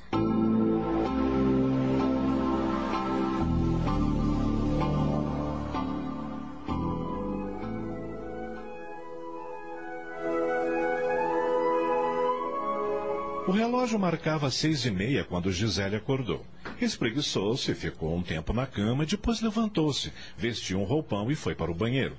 [13.48, 16.46] O relógio marcava seis e meia quando Gisele acordou.
[16.82, 21.74] Espreguiçou-se, ficou um tempo na cama, depois levantou-se, vestiu um roupão e foi para o
[21.74, 22.18] banheiro.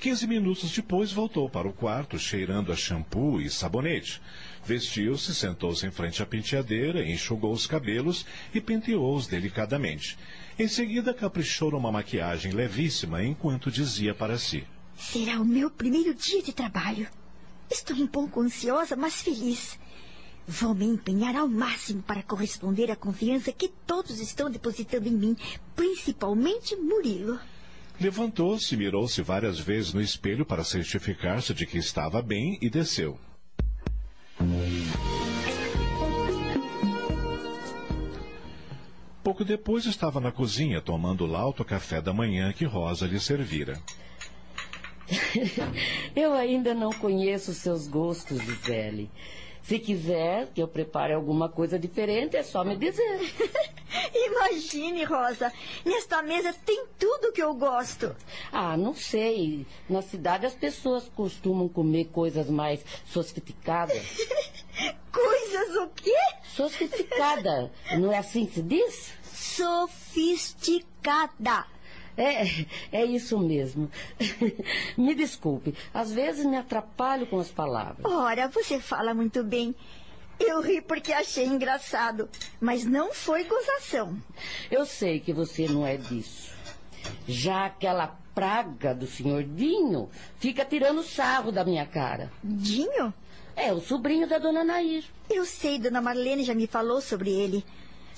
[0.00, 4.18] Quinze minutos depois voltou para o quarto, cheirando a shampoo e sabonete.
[4.64, 8.24] Vestiu-se, sentou-se em frente à penteadeira, enxugou os cabelos
[8.54, 10.16] e penteou-os delicadamente.
[10.58, 14.64] Em seguida, caprichou numa maquiagem levíssima enquanto dizia para si:
[14.96, 17.06] Será o meu primeiro dia de trabalho.
[17.70, 19.78] Estou um pouco ansiosa, mas feliz.
[20.48, 25.36] Vou me empenhar ao máximo para corresponder à confiança que todos estão depositando em mim,
[25.76, 27.38] principalmente Murilo.
[28.00, 33.18] Levantou-se, mirou-se várias vezes no espelho para certificar-se de que estava bem e desceu.
[39.22, 43.78] Pouco depois estava na cozinha tomando o lauto café da manhã que Rosa lhe servira.
[46.16, 49.10] Eu ainda não conheço seus gostos, Gisele.
[49.62, 53.20] Se quiser que eu prepare alguma coisa diferente, é só me dizer.
[54.14, 55.52] Imagine, Rosa,
[55.84, 58.14] nesta mesa tem tudo que eu gosto.
[58.52, 59.66] Ah, não sei.
[59.88, 63.96] Na cidade as pessoas costumam comer coisas mais sofisticadas.
[65.12, 66.16] coisas o quê?
[66.44, 67.70] Sofisticada.
[67.98, 69.12] Não é assim que se diz?
[69.22, 71.66] Sofisticada.
[72.16, 72.44] É,
[72.92, 73.90] é isso mesmo.
[74.96, 78.04] me desculpe, às vezes me atrapalho com as palavras.
[78.04, 79.74] Ora, você fala muito bem.
[80.38, 82.28] Eu ri porque achei engraçado,
[82.58, 84.16] mas não foi gozação.
[84.70, 86.50] Eu sei que você não é disso.
[87.28, 90.08] Já aquela praga do senhor Dinho
[90.38, 92.32] fica tirando sarro da minha cara.
[92.42, 93.12] Dinho?
[93.54, 95.04] É, o sobrinho da dona Nair.
[95.28, 97.64] Eu sei, dona Marlene já me falou sobre ele.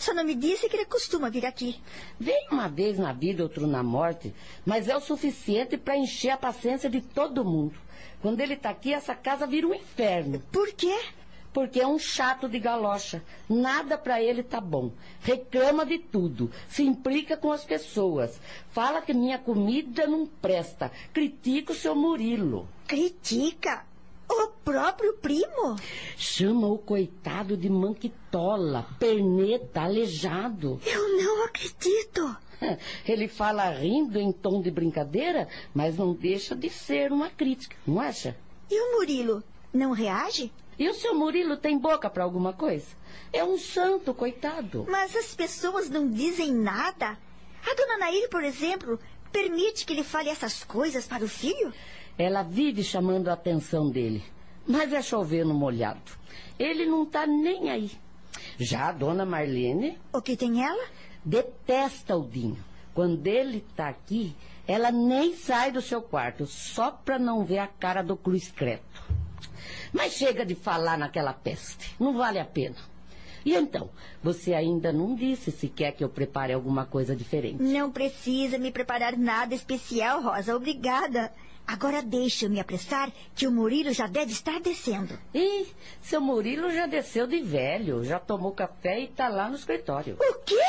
[0.03, 1.81] Só não me disse que ele costuma vir aqui.
[2.19, 4.35] Vem uma vez na vida, outro na morte,
[4.67, 7.75] mas é o suficiente para encher a paciência de todo mundo.
[8.21, 10.43] Quando ele está aqui, essa casa vira um inferno.
[10.51, 10.99] Por quê?
[11.53, 13.23] Porque é um chato de galocha.
[13.49, 14.91] Nada para ele tá bom.
[15.21, 16.51] Reclama de tudo.
[16.69, 18.41] Se implica com as pessoas.
[18.73, 20.91] Fala que minha comida não presta.
[21.13, 22.69] Critica o seu Murilo.
[22.89, 23.85] Critica?
[24.35, 25.77] O próprio primo?
[26.17, 30.81] Chama o coitado de manquitola, perneta, aleijado.
[30.87, 32.35] Eu não acredito.
[33.07, 38.01] Ele fala rindo em tom de brincadeira, mas não deixa de ser uma crítica, não
[38.01, 38.35] acha?
[38.71, 40.51] E o Murilo não reage?
[40.79, 42.87] E o seu Murilo tem boca para alguma coisa?
[43.33, 44.87] É um santo, coitado.
[44.89, 47.19] Mas as pessoas não dizem nada.
[47.71, 48.99] A dona Nair, por exemplo,
[49.31, 51.73] permite que ele fale essas coisas para o filho?
[52.19, 54.23] Ela vive chamando a atenção dele.
[54.67, 56.01] Mas é chover no molhado.
[56.59, 57.91] Ele não está nem aí.
[58.59, 59.99] Já a dona Marlene.
[60.13, 60.85] O que tem ela?
[61.25, 62.63] Detesta o Dinho.
[62.95, 64.37] Quando ele está aqui,
[64.67, 69.03] ela nem sai do seu quarto, só para não ver a cara do Cruz Creto.
[69.93, 71.95] Mas chega de falar naquela peste.
[71.99, 72.77] Não vale a pena.
[73.45, 73.91] E então,
[74.23, 77.63] você ainda não disse se quer que eu prepare alguma coisa diferente.
[77.63, 80.55] Não precisa me preparar nada especial, Rosa.
[80.55, 81.33] Obrigada.
[81.73, 85.19] Agora deixa eu me apressar, que o Murilo já deve estar descendo.
[85.33, 85.67] Ih,
[86.03, 90.19] seu Murilo já desceu de velho, já tomou café e está lá no escritório.
[90.21, 90.61] O quê?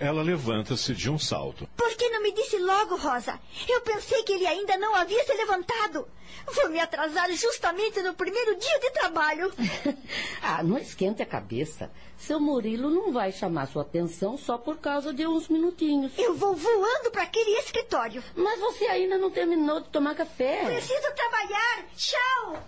[0.00, 1.68] Ela levanta-se de um salto.
[1.76, 3.38] Por que não me disse logo, Rosa?
[3.68, 6.08] Eu pensei que ele ainda não havia se levantado.
[6.54, 9.52] Vou me atrasar justamente no primeiro dia de trabalho.
[10.42, 11.90] ah, não esquente a cabeça.
[12.16, 16.12] Seu Murilo não vai chamar sua atenção só por causa de uns minutinhos.
[16.16, 18.24] Eu vou voando para aquele escritório.
[18.34, 20.64] Mas você ainda não terminou de tomar café.
[20.64, 21.84] Preciso trabalhar.
[21.94, 22.62] Tchau.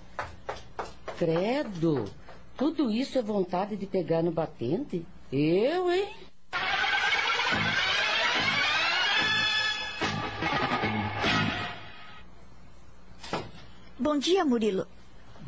[1.16, 2.04] Credo.
[2.59, 5.06] Tudo isso é vontade de pegar no batente?
[5.32, 6.14] Eu, hein?
[13.99, 14.87] Bom dia, Murilo.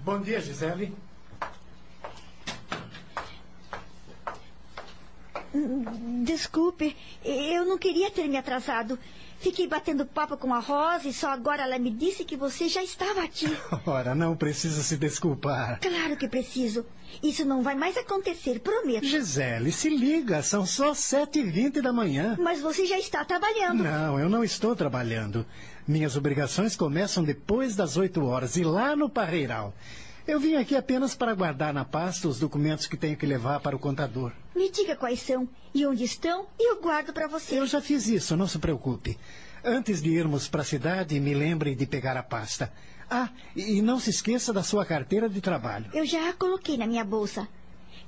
[0.05, 0.93] Bom dia, Gisele.
[6.25, 8.99] Desculpe, eu não queria ter me atrasado.
[9.39, 12.83] Fiquei batendo papo com a Rosa e só agora ela me disse que você já
[12.83, 13.47] estava aqui.
[13.85, 15.81] Ora, não precisa se desculpar.
[15.81, 16.85] Claro que preciso.
[17.23, 19.05] Isso não vai mais acontecer, prometo.
[19.05, 22.37] Gisele, se liga, são só sete e vinte da manhã.
[22.41, 23.83] Mas você já está trabalhando.
[23.85, 25.45] Não, eu não estou trabalhando.
[25.87, 29.75] Minhas obrigações começam depois das oito horas e lá no Parreiral.
[30.27, 33.77] Eu vim aqui apenas para guardar na pasta os documentos que tenho que levar para
[33.77, 34.33] o contador.
[34.57, 37.59] Me diga quais são e onde estão e eu guardo para você.
[37.59, 39.19] Eu já fiz isso, não se preocupe.
[39.63, 42.73] Antes de irmos para a cidade, me lembre de pegar a pasta.
[43.11, 45.91] Ah, e não se esqueça da sua carteira de trabalho.
[45.93, 47.47] Eu já a coloquei na minha bolsa.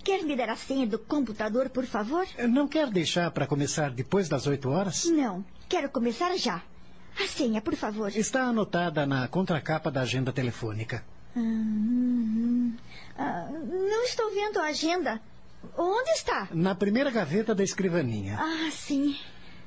[0.03, 2.27] Quer me dar a senha do computador, por favor?
[2.49, 5.05] Não quer deixar para começar depois das oito horas?
[5.05, 6.63] Não, quero começar já.
[7.23, 8.09] A senha, por favor.
[8.15, 11.05] Está anotada na contracapa da agenda telefônica.
[11.37, 12.73] Hum, hum.
[13.19, 15.21] Ah, não estou vendo a agenda.
[15.77, 16.49] Onde está?
[16.53, 18.39] Na primeira gaveta da escrivaninha.
[18.41, 19.17] Ah, sim.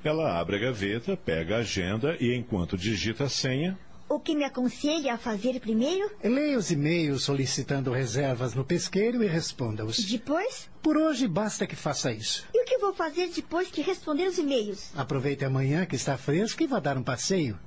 [0.03, 3.77] Ela abre a gaveta, pega a agenda e, enquanto digita a senha,
[4.07, 6.09] O que me aconselha a fazer primeiro?
[6.23, 9.97] Leia os e-mails solicitando reservas no pesqueiro e responda-os.
[10.03, 10.67] Depois?
[10.81, 12.43] Por hoje basta que faça isso.
[12.51, 14.89] E o que vou fazer depois que responder os e-mails?
[14.97, 17.59] Aproveite amanhã que está fresco e vá dar um passeio.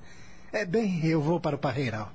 [0.53, 2.11] É bem, eu vou para o parreiral.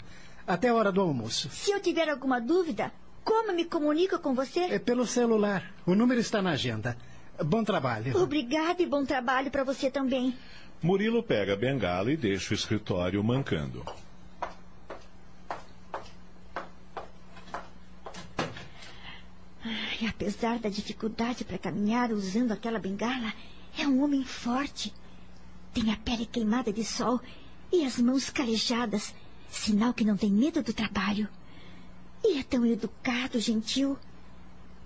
[0.47, 1.49] Até a hora do almoço.
[1.49, 2.91] Se eu tiver alguma dúvida,
[3.21, 4.61] como me comunico com você?
[4.61, 5.73] É pelo celular.
[5.85, 6.97] O número está na agenda.
[7.43, 8.17] Bom trabalho.
[8.17, 10.33] Obrigada e bom trabalho para você também.
[10.81, 13.83] Murilo pega a bengala e deixa o escritório mancando.
[19.65, 23.33] Ai, apesar da dificuldade para caminhar usando aquela bengala,
[23.77, 24.93] é um homem forte.
[25.73, 27.19] Tem a pele queimada de sol
[27.71, 29.13] e as mãos calejadas,
[29.49, 31.27] sinal que não tem medo do trabalho.
[32.23, 33.97] E é tão educado, gentil.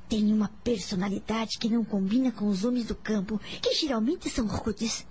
[0.08, 5.06] Tem uma personalidade que não combina com os homens do campo, que geralmente são rudes.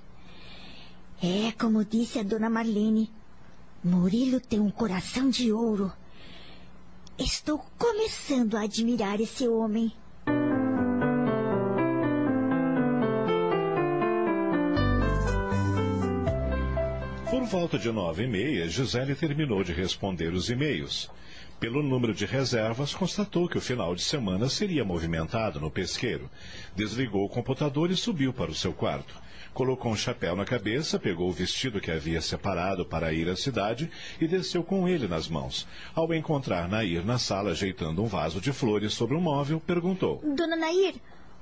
[1.22, 3.10] É como disse a dona Marlene.
[3.82, 5.92] Murilo tem um coração de ouro.
[7.18, 9.92] Estou começando a admirar esse homem.
[17.50, 21.10] Volta de nove e meia, Gisele terminou de responder os e-mails.
[21.58, 26.30] Pelo número de reservas, constatou que o final de semana seria movimentado no pesqueiro.
[26.76, 29.12] Desligou o computador e subiu para o seu quarto.
[29.52, 33.90] Colocou um chapéu na cabeça, pegou o vestido que havia separado para ir à cidade
[34.20, 35.66] e desceu com ele nas mãos.
[35.92, 40.54] Ao encontrar Nair na sala ajeitando um vaso de flores sobre um móvel, perguntou: Dona
[40.54, 40.94] Nair,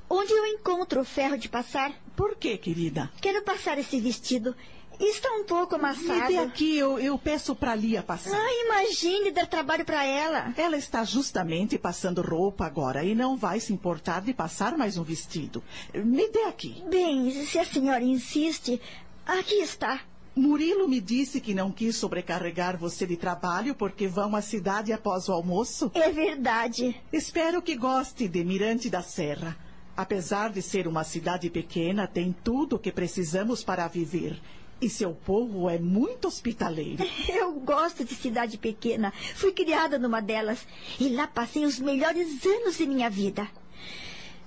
[0.09, 1.93] onde eu encontro o ferro de passar?
[2.17, 3.11] Por que, querida?
[3.21, 4.57] Quero passar esse vestido.
[5.01, 6.20] Está um pouco amassado.
[6.23, 8.37] Me dê aqui, eu, eu peço para Lia passar.
[8.37, 10.53] Ah, imagine dar trabalho para ela.
[10.57, 15.03] Ela está justamente passando roupa agora e não vai se importar de passar mais um
[15.03, 15.62] vestido.
[15.95, 16.83] Me dê aqui.
[16.89, 18.81] Bem, se a senhora insiste,
[19.25, 20.01] aqui está.
[20.35, 25.29] Murilo me disse que não quis sobrecarregar você de trabalho porque vão à cidade após
[25.29, 25.91] o almoço.
[25.95, 27.01] É verdade.
[27.12, 29.57] Espero que goste de Mirante da Serra.
[29.97, 34.41] Apesar de ser uma cidade pequena, tem tudo o que precisamos para viver.
[34.81, 37.05] E seu povo é muito hospitaleiro.
[37.29, 39.13] Eu gosto de cidade pequena.
[39.35, 40.67] Fui criada numa delas.
[41.01, 43.49] E lá passei os melhores anos de minha vida.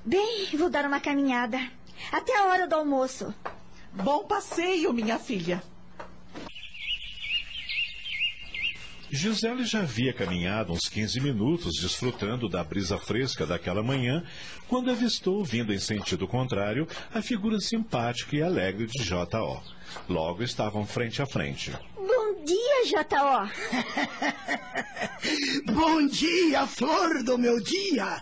[0.06, 1.60] Bem, vou dar uma caminhada.
[2.12, 3.34] Até a hora do almoço.
[3.94, 5.62] Bom passeio, minha filha.
[9.14, 14.24] Gisele já havia caminhado uns 15 minutos, desfrutando da brisa fresca daquela manhã,
[14.70, 19.62] quando avistou, vindo em sentido contrário, a figura simpática e alegre de J.O.
[20.09, 21.72] Logo estavam frente a frente.
[21.95, 23.49] Bom dia, J.O.
[25.73, 28.22] Bom dia, flor do meu dia.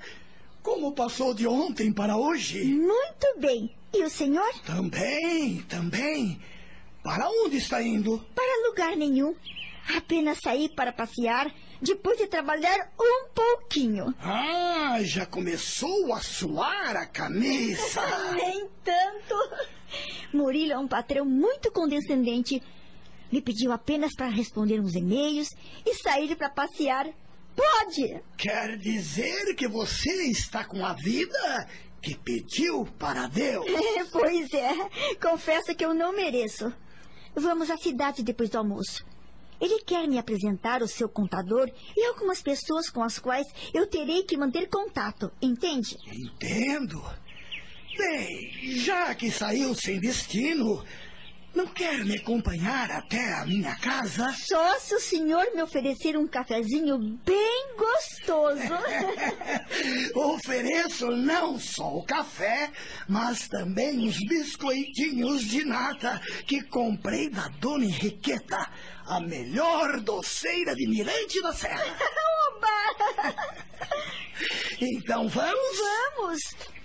[0.62, 2.64] Como passou de ontem para hoje?
[2.64, 3.74] Muito bem.
[3.94, 4.54] E o senhor?
[4.66, 6.40] Também, também.
[7.04, 8.20] Para onde está indo?
[8.36, 9.36] Para lugar nenhum.
[9.96, 11.52] Apenas saí para passear
[11.82, 14.14] depois de trabalhar um pouquinho.
[14.22, 18.02] Ah, já começou a suar a camisa.
[18.36, 19.36] Nem tanto.
[20.34, 22.62] Murilo é um patrão muito condescendente.
[23.32, 25.50] Me pediu apenas para responder uns e-mails
[25.86, 27.08] e sair para passear.
[27.56, 28.22] Pode!
[28.38, 31.68] Quer dizer que você está com a vida
[32.02, 33.66] que pediu para Deus?
[34.12, 34.74] pois é.
[35.22, 36.74] Confesso que eu não mereço.
[37.36, 39.06] Vamos à cidade depois do almoço.
[39.60, 44.24] Ele quer me apresentar o seu contador e algumas pessoas com as quais eu terei
[44.24, 45.98] que manter contato, entende?
[46.08, 47.02] Entendo.
[47.98, 50.84] Bem, já que saiu sem destino,
[51.54, 54.32] não quer me acompanhar até a minha casa?
[54.34, 58.62] Só se o senhor me oferecer um cafezinho bem gostoso.
[60.16, 62.72] Ofereço não só o café,
[63.08, 68.70] mas também os biscoitinhos de nata que comprei da dona Henriqueta,
[69.08, 71.84] a melhor doceira de Mirante da Serra.
[72.56, 73.36] Oba!
[74.80, 75.78] Então vamos?
[76.16, 76.79] Vamos!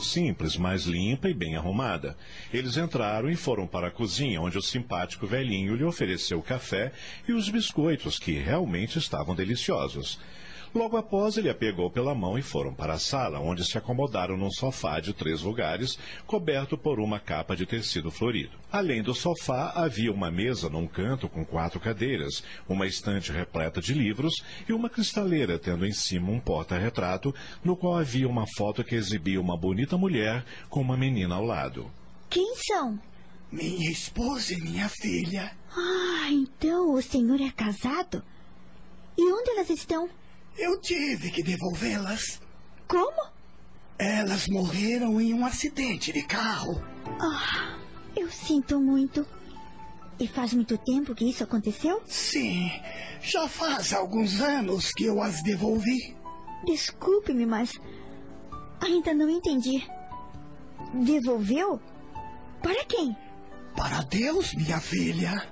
[0.00, 2.16] Simples, mas limpa e bem arrumada.
[2.52, 6.92] Eles entraram e foram para a cozinha, onde o simpático velhinho lhe ofereceu café
[7.28, 10.18] e os biscoitos, que realmente estavam deliciosos.
[10.76, 14.36] Logo após, ele a pegou pela mão e foram para a sala, onde se acomodaram
[14.36, 18.58] num sofá de três lugares, coberto por uma capa de tecido florido.
[18.70, 23.94] Além do sofá, havia uma mesa num canto com quatro cadeiras, uma estante repleta de
[23.94, 24.34] livros
[24.68, 27.34] e uma cristaleira tendo em cima um porta-retrato,
[27.64, 31.90] no qual havia uma foto que exibia uma bonita mulher com uma menina ao lado.
[32.28, 33.00] Quem são?
[33.50, 35.56] Minha esposa e minha filha.
[35.74, 38.22] Ah, então o senhor é casado?
[39.16, 40.10] E onde elas estão?
[40.58, 42.40] Eu tive que devolvê-las.
[42.88, 43.30] Como?
[43.98, 46.82] Elas morreram em um acidente de carro.
[47.20, 47.78] Ah,
[48.16, 49.26] eu sinto muito.
[50.18, 52.02] E faz muito tempo que isso aconteceu?
[52.06, 52.70] Sim,
[53.20, 56.16] já faz alguns anos que eu as devolvi.
[56.64, 57.72] Desculpe-me, mas
[58.80, 59.86] ainda não entendi.
[60.94, 61.80] Devolveu?
[62.62, 63.14] Para quem?
[63.76, 65.46] Para Deus, minha filha.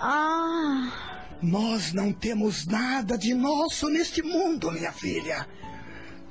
[0.00, 1.17] Ah.
[1.40, 5.46] Nós não temos nada de nosso neste mundo, minha filha.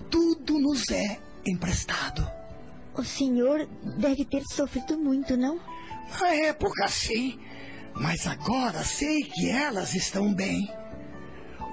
[0.09, 2.29] Tudo nos é emprestado.
[2.93, 3.67] O senhor
[3.99, 5.59] deve ter sofrido muito, não?
[6.19, 7.39] Na época, sim.
[7.93, 10.69] Mas agora sei que elas estão bem.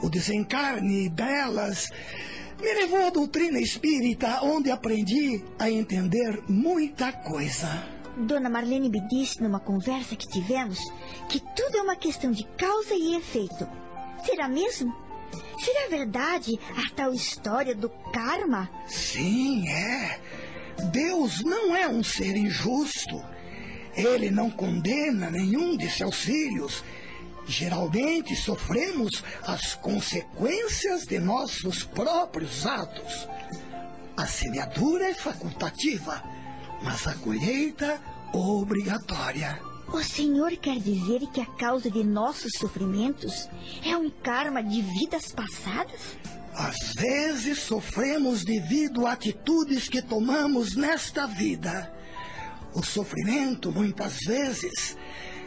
[0.02, 1.88] O desencarne delas
[2.60, 7.93] me levou à doutrina espírita, onde aprendi a entender muita coisa.
[8.16, 10.78] Dona Marlene me disse numa conversa que tivemos
[11.28, 13.68] que tudo é uma questão de causa e efeito.
[14.24, 14.94] Será mesmo?
[15.58, 18.70] Será verdade a tal história do karma?
[18.86, 20.20] Sim, é.
[20.92, 23.20] Deus não é um ser injusto.
[23.96, 26.84] Ele não condena nenhum de seus filhos.
[27.46, 33.28] Geralmente sofremos as consequências de nossos próprios atos.
[34.16, 36.22] A semeadura é facultativa
[36.84, 38.00] mas a colheita
[38.32, 39.58] obrigatória.
[39.92, 43.48] O senhor quer dizer que a causa de nossos sofrimentos
[43.84, 46.16] é um karma de vidas passadas?
[46.54, 51.92] Às vezes sofremos devido a atitudes que tomamos nesta vida.
[52.74, 54.96] O sofrimento, muitas vezes,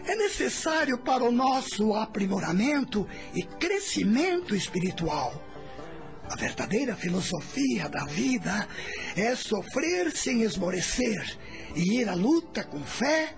[0.06, 5.44] é necessário para o nosso aprimoramento e crescimento espiritual.
[6.30, 8.68] A verdadeira filosofia da vida
[9.16, 11.38] é sofrer sem esmorecer
[11.74, 13.34] e ir à luta com fé,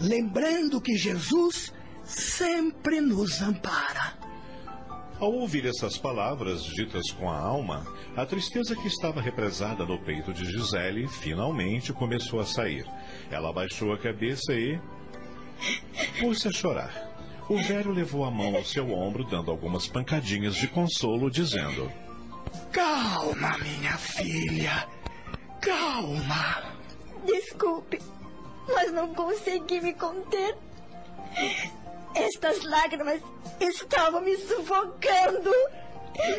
[0.00, 1.72] lembrando que Jesus
[2.04, 4.18] sempre nos ampara.
[5.18, 10.32] Ao ouvir essas palavras ditas com a alma, a tristeza que estava represada no peito
[10.32, 12.84] de Gisele finalmente começou a sair.
[13.30, 14.78] Ela abaixou a cabeça e.
[16.20, 17.14] pôs-se a chorar.
[17.48, 21.90] O velho levou a mão ao seu ombro, dando algumas pancadinhas de consolo, dizendo:
[22.74, 24.88] Calma, minha filha.
[25.60, 26.74] Calma.
[27.24, 28.00] Desculpe,
[28.66, 30.56] mas não consegui me conter.
[32.16, 33.22] Estas lágrimas
[33.60, 35.52] estavam me sufocando.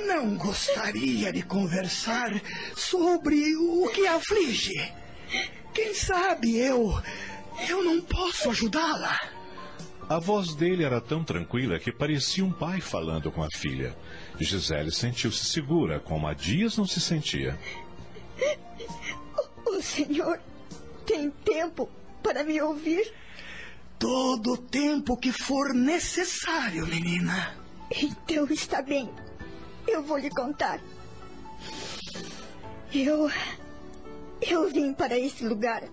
[0.07, 2.31] Não gostaria de conversar
[2.75, 4.93] sobre o que aflige.
[5.73, 7.01] Quem sabe eu.
[7.69, 9.34] Eu não posso ajudá-la.
[10.07, 13.97] A voz dele era tão tranquila que parecia um pai falando com a filha.
[14.39, 17.57] Gisele sentiu-se segura, como há dias não se sentia.
[19.65, 20.39] O, o senhor
[21.07, 21.89] tem tempo
[22.21, 23.11] para me ouvir?
[23.97, 27.55] Todo o tempo que for necessário, menina.
[27.89, 29.09] Então está bem.
[29.87, 30.79] Eu vou lhe contar.
[32.93, 33.31] Eu.
[34.41, 35.83] Eu vim para esse lugar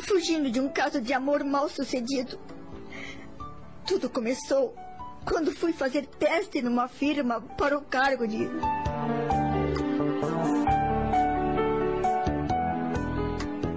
[0.00, 2.38] fugindo de um caso de amor mal sucedido.
[3.86, 4.74] Tudo começou
[5.26, 8.48] quando fui fazer teste numa firma para o cargo de.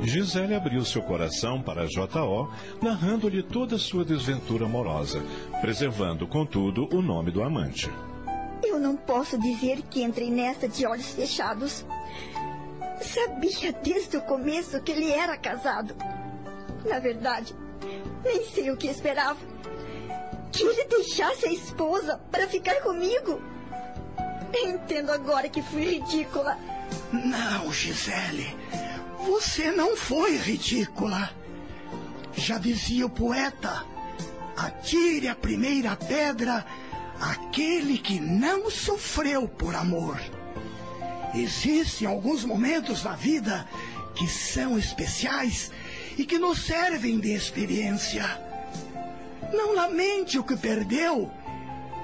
[0.02, 2.50] Gisele abriu seu coração para J.O.,
[2.82, 5.22] narrando-lhe toda a sua desventura amorosa,
[5.60, 7.92] preservando, contudo, o nome do amante.
[8.64, 11.86] Eu não posso dizer que entrei nesta de olhos fechados.
[13.02, 15.94] Sabia desde o começo que ele era casado.
[16.86, 17.54] Na verdade,
[18.24, 19.57] nem sei o que esperava
[20.52, 23.42] que ele deixasse a esposa para ficar comigo.
[24.54, 26.58] Entendo agora que fui ridícula.
[27.12, 28.56] Não, Gisele.
[29.26, 31.30] Você não foi ridícula.
[32.36, 33.86] Já dizia o poeta:
[34.56, 36.66] atire a primeira pedra
[37.20, 40.20] aquele que não sofreu por amor.
[41.34, 43.68] Existem alguns momentos na vida
[44.16, 45.72] que são especiais
[46.18, 48.47] e que nos servem de experiência.
[49.54, 51.32] Não lamente o que perdeu.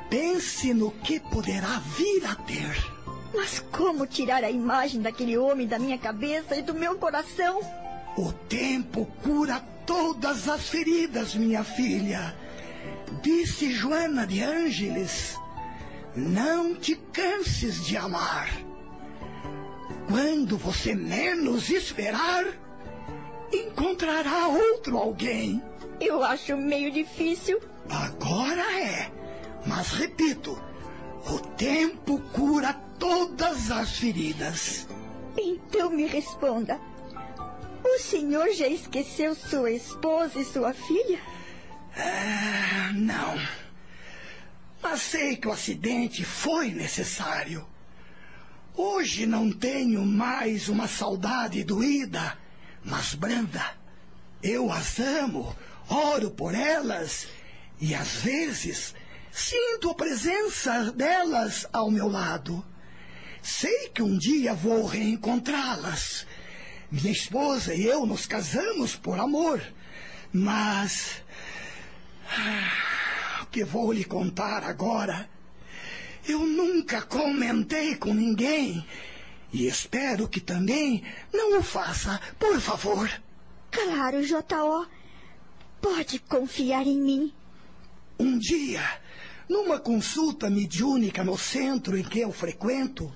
[0.09, 2.93] Pense no que poderá vir a ter.
[3.33, 7.61] Mas como tirar a imagem daquele homem da minha cabeça e do meu coração?
[8.15, 12.35] O tempo cura todas as feridas, minha filha.
[13.21, 15.35] Disse Joana de Ângeles:
[16.15, 18.51] Não te canses de amar.
[20.07, 22.45] Quando você menos esperar,
[23.51, 25.61] encontrará outro alguém.
[25.99, 27.61] Eu acho meio difícil.
[27.89, 29.11] Agora é.
[29.65, 30.61] Mas repito,
[31.25, 34.87] o tempo cura todas as feridas.
[35.37, 36.79] Então me responda.
[37.83, 41.19] O senhor já esqueceu sua esposa e sua filha?
[41.95, 43.35] Ah, não.
[44.81, 47.65] Mas sei que o acidente foi necessário.
[48.75, 52.37] Hoje não tenho mais uma saudade doída,
[52.83, 53.63] mas branda.
[54.41, 55.55] Eu as amo,
[55.93, 57.27] oro por elas
[57.79, 58.95] e às vezes
[59.31, 62.63] sinto a presença delas ao meu lado.
[63.41, 66.25] Sei que um dia vou reencontrá-las.
[66.89, 69.61] Minha esposa e eu nos casamos por amor,
[70.31, 71.23] mas.
[72.29, 75.29] Ah, o que vou lhe contar agora?
[76.25, 78.85] Eu nunca comentei com ninguém
[79.51, 81.03] e espero que também
[81.33, 83.09] não o faça, por favor.
[83.71, 84.85] Claro, J.O.
[85.83, 87.33] Pode confiar em mim.
[88.17, 88.81] Um dia,
[89.49, 93.13] numa consulta mediúnica no centro em que eu frequento,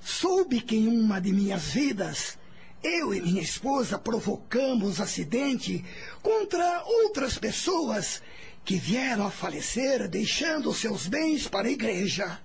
[0.00, 2.38] soube que em uma de minhas vidas,
[2.80, 5.84] eu e minha esposa provocamos acidente
[6.22, 8.22] contra outras pessoas
[8.64, 12.40] que vieram a falecer deixando seus bens para a igreja.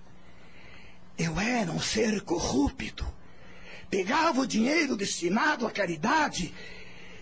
[1.15, 3.05] Eu era um ser corrupto.
[3.91, 6.51] Pegava o dinheiro destinado à caridade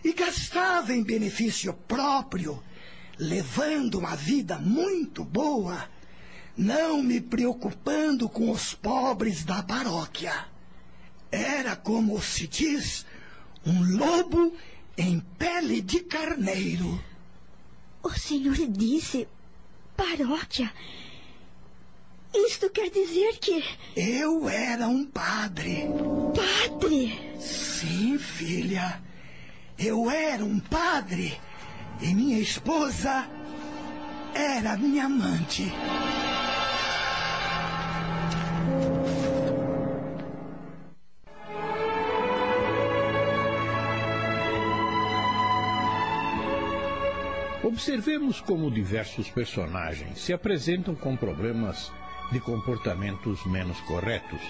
[0.04, 2.62] e gastava em benefício próprio,
[3.18, 5.88] levando uma vida muito boa
[6.60, 10.46] não me preocupando com os pobres da paróquia.
[11.32, 13.06] Era como se diz,
[13.66, 14.54] um lobo
[14.98, 17.02] em pele de carneiro.
[18.04, 19.26] O senhor disse
[19.96, 20.70] paróquia.
[22.34, 23.64] Isto quer dizer que.
[23.96, 25.86] Eu era um padre.
[26.36, 27.38] Padre?
[27.40, 29.02] Sim, filha.
[29.80, 31.40] Eu era um padre.
[32.02, 33.26] E minha esposa
[34.36, 35.72] era minha amante.
[47.64, 51.90] Observemos como diversos personagens se apresentam com problemas
[52.34, 54.42] de comportamentos menos corretos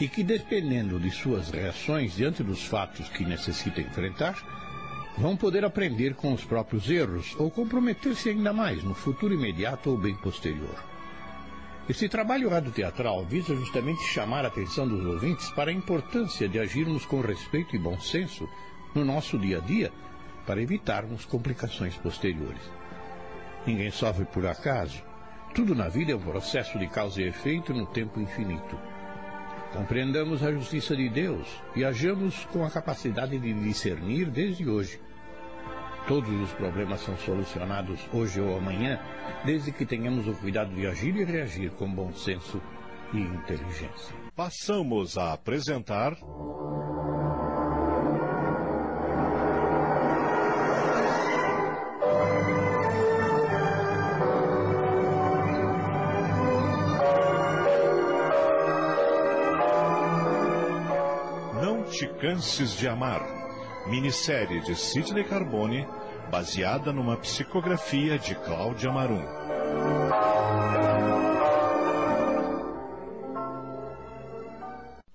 [0.00, 4.34] e que, dependendo de suas reações diante dos fatos que necessita enfrentar,
[5.18, 9.98] vão poder aprender com os próprios erros ou comprometer-se ainda mais no futuro imediato ou
[9.98, 10.82] bem posterior.
[11.86, 17.04] Este trabalho radioteatral visa justamente chamar a atenção dos ouvintes para a importância de agirmos
[17.04, 18.48] com respeito e bom senso
[18.94, 19.92] no nosso dia a dia
[20.46, 22.62] para evitarmos complicações posteriores.
[23.66, 25.02] Ninguém sofre por acaso.
[25.54, 28.78] Tudo na vida é um processo de causa e efeito no tempo infinito.
[29.72, 35.00] Compreendamos a justiça de Deus e ajamos com a capacidade de discernir desde hoje.
[36.08, 38.98] Todos os problemas são solucionados hoje ou amanhã,
[39.44, 42.60] desde que tenhamos o cuidado de agir e reagir com bom senso
[43.12, 44.14] e inteligência.
[44.34, 46.16] Passamos a apresentar.
[62.20, 63.22] Canses de amar.
[63.86, 65.86] Minissérie de Sidney Carbone,
[66.30, 69.24] baseada numa psicografia de Cláudia Marum.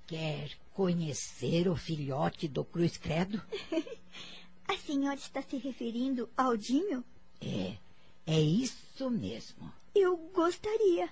[0.07, 3.39] Quer conhecer o filhote do Cruz Credo?
[4.67, 7.03] A senhora está se referindo ao Dinho?
[7.39, 7.75] É,
[8.25, 9.71] é isso mesmo.
[9.93, 11.07] Eu gostaria.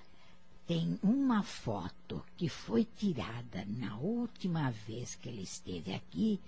[0.66, 6.40] Tem uma foto que foi tirada na última vez que ele esteve aqui,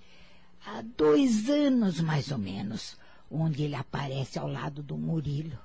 [0.65, 2.97] há dois anos mais ou menos,
[3.31, 5.59] onde ele aparece ao lado do Murilo.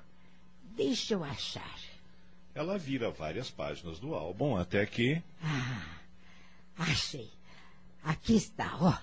[0.76, 1.78] Deixa eu achar.
[2.54, 5.22] Ela vira várias páginas do álbum até que.
[5.42, 5.86] Ah,
[6.76, 7.30] achei.
[8.04, 8.94] Aqui está, ó.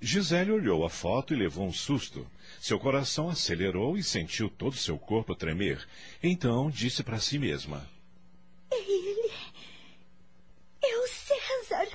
[0.00, 2.26] Gisele olhou a foto e levou um susto.
[2.60, 5.84] Seu coração acelerou e sentiu todo seu corpo tremer.
[6.22, 7.88] Então disse para si mesma:
[8.74, 9.30] ele.
[10.82, 11.88] É o César.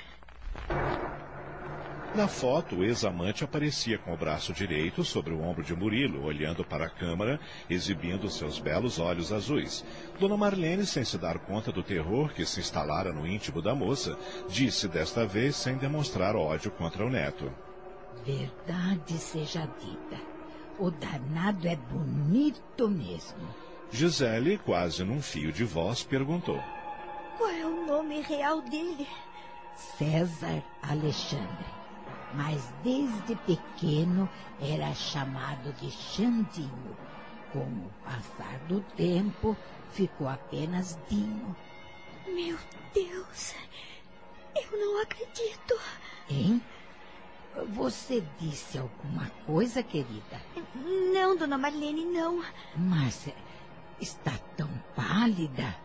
[2.15, 6.65] Na foto, o ex-amante aparecia com o braço direito sobre o ombro de Murilo, olhando
[6.65, 7.39] para a câmara,
[7.69, 9.85] exibindo seus belos olhos azuis.
[10.19, 14.17] Dona Marlene, sem se dar conta do terror que se instalara no íntimo da moça,
[14.49, 17.53] disse desta vez sem demonstrar ódio contra o neto.
[18.25, 20.19] Verdade seja dita.
[20.79, 23.68] O danado é bonito mesmo.
[23.91, 26.61] Gisele, quase num fio de voz, perguntou.
[27.37, 29.07] Qual é o nome real dele?
[29.75, 31.65] César Alexandre.
[32.33, 34.29] Mas desde pequeno
[34.61, 36.95] era chamado de Xandinho.
[37.51, 39.57] Com o passar do tempo,
[39.91, 41.55] ficou apenas Dinho.
[42.27, 42.57] Meu
[42.93, 43.55] Deus,
[44.55, 45.79] eu não acredito.
[46.29, 46.61] Hein?
[47.69, 50.39] Você disse alguma coisa, querida?
[51.13, 52.43] Não, dona Marlene, não.
[52.77, 53.27] Mas
[54.01, 55.75] está tão pálida.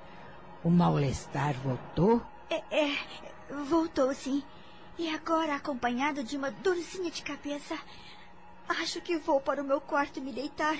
[0.62, 2.22] O mal-estar voltou?
[2.48, 2.96] É, é,
[3.68, 4.42] voltou sim.
[4.98, 7.76] E agora acompanhado de uma dorzinha de cabeça.
[8.68, 10.76] Acho que vou para o meu quarto me deitar.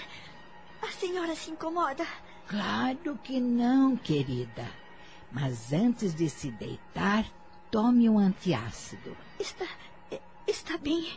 [0.81, 2.07] A senhora se incomoda?
[2.47, 4.69] Claro que não, querida.
[5.33, 7.25] Mas antes de se deitar,
[7.71, 9.17] tome um antiácido.
[9.39, 9.67] Está.
[10.47, 11.09] Está bem.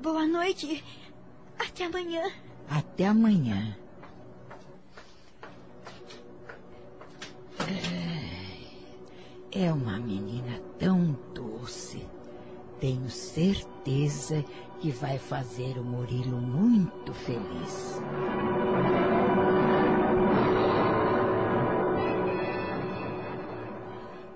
[0.00, 0.82] Boa noite.
[1.58, 2.22] Até amanhã.
[2.68, 3.76] Até amanhã.
[9.56, 12.04] É uma menina tão doce.
[12.80, 14.44] Tenho certeza
[14.80, 18.02] que vai fazer o Murilo muito feliz.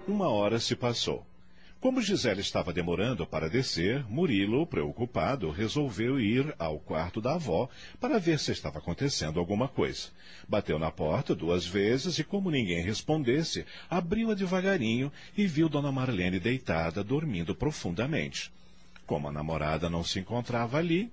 [0.06, 1.26] Uma hora se passou.
[1.80, 7.68] Como Gisele estava demorando para descer, Murilo, preocupado, resolveu ir ao quarto da avó
[8.00, 10.08] para ver se estava acontecendo alguma coisa.
[10.48, 16.40] Bateu na porta duas vezes e, como ninguém respondesse, abriu-a devagarinho e viu Dona Marlene
[16.40, 18.52] deitada, dormindo profundamente.
[19.06, 21.12] Como a namorada não se encontrava ali.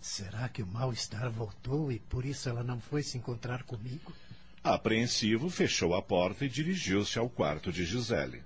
[0.00, 4.14] Será que o mal-estar voltou e por isso ela não foi se encontrar comigo?
[4.62, 8.44] Apreensivo, fechou a porta e dirigiu-se ao quarto de Gisele.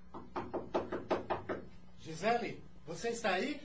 [2.21, 3.59] Gisele, você está aí?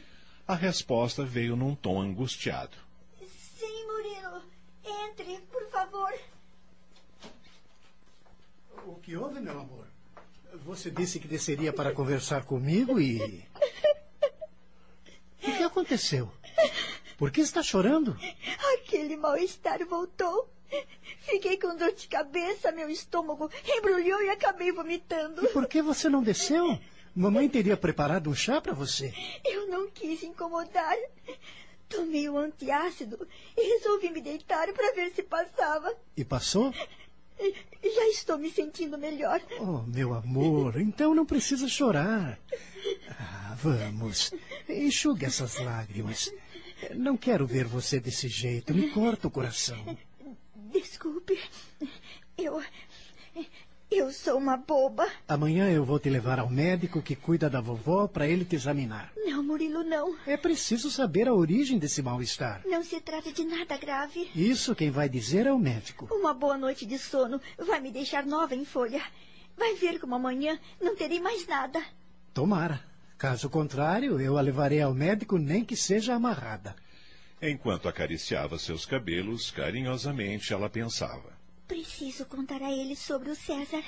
[0.48, 2.78] A resposta veio num tom angustiado.
[3.60, 4.42] Sim, Murilo.
[4.86, 6.14] Entre, por favor.
[8.86, 9.86] O que houve, meu amor?
[10.66, 13.46] Você disse que desceria para conversar comigo e.
[15.44, 16.32] O que aconteceu?
[17.18, 18.18] Por que está chorando?
[18.76, 20.50] Aquele mal-estar voltou.
[21.20, 25.44] Fiquei com dor de cabeça, meu estômago embrulhou e acabei vomitando.
[25.44, 26.80] E por que você não desceu?
[27.16, 29.14] Mamãe teria preparado um chá para você.
[29.46, 30.98] Eu não quis incomodar.
[31.88, 33.26] Tomei o antiácido
[33.56, 35.96] e resolvi me deitar para ver se passava.
[36.18, 36.74] E passou?
[37.40, 39.42] Já estou me sentindo melhor.
[39.60, 42.38] Oh, meu amor, então não precisa chorar.
[43.10, 44.34] Ah, vamos,
[44.68, 46.34] enxugue essas lágrimas.
[46.96, 49.98] Não quero ver você desse jeito, me corta o coração.
[50.72, 51.40] Desculpe,
[52.38, 52.62] eu.
[53.98, 55.10] Eu sou uma boba.
[55.26, 59.14] Amanhã eu vou te levar ao médico que cuida da vovó para ele te examinar.
[59.16, 60.18] Não, Murilo, não.
[60.28, 62.62] É preciso saber a origem desse mal-estar.
[62.66, 64.30] Não se trata de nada grave.
[64.36, 66.10] Isso quem vai dizer é o médico.
[66.12, 69.02] Uma boa noite de sono vai me deixar nova em folha.
[69.58, 71.82] Vai ver como amanhã não terei mais nada.
[72.34, 72.84] Tomara.
[73.18, 76.76] Caso contrário, eu a levarei ao médico nem que seja amarrada.
[77.42, 81.35] Enquanto acariciava seus cabelos, carinhosamente ela pensava.
[81.68, 83.84] Preciso contar a ele sobre o César.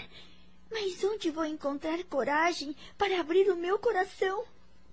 [0.72, 4.46] Mas onde vou encontrar coragem para abrir o meu coração?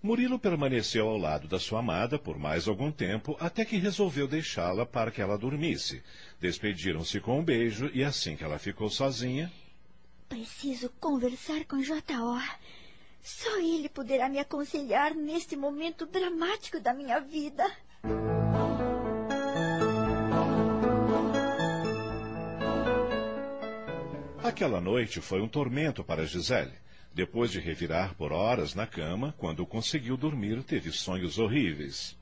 [0.02, 4.84] Murilo permaneceu ao lado da sua amada por mais algum tempo, até que resolveu deixá-la
[4.84, 6.02] para que ela dormisse.
[6.38, 9.50] Despediram-se com um beijo e assim que ela ficou sozinha.
[10.28, 12.38] Preciso conversar com J.O.
[13.22, 17.64] Só ele poderá me aconselhar neste momento dramático da minha vida.
[24.44, 26.74] Aquela noite foi um tormento para Gisele.
[27.14, 32.14] Depois de revirar por horas na cama, quando conseguiu dormir, teve sonhos horríveis.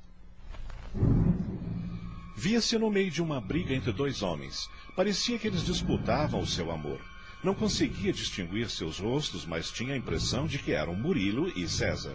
[2.36, 4.70] Via-se no meio de uma briga entre dois homens.
[4.94, 7.00] Parecia que eles disputavam o seu amor.
[7.42, 12.14] Não conseguia distinguir seus rostos, mas tinha a impressão de que eram Murilo e César.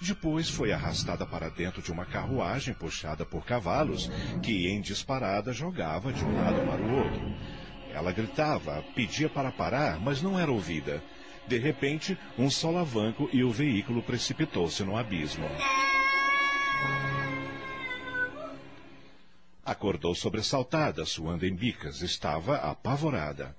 [0.00, 4.08] Depois foi arrastada para dentro de uma carruagem puxada por cavalos,
[4.40, 7.63] que em disparada jogava de um lado para o outro.
[7.94, 11.00] Ela gritava, pedia para parar, mas não era ouvida.
[11.46, 15.46] De repente, um solavanco e o veículo precipitou-se no abismo.
[19.64, 22.02] Acordou sobressaltada, suando em bicas.
[22.02, 23.54] Estava apavorada.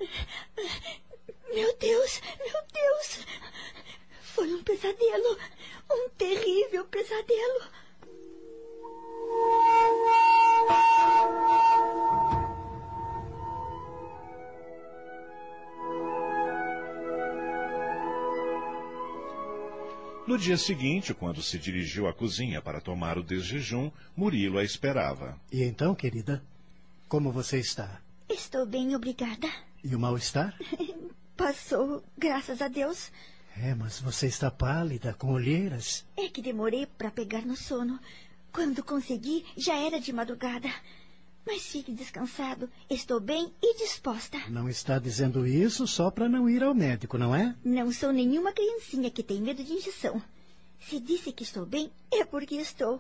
[1.54, 3.26] Meu Deus, meu Deus!
[4.22, 5.40] Foi um pesadelo.
[5.90, 7.85] Um terrível pesadelo.
[20.28, 25.40] No dia seguinte, quando se dirigiu à cozinha para tomar o desjejum, Murilo a esperava.
[25.52, 26.44] E então, querida,
[27.08, 28.02] como você está?
[28.28, 29.48] Estou bem, obrigada.
[29.84, 30.58] E o mal-estar?
[31.38, 33.12] Passou, graças a Deus.
[33.56, 36.04] É, mas você está pálida, com olheiras.
[36.18, 38.00] É que demorei para pegar no sono.
[38.52, 40.70] Quando consegui, já era de madrugada.
[41.46, 42.70] Mas fique descansado.
[42.90, 44.38] Estou bem e disposta.
[44.50, 47.56] Não está dizendo isso só para não ir ao médico, não é?
[47.64, 50.22] Não sou nenhuma criancinha que tem medo de injeção.
[50.80, 53.00] Se disse que estou bem, é porque estou.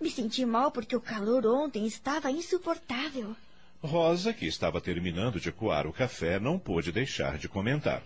[0.00, 3.34] Me senti mal porque o calor ontem estava insuportável.
[3.82, 8.02] Rosa, que estava terminando de coar o café, não pôde deixar de comentar.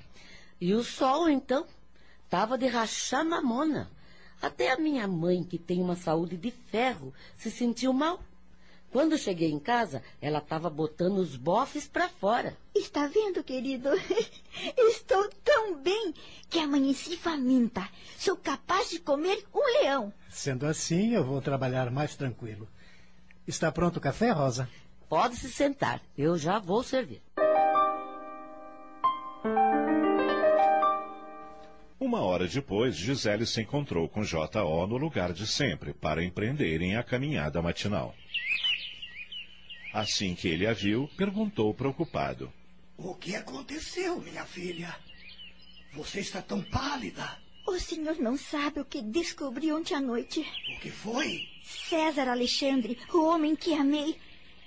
[0.61, 1.66] E o sol, então?
[2.31, 3.91] Tava de rachar mamona.
[4.41, 8.23] Até a minha mãe, que tem uma saúde de ferro, se sentiu mal.
[8.93, 12.55] Quando cheguei em casa, ela estava botando os bofes para fora.
[12.74, 13.89] Está vendo, querido?
[14.77, 16.12] Estou tão bem
[16.51, 17.89] que amanheci faminta.
[18.19, 20.12] Sou capaz de comer um leão.
[20.28, 22.69] Sendo assim, eu vou trabalhar mais tranquilo.
[23.48, 24.69] Está pronto o café, Rosa?
[25.09, 26.02] Pode se sentar.
[26.16, 27.23] Eu já vou servir.
[31.98, 34.86] Uma hora depois, Gisele se encontrou com J.O.
[34.86, 38.14] no lugar de sempre para empreenderem a caminhada matinal.
[39.93, 42.52] Assim que ele a viu, perguntou preocupado.
[42.97, 44.97] O que aconteceu, minha filha?
[45.93, 47.39] Você está tão pálida.
[47.66, 50.40] O senhor não sabe o que descobri ontem à noite.
[50.77, 51.48] O que foi?
[51.62, 54.19] César Alexandre, o homem que amei,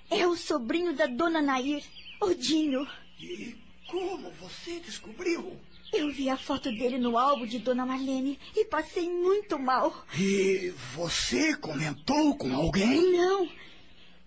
[0.10, 1.84] é o sobrinho da dona Nair,
[2.22, 2.88] Odinho.
[3.19, 3.56] E
[3.88, 5.60] como você descobriu?
[5.91, 10.06] Eu vi a foto dele no álbum de Dona Marlene e passei muito mal.
[10.18, 13.14] E você comentou com alguém?
[13.14, 13.49] Não.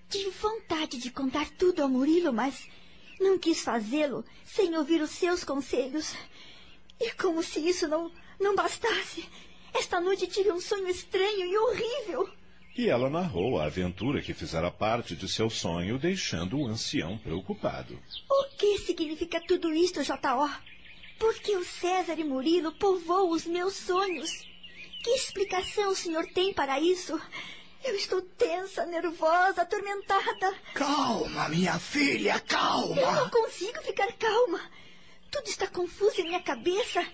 [0.09, 2.69] Tive vontade de contar tudo ao Murilo, mas
[3.21, 6.15] não quis fazê-lo sem ouvir os seus conselhos.
[6.99, 8.11] E como se isso não,
[8.41, 9.29] não bastasse,
[9.75, 12.29] esta noite tive um sonho estranho e horrível.
[12.77, 18.01] E ela narrou a aventura que fizera parte de seu sonho, deixando o ancião preocupado.
[18.31, 20.49] O que significa tudo isto, J.O.?
[21.19, 24.31] Por que o César e Murilo povoam os meus sonhos?
[25.03, 27.21] Que explicação o senhor tem para isso?
[27.85, 30.55] Eu estou tensa, nervosa, atormentada.
[30.75, 33.01] Calma, minha filha, calma.
[33.01, 34.61] Eu não consigo ficar calma.
[35.31, 37.05] Tudo está confuso em minha cabeça.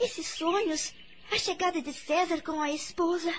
[0.00, 0.94] Esses sonhos,
[1.30, 3.32] a chegada de César com a esposa.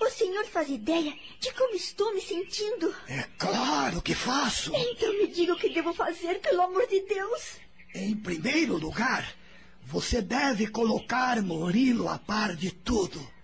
[0.00, 2.94] O senhor faz ideia de como estou me sentindo?
[3.08, 4.72] É claro que faço.
[4.74, 7.56] Então me diga o que devo fazer, pelo amor de Deus.
[7.94, 9.34] Em primeiro lugar,
[9.82, 13.35] você deve colocar Murilo a par de tudo.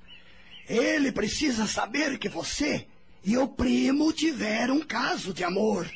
[0.68, 2.86] Ele precisa saber que você
[3.24, 5.90] e o primo tiveram um caso de amor.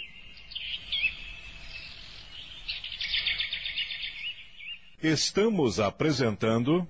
[5.02, 6.88] Estamos apresentando.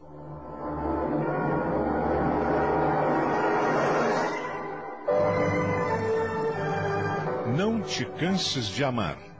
[7.57, 9.36] Não te canses de amar.